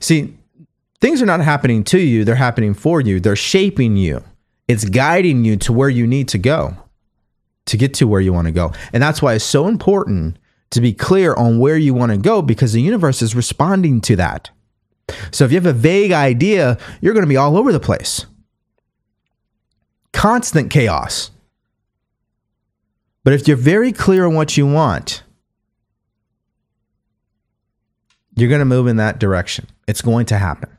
[0.01, 0.37] See,
[1.05, 3.21] things are not happening to you, they're happening for you.
[3.21, 4.25] They're shaping you.
[4.69, 6.79] It's guiding you to where you need to go
[7.67, 8.73] to get to where you want to go.
[8.91, 10.39] And that's why it's so important
[10.71, 14.17] to be clear on where you want to go because the universe is responding to
[14.17, 14.49] that.
[15.31, 18.25] So if you have a vague idea, you're going to be all over the place.
[20.15, 21.31] Constant chaos.
[23.25, 25.23] But if you're very clear on what you want,
[28.37, 29.67] you're going to move in that direction.
[29.87, 30.71] It's going to happen.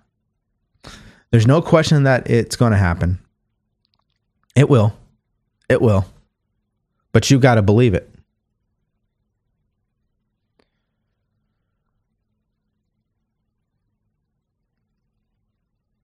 [1.36, 3.20] There's no question that it's going to happen.
[4.56, 4.96] It will.
[5.68, 6.06] It will.
[7.12, 8.10] But you got to believe it.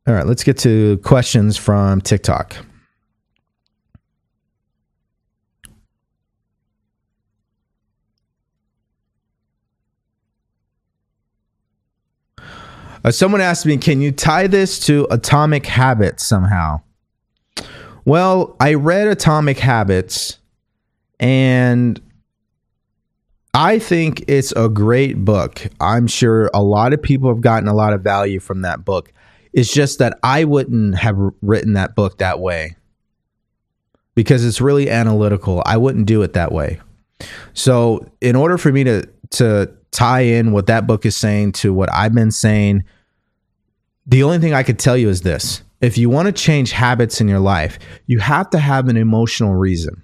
[0.05, 2.57] All right, let's get to questions from TikTok.
[13.03, 16.81] Uh, someone asked me, can you tie this to atomic habits somehow?
[18.05, 20.39] Well, I read Atomic Habits
[21.19, 22.01] and
[23.53, 25.67] I think it's a great book.
[25.79, 29.11] I'm sure a lot of people have gotten a lot of value from that book.
[29.53, 32.75] It's just that I wouldn't have written that book that way
[34.15, 35.61] because it's really analytical.
[35.65, 36.79] I wouldn't do it that way.
[37.53, 41.73] So, in order for me to to tie in what that book is saying to
[41.73, 42.83] what I've been saying,
[44.05, 45.61] the only thing I could tell you is this.
[45.81, 49.55] If you want to change habits in your life, you have to have an emotional
[49.55, 50.01] reason.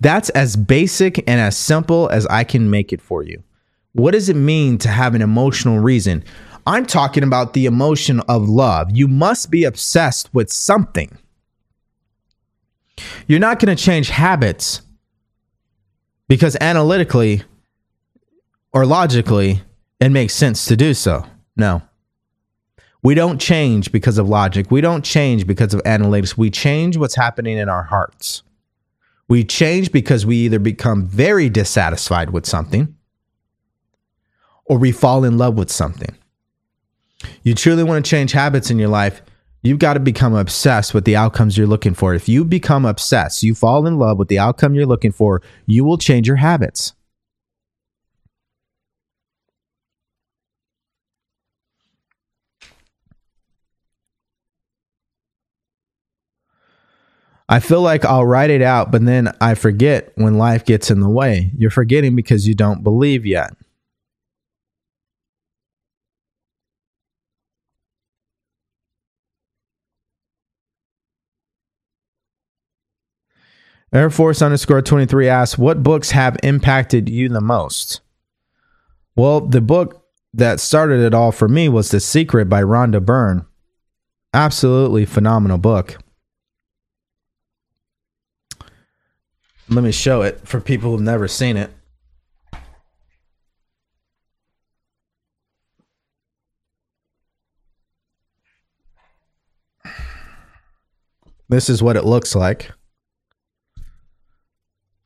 [0.00, 3.42] That's as basic and as simple as I can make it for you.
[3.92, 6.24] What does it mean to have an emotional reason?
[6.66, 8.90] I'm talking about the emotion of love.
[8.92, 11.16] You must be obsessed with something.
[13.26, 14.82] You're not going to change habits
[16.28, 17.42] because analytically
[18.72, 19.62] or logically
[20.00, 21.24] it makes sense to do so.
[21.56, 21.82] No.
[23.04, 24.70] We don't change because of logic.
[24.70, 26.36] We don't change because of analytics.
[26.36, 28.42] We change what's happening in our hearts.
[29.28, 32.96] We change because we either become very dissatisfied with something
[34.64, 36.14] or we fall in love with something.
[37.42, 39.22] You truly want to change habits in your life,
[39.62, 42.14] you've got to become obsessed with the outcomes you're looking for.
[42.14, 45.84] If you become obsessed, you fall in love with the outcome you're looking for, you
[45.84, 46.92] will change your habits.
[57.52, 61.00] I feel like I'll write it out, but then I forget when life gets in
[61.00, 61.50] the way.
[61.54, 63.50] You're forgetting because you don't believe yet.
[73.92, 78.00] Air Force underscore 23 asks, What books have impacted you the most?
[79.14, 83.44] Well, the book that started it all for me was The Secret by Rhonda Byrne.
[84.32, 85.98] Absolutely phenomenal book.
[89.68, 91.70] Let me show it for people who've never seen it.
[101.48, 102.72] This is what it looks like.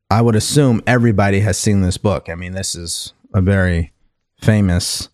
[0.08, 2.28] I would assume everybody has seen this book.
[2.28, 3.92] I mean, this is a very
[4.40, 5.08] famous,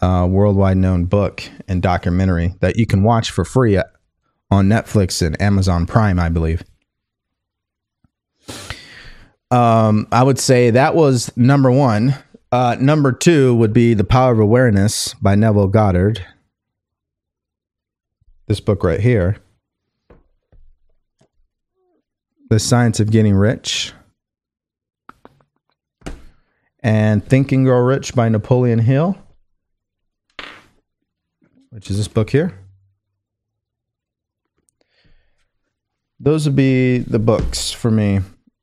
[0.00, 3.78] uh, worldwide known book and documentary that you can watch for free
[4.50, 6.64] on Netflix and Amazon Prime, I believe.
[9.52, 12.14] Um, I would say that was number one.
[12.50, 16.24] Uh, number two would be The Power of Awareness by Neville Goddard.
[18.46, 19.36] This book right here.
[22.48, 23.92] The Science of Getting Rich.
[26.80, 29.18] And Think and Grow Rich by Napoleon Hill,
[31.68, 32.58] which is this book here.
[36.18, 38.20] Those would be the books for me.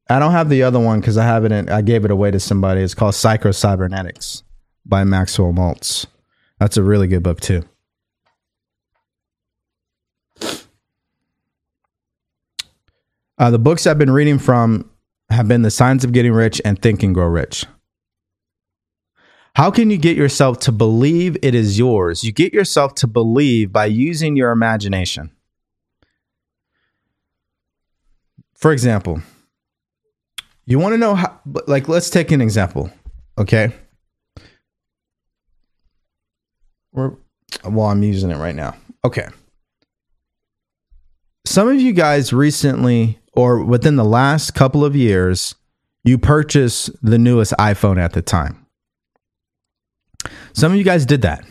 [0.10, 1.52] I don't have the other one because I have it.
[1.52, 2.81] In, I gave it away to somebody.
[2.81, 4.44] It's called Psycho Cybernetics
[4.86, 6.07] by Maxwell Maltz.
[6.60, 7.64] That's a really good book too.
[13.38, 14.90] Uh, the books I've been reading from
[15.30, 17.65] have been The Science of Getting Rich and Think and Grow Rich.
[19.56, 22.23] How can you get yourself to believe it is yours?
[22.23, 25.31] You get yourself to believe by using your imagination.
[28.56, 29.22] For example,
[30.70, 32.91] you want to know how, like, let's take an example,
[33.38, 33.74] okay?
[36.94, 37.18] Well,
[37.66, 38.76] I'm using it right now.
[39.04, 39.28] Okay.
[41.46, 45.56] Some of you guys recently, or within the last couple of years,
[46.04, 48.66] you purchased the newest iPhone at the time.
[50.54, 51.44] Some of you guys did that.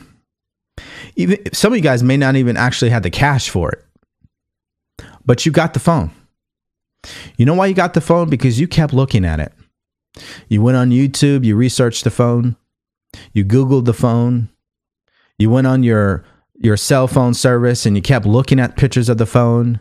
[1.16, 3.85] Even some of you guys may not even actually had the cash for it.
[5.24, 6.12] But you got the phone.
[7.36, 8.28] You know why you got the phone?
[8.28, 9.52] Because you kept looking at it.
[10.48, 12.56] You went on YouTube, you researched the phone,
[13.32, 14.48] you Googled the phone,
[15.38, 16.24] you went on your
[16.60, 19.80] your cell phone service and you kept looking at pictures of the phone.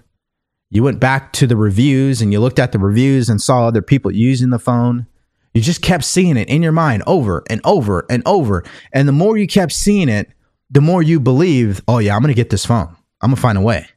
[0.69, 3.81] You went back to the reviews and you looked at the reviews and saw other
[3.81, 5.07] people using the phone.
[5.53, 8.63] You just kept seeing it in your mind over and over and over.
[8.93, 10.29] And the more you kept seeing it,
[10.69, 12.95] the more you believed, oh, yeah, I'm going to get this phone.
[13.21, 13.87] I'm going to find a way.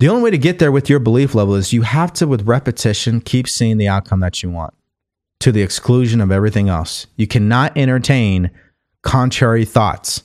[0.00, 2.46] The only way to get there with your belief level is you have to, with
[2.46, 4.74] repetition, keep seeing the outcome that you want
[5.40, 7.06] to the exclusion of everything else.
[7.16, 8.50] You cannot entertain
[9.02, 10.22] contrary thoughts,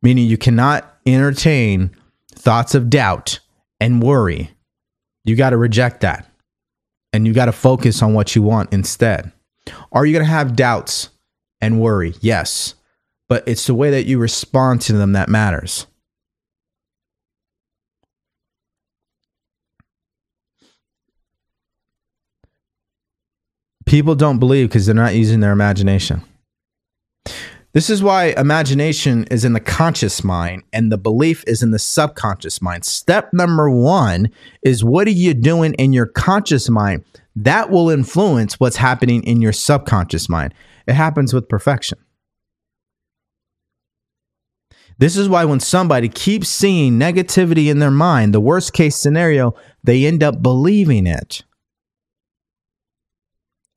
[0.00, 1.94] meaning you cannot entertain
[2.32, 3.40] thoughts of doubt
[3.80, 4.50] and worry.
[5.24, 6.26] You got to reject that
[7.12, 9.30] and you got to focus on what you want instead.
[9.92, 11.10] Are you going to have doubts
[11.60, 12.14] and worry?
[12.20, 12.74] Yes,
[13.28, 15.86] but it's the way that you respond to them that matters.
[23.90, 26.22] People don't believe because they're not using their imagination.
[27.72, 31.78] This is why imagination is in the conscious mind and the belief is in the
[31.80, 32.84] subconscious mind.
[32.84, 34.30] Step number one
[34.62, 37.04] is what are you doing in your conscious mind?
[37.34, 40.54] That will influence what's happening in your subconscious mind.
[40.86, 41.98] It happens with perfection.
[44.98, 49.56] This is why when somebody keeps seeing negativity in their mind, the worst case scenario,
[49.82, 51.42] they end up believing it.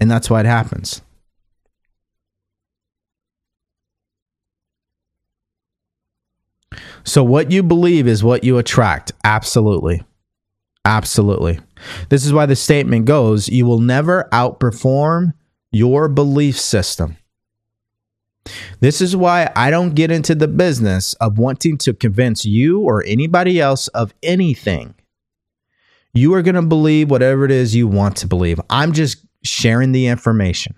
[0.03, 1.01] And that's why it happens.
[7.05, 9.13] So, what you believe is what you attract.
[9.23, 10.03] Absolutely.
[10.83, 11.61] Absolutely.
[12.09, 15.31] This is why the statement goes you will never outperform
[15.71, 17.15] your belief system.
[18.81, 23.05] This is why I don't get into the business of wanting to convince you or
[23.05, 24.95] anybody else of anything.
[26.13, 28.59] You are going to believe whatever it is you want to believe.
[28.69, 30.75] I'm just sharing the information,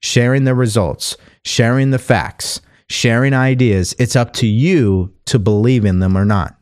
[0.00, 3.94] sharing the results, sharing the facts, sharing ideas.
[3.98, 6.56] It's up to you to believe in them or not.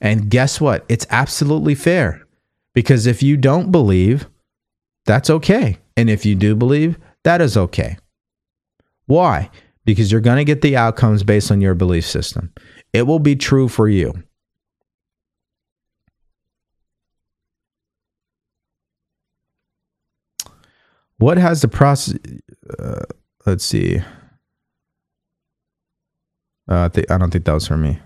[0.00, 0.84] And guess what?
[0.88, 2.26] It's absolutely fair
[2.74, 4.26] because if you don't believe,
[5.06, 5.78] that's okay.
[5.96, 7.98] And if you do believe, that is okay.
[9.06, 9.50] Why?
[9.84, 12.52] Because you're going to get the outcomes based on your belief system.
[12.92, 14.22] It will be true for you.
[21.20, 22.18] What has the process?
[22.78, 23.02] Uh,
[23.44, 24.00] let's see.
[26.66, 28.00] Uh, th- I don't think that was for me.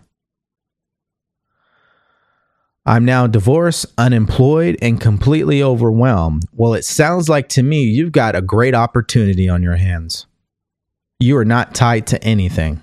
[2.84, 6.42] I'm now divorced, unemployed, and completely overwhelmed.
[6.52, 10.26] Well, it sounds like to me you've got a great opportunity on your hands.
[11.20, 12.82] You are not tied to anything.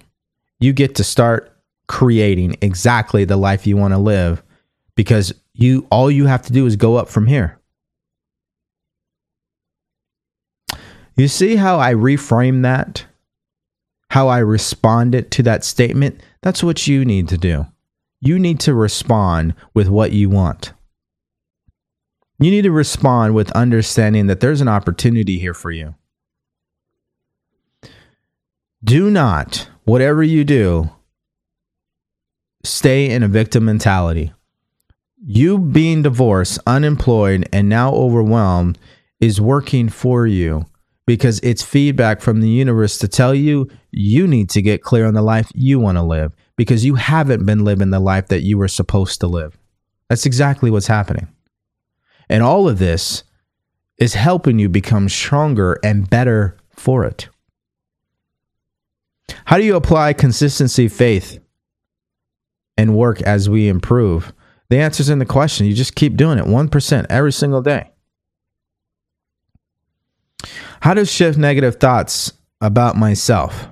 [0.62, 1.52] You get to start
[1.88, 4.42] creating exactly the life you want to live
[4.96, 7.61] because you all you have to do is go up from here.
[11.22, 13.06] You see how I reframe that?
[14.10, 16.20] How I responded to that statement?
[16.42, 17.68] That's what you need to do.
[18.22, 20.74] You need to respond with what you want.
[22.40, 25.94] You need to respond with understanding that there's an opportunity here for you.
[28.84, 30.90] Do not, whatever you do,
[32.64, 34.34] stay in a victim mentality.
[35.24, 38.80] You being divorced, unemployed, and now overwhelmed
[39.20, 40.66] is working for you
[41.12, 45.14] because it's feedback from the universe to tell you you need to get clear on
[45.14, 48.58] the life you want to live because you haven't been living the life that you
[48.58, 49.58] were supposed to live.
[50.08, 51.28] That's exactly what's happening.
[52.30, 53.26] And all of this
[53.98, 57.28] is helping you become stronger and better for it.
[59.44, 61.40] How do you apply consistency, faith,
[62.78, 64.32] and work as we improve?
[64.70, 65.66] The answer's in the question.
[65.66, 67.91] You just keep doing it 1% every single day.
[70.82, 73.68] How to shift negative thoughts about myself?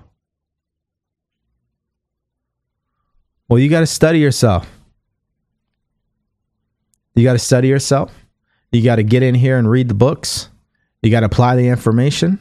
[3.47, 4.69] Well, you got to study yourself.
[7.15, 8.13] You got to study yourself.
[8.71, 10.49] You got to get in here and read the books.
[11.01, 12.39] You got to apply the information.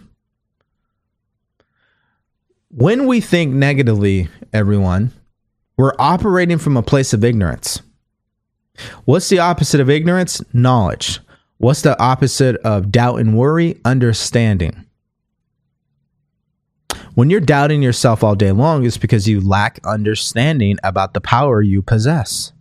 [2.70, 5.12] When we think negatively, everyone,
[5.78, 7.80] we're operating from a place of ignorance.
[9.06, 10.42] What's the opposite of ignorance?
[10.52, 11.20] Knowledge.
[11.58, 13.80] What's the opposite of doubt and worry?
[13.84, 14.84] Understanding.
[17.14, 21.60] When you're doubting yourself all day long, it's because you lack understanding about the power
[21.60, 22.52] you possess.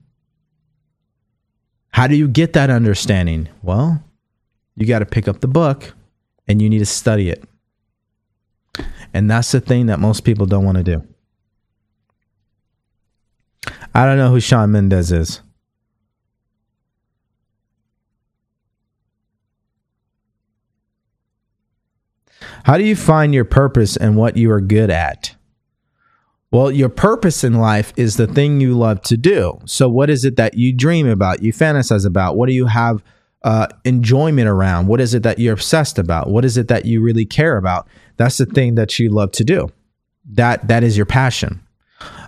[1.91, 3.49] How do you get that understanding?
[3.61, 4.03] Well,
[4.75, 5.93] you got to pick up the book
[6.47, 7.43] and you need to study it.
[9.13, 11.07] And that's the thing that most people don't want to do.
[13.93, 15.41] I don't know who Shawn Mendes is.
[22.67, 25.33] How do you find your purpose and what you are good at?
[26.51, 29.57] Well, your purpose in life is the thing you love to do.
[29.63, 32.35] So, what is it that you dream about, you fantasize about?
[32.35, 33.01] What do you have
[33.43, 34.87] uh, enjoyment around?
[34.87, 36.29] What is it that you're obsessed about?
[36.29, 37.87] What is it that you really care about?
[38.17, 39.71] That's the thing that you love to do.
[40.33, 41.65] That that is your passion,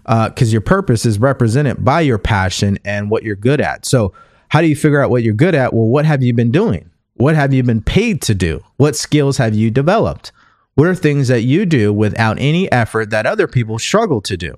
[0.03, 3.85] because uh, your purpose is represented by your passion and what you're good at.
[3.85, 4.13] So,
[4.47, 5.73] how do you figure out what you're good at?
[5.73, 6.88] Well, what have you been doing?
[7.19, 8.63] What have you been paid to do?
[8.77, 10.31] What skills have you developed?
[10.75, 14.55] What are things that you do without any effort that other people struggle to do?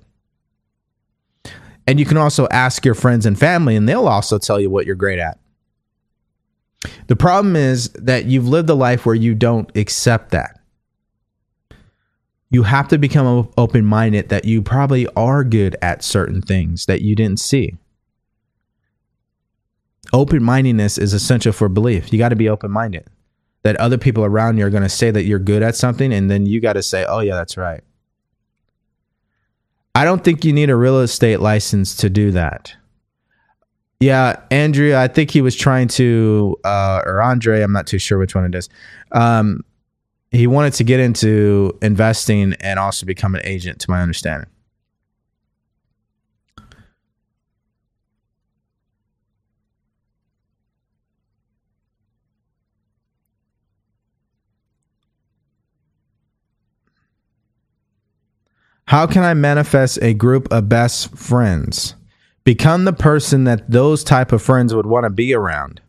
[1.88, 4.86] And you can also ask your friends and family, and they'll also tell you what
[4.86, 5.40] you're great at.
[7.08, 10.60] The problem is that you've lived a life where you don't accept that.
[12.52, 17.02] You have to become open minded that you probably are good at certain things that
[17.02, 17.76] you didn't see.
[20.14, 22.12] Open mindedness is essential for belief.
[22.12, 23.08] You got to be open minded
[23.64, 26.30] that other people around you are going to say that you're good at something and
[26.30, 27.84] then you got to say oh yeah that's right.
[29.94, 32.76] I don't think you need a real estate license to do that.
[34.00, 38.18] Yeah andrea i think he was trying to uh, or andre i'm not too sure
[38.18, 38.68] which one it is.
[39.12, 39.64] Um,
[40.32, 44.50] he wanted to get into investing and also become an agent to my understanding
[58.92, 61.96] How can I manifest a group of best friends?
[62.44, 65.80] Become the person that those type of friends would want to be around.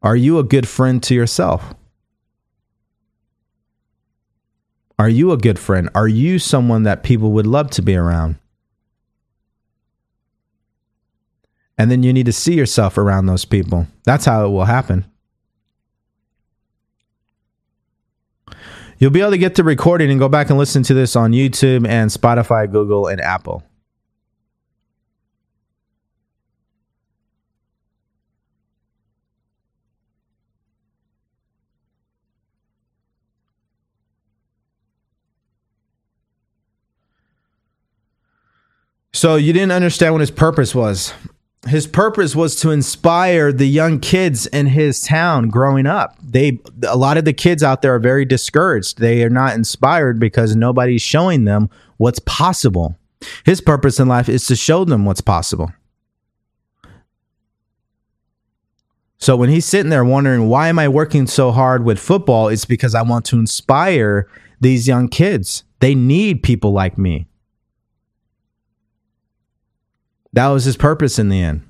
[0.00, 1.74] Are you a good friend to yourself?
[4.96, 5.90] Are you a good friend?
[5.92, 8.36] Are you someone that people would love to be around?
[11.76, 13.88] And then you need to see yourself around those people.
[14.04, 15.10] That's how it will happen.
[19.00, 21.32] You'll be able to get the recording and go back and listen to this on
[21.32, 23.62] YouTube and Spotify, Google, and Apple.
[39.14, 41.14] So you didn't understand what his purpose was
[41.68, 46.16] his purpose was to inspire the young kids in his town growing up.
[46.22, 48.98] They a lot of the kids out there are very discouraged.
[48.98, 51.68] They are not inspired because nobody's showing them
[51.98, 52.96] what's possible.
[53.44, 55.70] His purpose in life is to show them what's possible.
[59.18, 62.64] So when he's sitting there wondering why am I working so hard with football, it's
[62.64, 64.26] because I want to inspire
[64.62, 65.64] these young kids.
[65.80, 67.26] They need people like me.
[70.32, 71.66] That was his purpose in the end.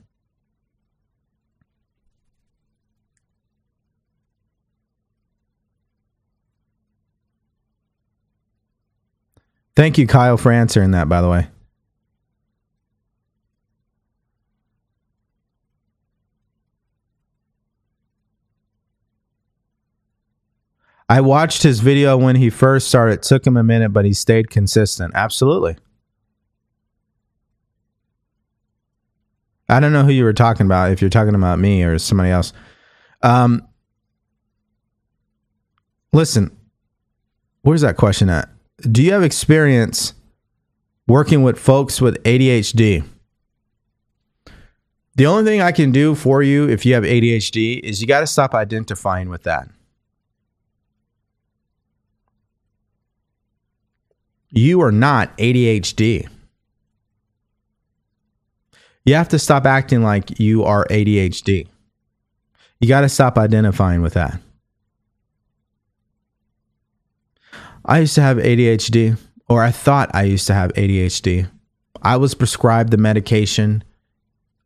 [9.76, 11.48] Thank you, Kyle, for answering that, by the way.
[21.08, 23.14] I watched his video when he first started.
[23.14, 25.12] It took him a minute, but he stayed consistent.
[25.16, 25.76] Absolutely.
[29.70, 30.90] I don't know who you were talking about.
[30.90, 32.52] If you're talking about me or somebody else,
[33.22, 33.66] um,
[36.12, 36.56] listen.
[37.62, 38.48] Where's that question at?
[38.90, 40.14] Do you have experience
[41.06, 43.04] working with folks with ADHD?
[45.16, 48.20] The only thing I can do for you if you have ADHD is you got
[48.20, 49.68] to stop identifying with that.
[54.50, 56.28] You are not ADHD.
[59.04, 61.66] You have to stop acting like you are ADHD.
[62.80, 64.40] You got to stop identifying with that.
[67.84, 69.18] I used to have ADHD,
[69.48, 71.50] or I thought I used to have ADHD.
[72.02, 73.84] I was prescribed the medication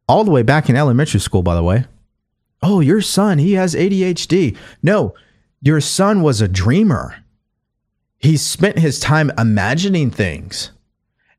[0.09, 1.87] all the way back in elementary school, by the way.
[2.63, 4.57] Oh, your son, he has ADHD.
[4.83, 5.15] No,
[5.61, 7.17] your son was a dreamer.
[8.19, 10.71] He spent his time imagining things.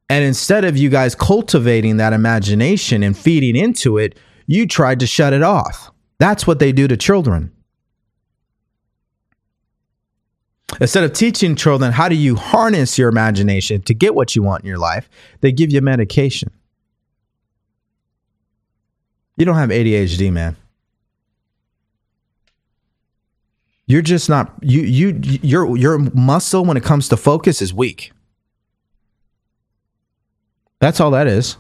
[0.10, 5.08] And instead of you guys cultivating that imagination and feeding into it, you tried to
[5.08, 5.92] shut it off.
[6.20, 7.52] That's what they do to children.
[10.80, 14.64] Instead of teaching children how do you harness your imagination to get what you want
[14.64, 15.10] in your life,
[15.42, 16.52] they give you medication.
[19.38, 20.56] You don't have ADHD, man.
[23.88, 28.12] You're just not you you your your muscle when it comes to focus is weak.
[30.80, 31.58] That's all that is.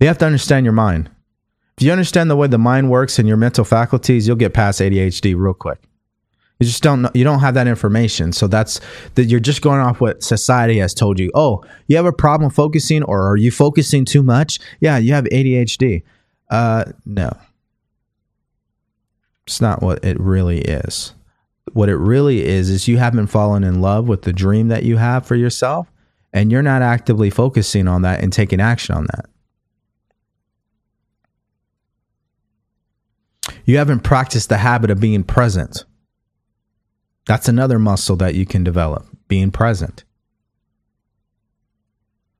[0.00, 1.10] You have to understand your mind.
[1.76, 4.80] If you understand the way the mind works and your mental faculties, you'll get past
[4.80, 5.80] ADHD real quick.
[6.60, 8.32] You just don't know, you don't have that information.
[8.32, 8.80] So that's
[9.16, 11.30] that you're just going off what society has told you.
[11.34, 14.60] Oh, you have a problem focusing or are you focusing too much?
[14.78, 16.02] Yeah, you have ADHD.
[16.50, 17.30] Uh no.
[19.46, 21.12] It's not what it really is.
[21.72, 24.96] What it really is is you haven't fallen in love with the dream that you
[24.96, 25.88] have for yourself
[26.34, 29.26] and you're not actively focusing on that and taking action on that.
[33.64, 35.84] You haven't practiced the habit of being present.
[37.26, 40.04] That's another muscle that you can develop, being present.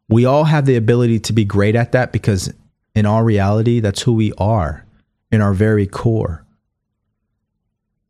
[0.08, 2.52] We all have the ability to be great at that because,
[2.94, 4.84] in our reality, that's who we are
[5.30, 6.44] in our very core.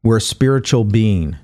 [0.03, 1.37] We're a spiritual being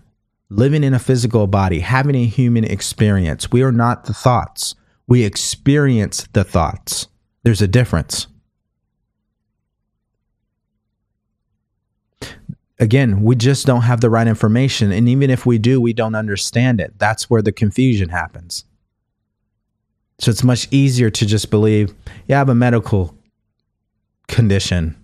[0.50, 3.50] living in a physical body, having a human experience.
[3.50, 4.74] We are not the thoughts,
[5.06, 7.08] we experience the thoughts.
[7.42, 8.26] There's a difference.
[12.78, 14.90] Again, we just don't have the right information.
[14.90, 16.94] And even if we do, we don't understand it.
[16.98, 18.64] That's where the confusion happens.
[20.18, 21.94] So it's much easier to just believe,
[22.26, 23.16] yeah, I have a medical
[24.28, 24.99] condition.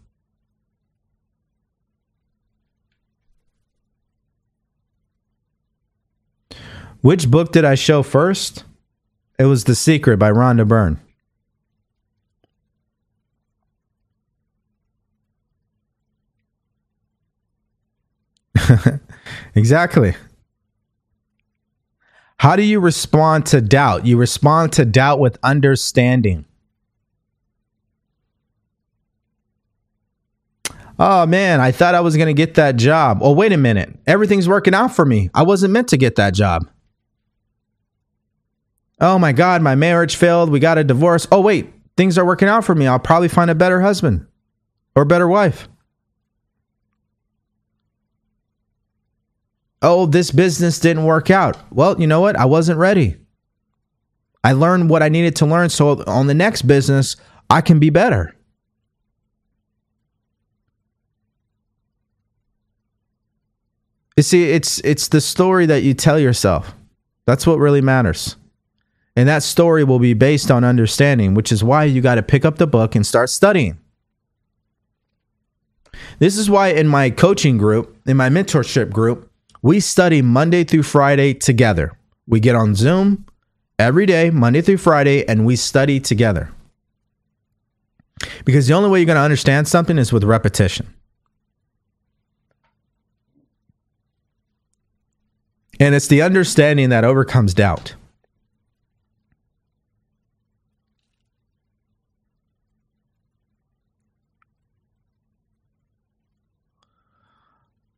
[7.07, 8.65] Which book did I show first?
[9.39, 10.99] It was The Secret by Rhonda Byrne.
[19.55, 20.17] exactly.
[22.39, 24.05] How do you respond to doubt?
[24.05, 26.45] You respond to doubt with understanding.
[30.99, 33.21] Oh man, I thought I was going to get that job.
[33.21, 33.97] Oh, wait a minute.
[34.09, 35.31] Everything's working out for me.
[35.33, 36.69] I wasn't meant to get that job.
[39.01, 40.51] Oh my God, my marriage failed.
[40.51, 41.27] We got a divorce.
[41.31, 42.87] Oh, wait, things are working out for me.
[42.87, 44.27] I'll probably find a better husband
[44.95, 45.69] or better wife.
[49.87, 51.57] oh, this business didn't work out.
[51.73, 52.37] Well, you know what?
[52.37, 53.17] I wasn't ready.
[54.43, 57.17] I learned what I needed to learn so on the next business,
[57.51, 58.35] I can be better.
[64.17, 66.75] You see, it's it's the story that you tell yourself.
[67.27, 68.37] That's what really matters.
[69.17, 72.45] And that story will be based on understanding, which is why you got to pick
[72.45, 73.79] up the book and start studying.
[76.19, 79.31] This is why in my coaching group, in my mentorship group,
[79.63, 81.97] we study Monday through Friday together.
[82.27, 83.25] We get on Zoom
[83.79, 86.53] every day, Monday through Friday, and we study together.
[88.45, 90.93] Because the only way you're going to understand something is with repetition.
[95.81, 97.95] And it's the understanding that overcomes doubt.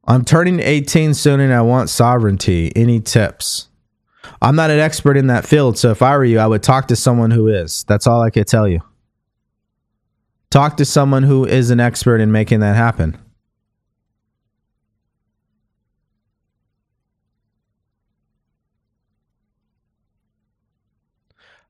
[0.08, 2.72] I'm turning 18 soon and I want sovereignty.
[2.74, 3.68] Any tips?
[4.40, 6.88] I'm not an expert in that field, so if I were you, I would talk
[6.88, 7.84] to someone who is.
[7.84, 8.80] That's all I could tell you.
[10.50, 13.18] Talk to someone who is an expert in making that happen.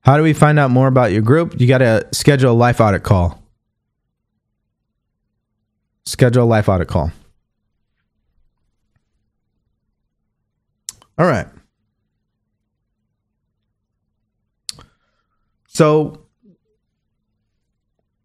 [0.02, 1.60] How do we find out more about your group?
[1.60, 3.42] You got to schedule a life audit call.
[6.06, 7.10] Schedule a life audit call.
[11.18, 11.48] All right.
[15.66, 16.26] So,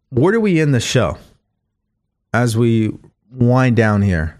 [0.09, 1.17] where do we end the show
[2.33, 2.91] as we
[3.31, 4.39] wind down here?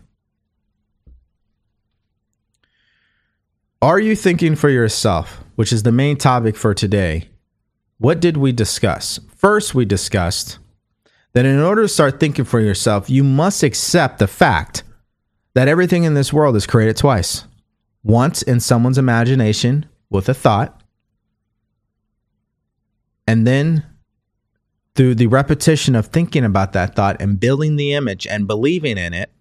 [3.82, 7.30] Are you thinking for yourself, which is the main topic for today?
[7.98, 9.20] What did we discuss?
[9.36, 10.60] First, we discussed
[11.34, 14.84] that in order to start thinking for yourself, you must accept the fact
[15.56, 17.46] that everything in this world is created twice
[18.04, 20.82] once in someone's imagination with a thought,
[23.26, 23.86] and then
[24.96, 29.14] through the repetition of thinking about that thought and building the image and believing in
[29.14, 29.32] it,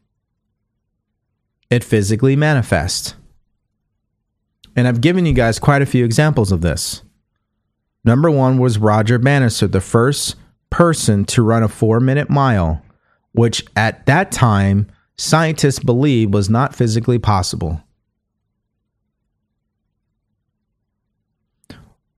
[1.69, 3.15] it physically manifests.
[4.75, 7.03] And I've given you guys quite a few examples of this.
[8.05, 10.37] Number one was Roger Bannister, the first
[10.71, 12.83] person to run a four minute mile,
[13.33, 17.83] which at that time scientists believed was not physically possible.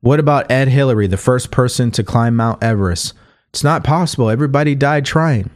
[0.05, 3.14] What about Ed Hillary, the first person to climb Mount Everest?
[3.48, 4.28] It's not possible.
[4.28, 5.48] Everybody died trying.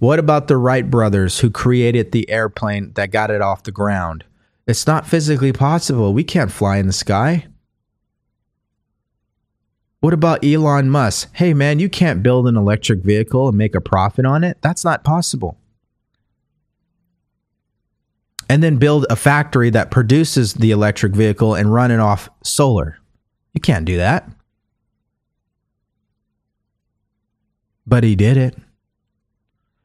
[0.00, 4.24] What about the Wright brothers who created the airplane that got it off the ground?
[4.66, 6.12] It's not physically possible.
[6.12, 7.46] We can't fly in the sky.
[10.00, 11.30] What about Elon Musk?
[11.34, 14.58] Hey man, you can't build an electric vehicle and make a profit on it.
[14.60, 15.56] That's not possible.
[18.48, 22.98] And then build a factory that produces the electric vehicle and run it off solar.
[23.52, 24.28] You can't do that.
[27.86, 28.56] But he did it.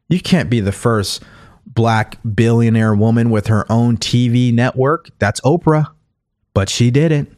[0.10, 1.24] You can't be the first
[1.66, 5.10] black billionaire woman with her own TV network.
[5.20, 5.88] That's Oprah.
[6.54, 7.32] But she did it.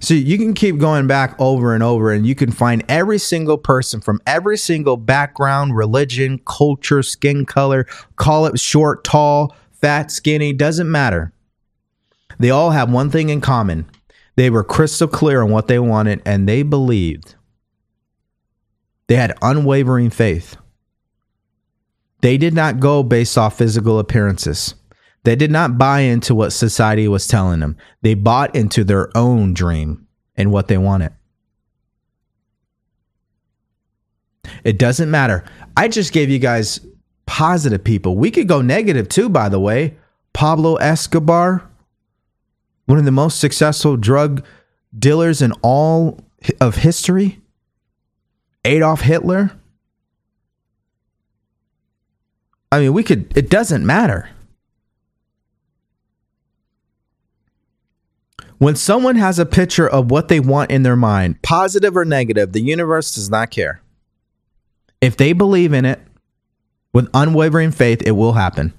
[0.00, 3.58] So you can keep going back over and over, and you can find every single
[3.58, 7.84] person from every single background, religion, culture, skin color,
[8.16, 11.32] call it short, tall, fat, skinny, doesn't matter.
[12.38, 13.90] They all have one thing in common
[14.38, 17.34] they were crystal clear on what they wanted, and they believed.
[19.08, 20.56] They had unwavering faith.
[22.20, 24.76] They did not go based off physical appearances.
[25.24, 27.76] They did not buy into what society was telling them.
[28.02, 31.12] They bought into their own dream and what they wanted.
[34.64, 35.44] It doesn't matter.
[35.76, 36.80] I just gave you guys
[37.26, 38.16] positive people.
[38.16, 39.96] We could go negative too, by the way.
[40.32, 41.68] Pablo Escobar,
[42.86, 44.44] one of the most successful drug
[44.96, 46.20] dealers in all
[46.60, 47.40] of history.
[48.64, 49.52] Adolf Hitler.
[52.70, 54.30] I mean, we could, it doesn't matter.
[58.58, 62.52] When someone has a picture of what they want in their mind, positive or negative,
[62.52, 63.80] the universe does not care.
[65.00, 66.00] If they believe in it
[66.92, 68.72] with unwavering faith, it will happen.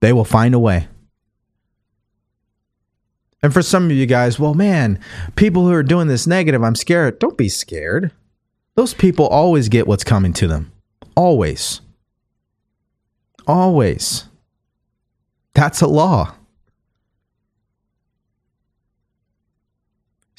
[0.00, 0.86] They will find a way.
[3.42, 5.00] And for some of you guys, well, man,
[5.34, 7.18] people who are doing this negative, I'm scared.
[7.18, 8.12] Don't be scared.
[8.76, 10.70] Those people always get what's coming to them.
[11.16, 11.80] Always.
[13.46, 14.26] Always.
[15.54, 16.34] That's a law.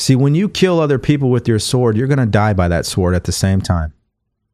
[0.01, 2.87] See, when you kill other people with your sword, you're going to die by that
[2.87, 3.93] sword at the same time.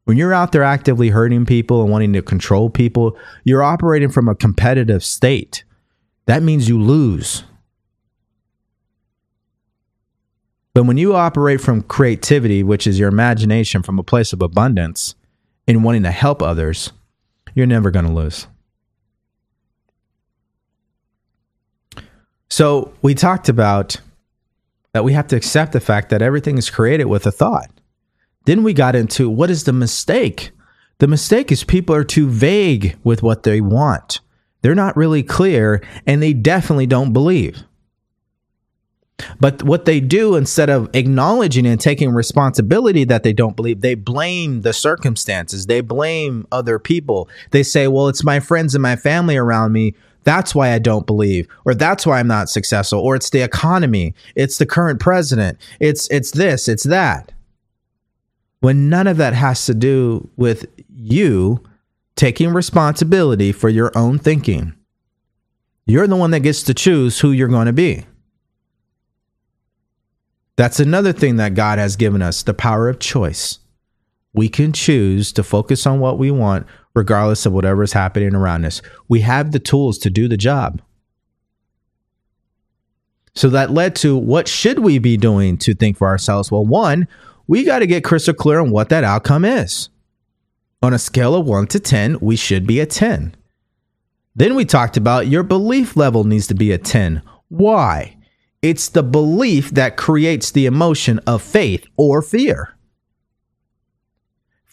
[0.04, 4.28] When you're out there actively hurting people and wanting to control people, you're operating from
[4.28, 5.64] a competitive state.
[6.26, 7.44] That means you lose.
[10.74, 15.14] But when you operate from creativity, which is your imagination from a place of abundance
[15.66, 16.92] and wanting to help others,
[17.54, 18.46] you're never going to lose.
[22.50, 23.98] So, we talked about
[24.92, 27.70] that we have to accept the fact that everything is created with a thought.
[28.44, 30.50] Then we got into what is the mistake?
[30.98, 34.20] The mistake is people are too vague with what they want.
[34.62, 37.62] They're not really clear and they definitely don't believe.
[39.40, 43.94] But what they do instead of acknowledging and taking responsibility that they don't believe, they
[43.94, 45.66] blame the circumstances.
[45.66, 47.28] They blame other people.
[47.50, 49.94] They say, well, it's my friends and my family around me
[50.24, 54.14] that's why I don't believe, or that's why I'm not successful, or it's the economy,
[54.34, 57.32] it's the current president, it's it's this, it's that.
[58.60, 61.62] When none of that has to do with you
[62.18, 64.74] taking responsibility for your own thinking.
[65.86, 68.04] You're the one that gets to choose who you're going to be.
[70.56, 73.60] That's another thing that God has given us the power of choice.
[74.32, 78.64] We can choose to focus on what we want regardless of whatever is happening around
[78.64, 78.82] us.
[79.08, 80.82] We have the tools to do the job.
[83.34, 86.50] So that led to what should we be doing to think for ourselves?
[86.50, 87.06] Well, one,
[87.46, 89.90] we got to get crystal clear on what that outcome is.
[90.82, 93.34] On a scale of 1 to 10, we should be a 10.
[94.34, 97.22] Then we talked about your belief level needs to be a 10.
[97.48, 98.16] Why?
[98.60, 102.76] It's the belief that creates the emotion of faith or fear.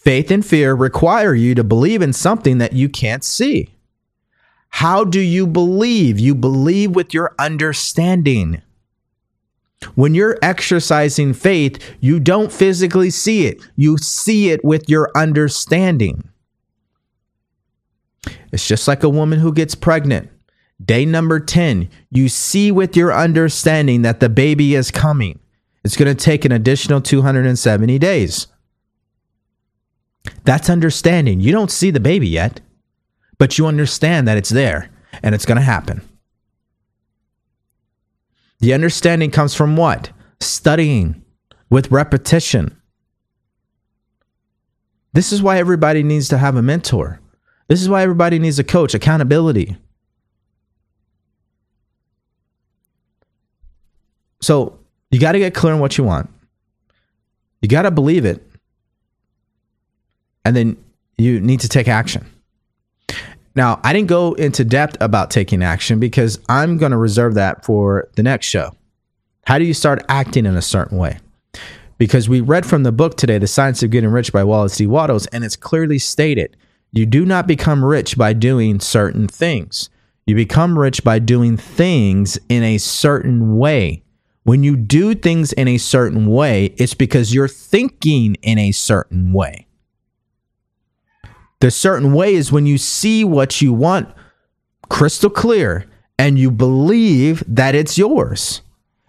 [0.06, 3.74] Faith and fear require you to believe in something that you can't see.
[4.68, 6.20] How do you believe?
[6.20, 8.62] You believe with your understanding.
[9.96, 16.28] When you're exercising faith, you don't physically see it, you see it with your understanding.
[18.52, 20.30] It's just like a woman who gets pregnant
[20.80, 25.40] Day number 10, you see with your understanding that the baby is coming.
[25.82, 28.46] It's going to take an additional 270 days.
[30.44, 31.40] That's understanding.
[31.40, 32.60] You don't see the baby yet,
[33.38, 34.90] but you understand that it's there
[35.22, 36.06] and it's going to happen.
[38.60, 40.10] The understanding comes from what?
[40.40, 41.22] Studying
[41.68, 42.76] with repetition.
[45.12, 47.20] This is why everybody needs to have a mentor.
[47.68, 49.76] This is why everybody needs a coach, accountability.
[54.40, 54.78] So
[55.10, 56.30] you got to get clear on what you want.
[57.60, 58.45] You got to believe it.
[60.46, 60.76] And then
[61.18, 62.24] you need to take action.
[63.56, 67.64] Now, I didn't go into depth about taking action because I'm going to reserve that
[67.64, 68.70] for the next show.
[69.44, 71.18] How do you start acting in a certain way?
[71.98, 74.86] Because we read from the book today, The Science of Getting Rich by Wallace D.
[74.86, 76.56] Wattles, and it's clearly stated
[76.92, 79.90] you do not become rich by doing certain things.
[80.26, 84.04] You become rich by doing things in a certain way.
[84.44, 89.32] When you do things in a certain way, it's because you're thinking in a certain
[89.32, 89.65] way.
[91.60, 94.08] The certain way is when you see what you want
[94.88, 95.86] crystal clear
[96.18, 98.62] and you believe that it's yours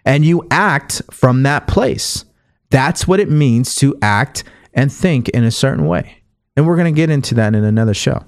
[0.06, 2.26] and you act from that place.
[2.69, 4.44] That's what it means to act
[4.74, 6.24] and think in a certain way.
[6.56, 8.26] And we're going to get into that in another show.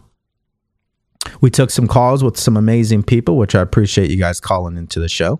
[1.41, 4.99] We took some calls with some amazing people, which I appreciate you guys calling into
[4.99, 5.39] the show.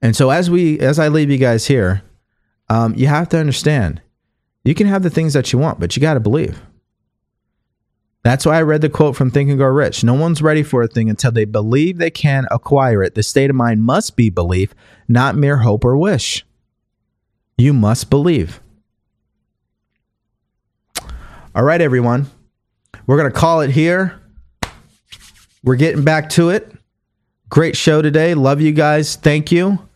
[0.00, 2.02] And so as we as I leave you guys here,
[2.68, 4.00] um, you have to understand
[4.68, 6.60] you can have the things that you want, but you got to believe.
[8.22, 10.04] That's why I read the quote from Think and Grow Rich.
[10.04, 13.14] No one's ready for a thing until they believe they can acquire it.
[13.14, 14.74] The state of mind must be belief,
[15.08, 16.44] not mere hope or wish.
[17.56, 18.60] You must believe.
[21.54, 22.26] All right, everyone.
[23.06, 24.20] We're going to call it here.
[25.64, 26.70] We're getting back to it.
[27.48, 28.34] Great show today.
[28.34, 29.16] Love you guys.
[29.16, 29.88] Thank you.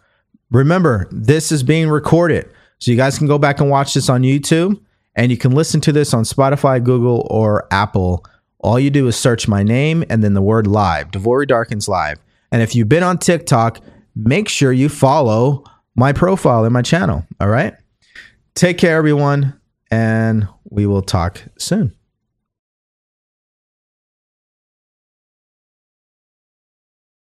[0.50, 2.48] Remember, this is being recorded.
[2.82, 4.76] So you guys can go back and watch this on YouTube
[5.14, 8.26] and you can listen to this on Spotify, Google, or Apple.
[8.58, 12.18] All you do is search my name and then the word live, DeVory Darkins Live.
[12.50, 13.78] And if you've been on TikTok,
[14.16, 15.62] make sure you follow
[15.94, 17.24] my profile and my channel.
[17.40, 17.72] All right.
[18.56, 19.60] Take care, everyone,
[19.92, 21.94] and we will talk soon.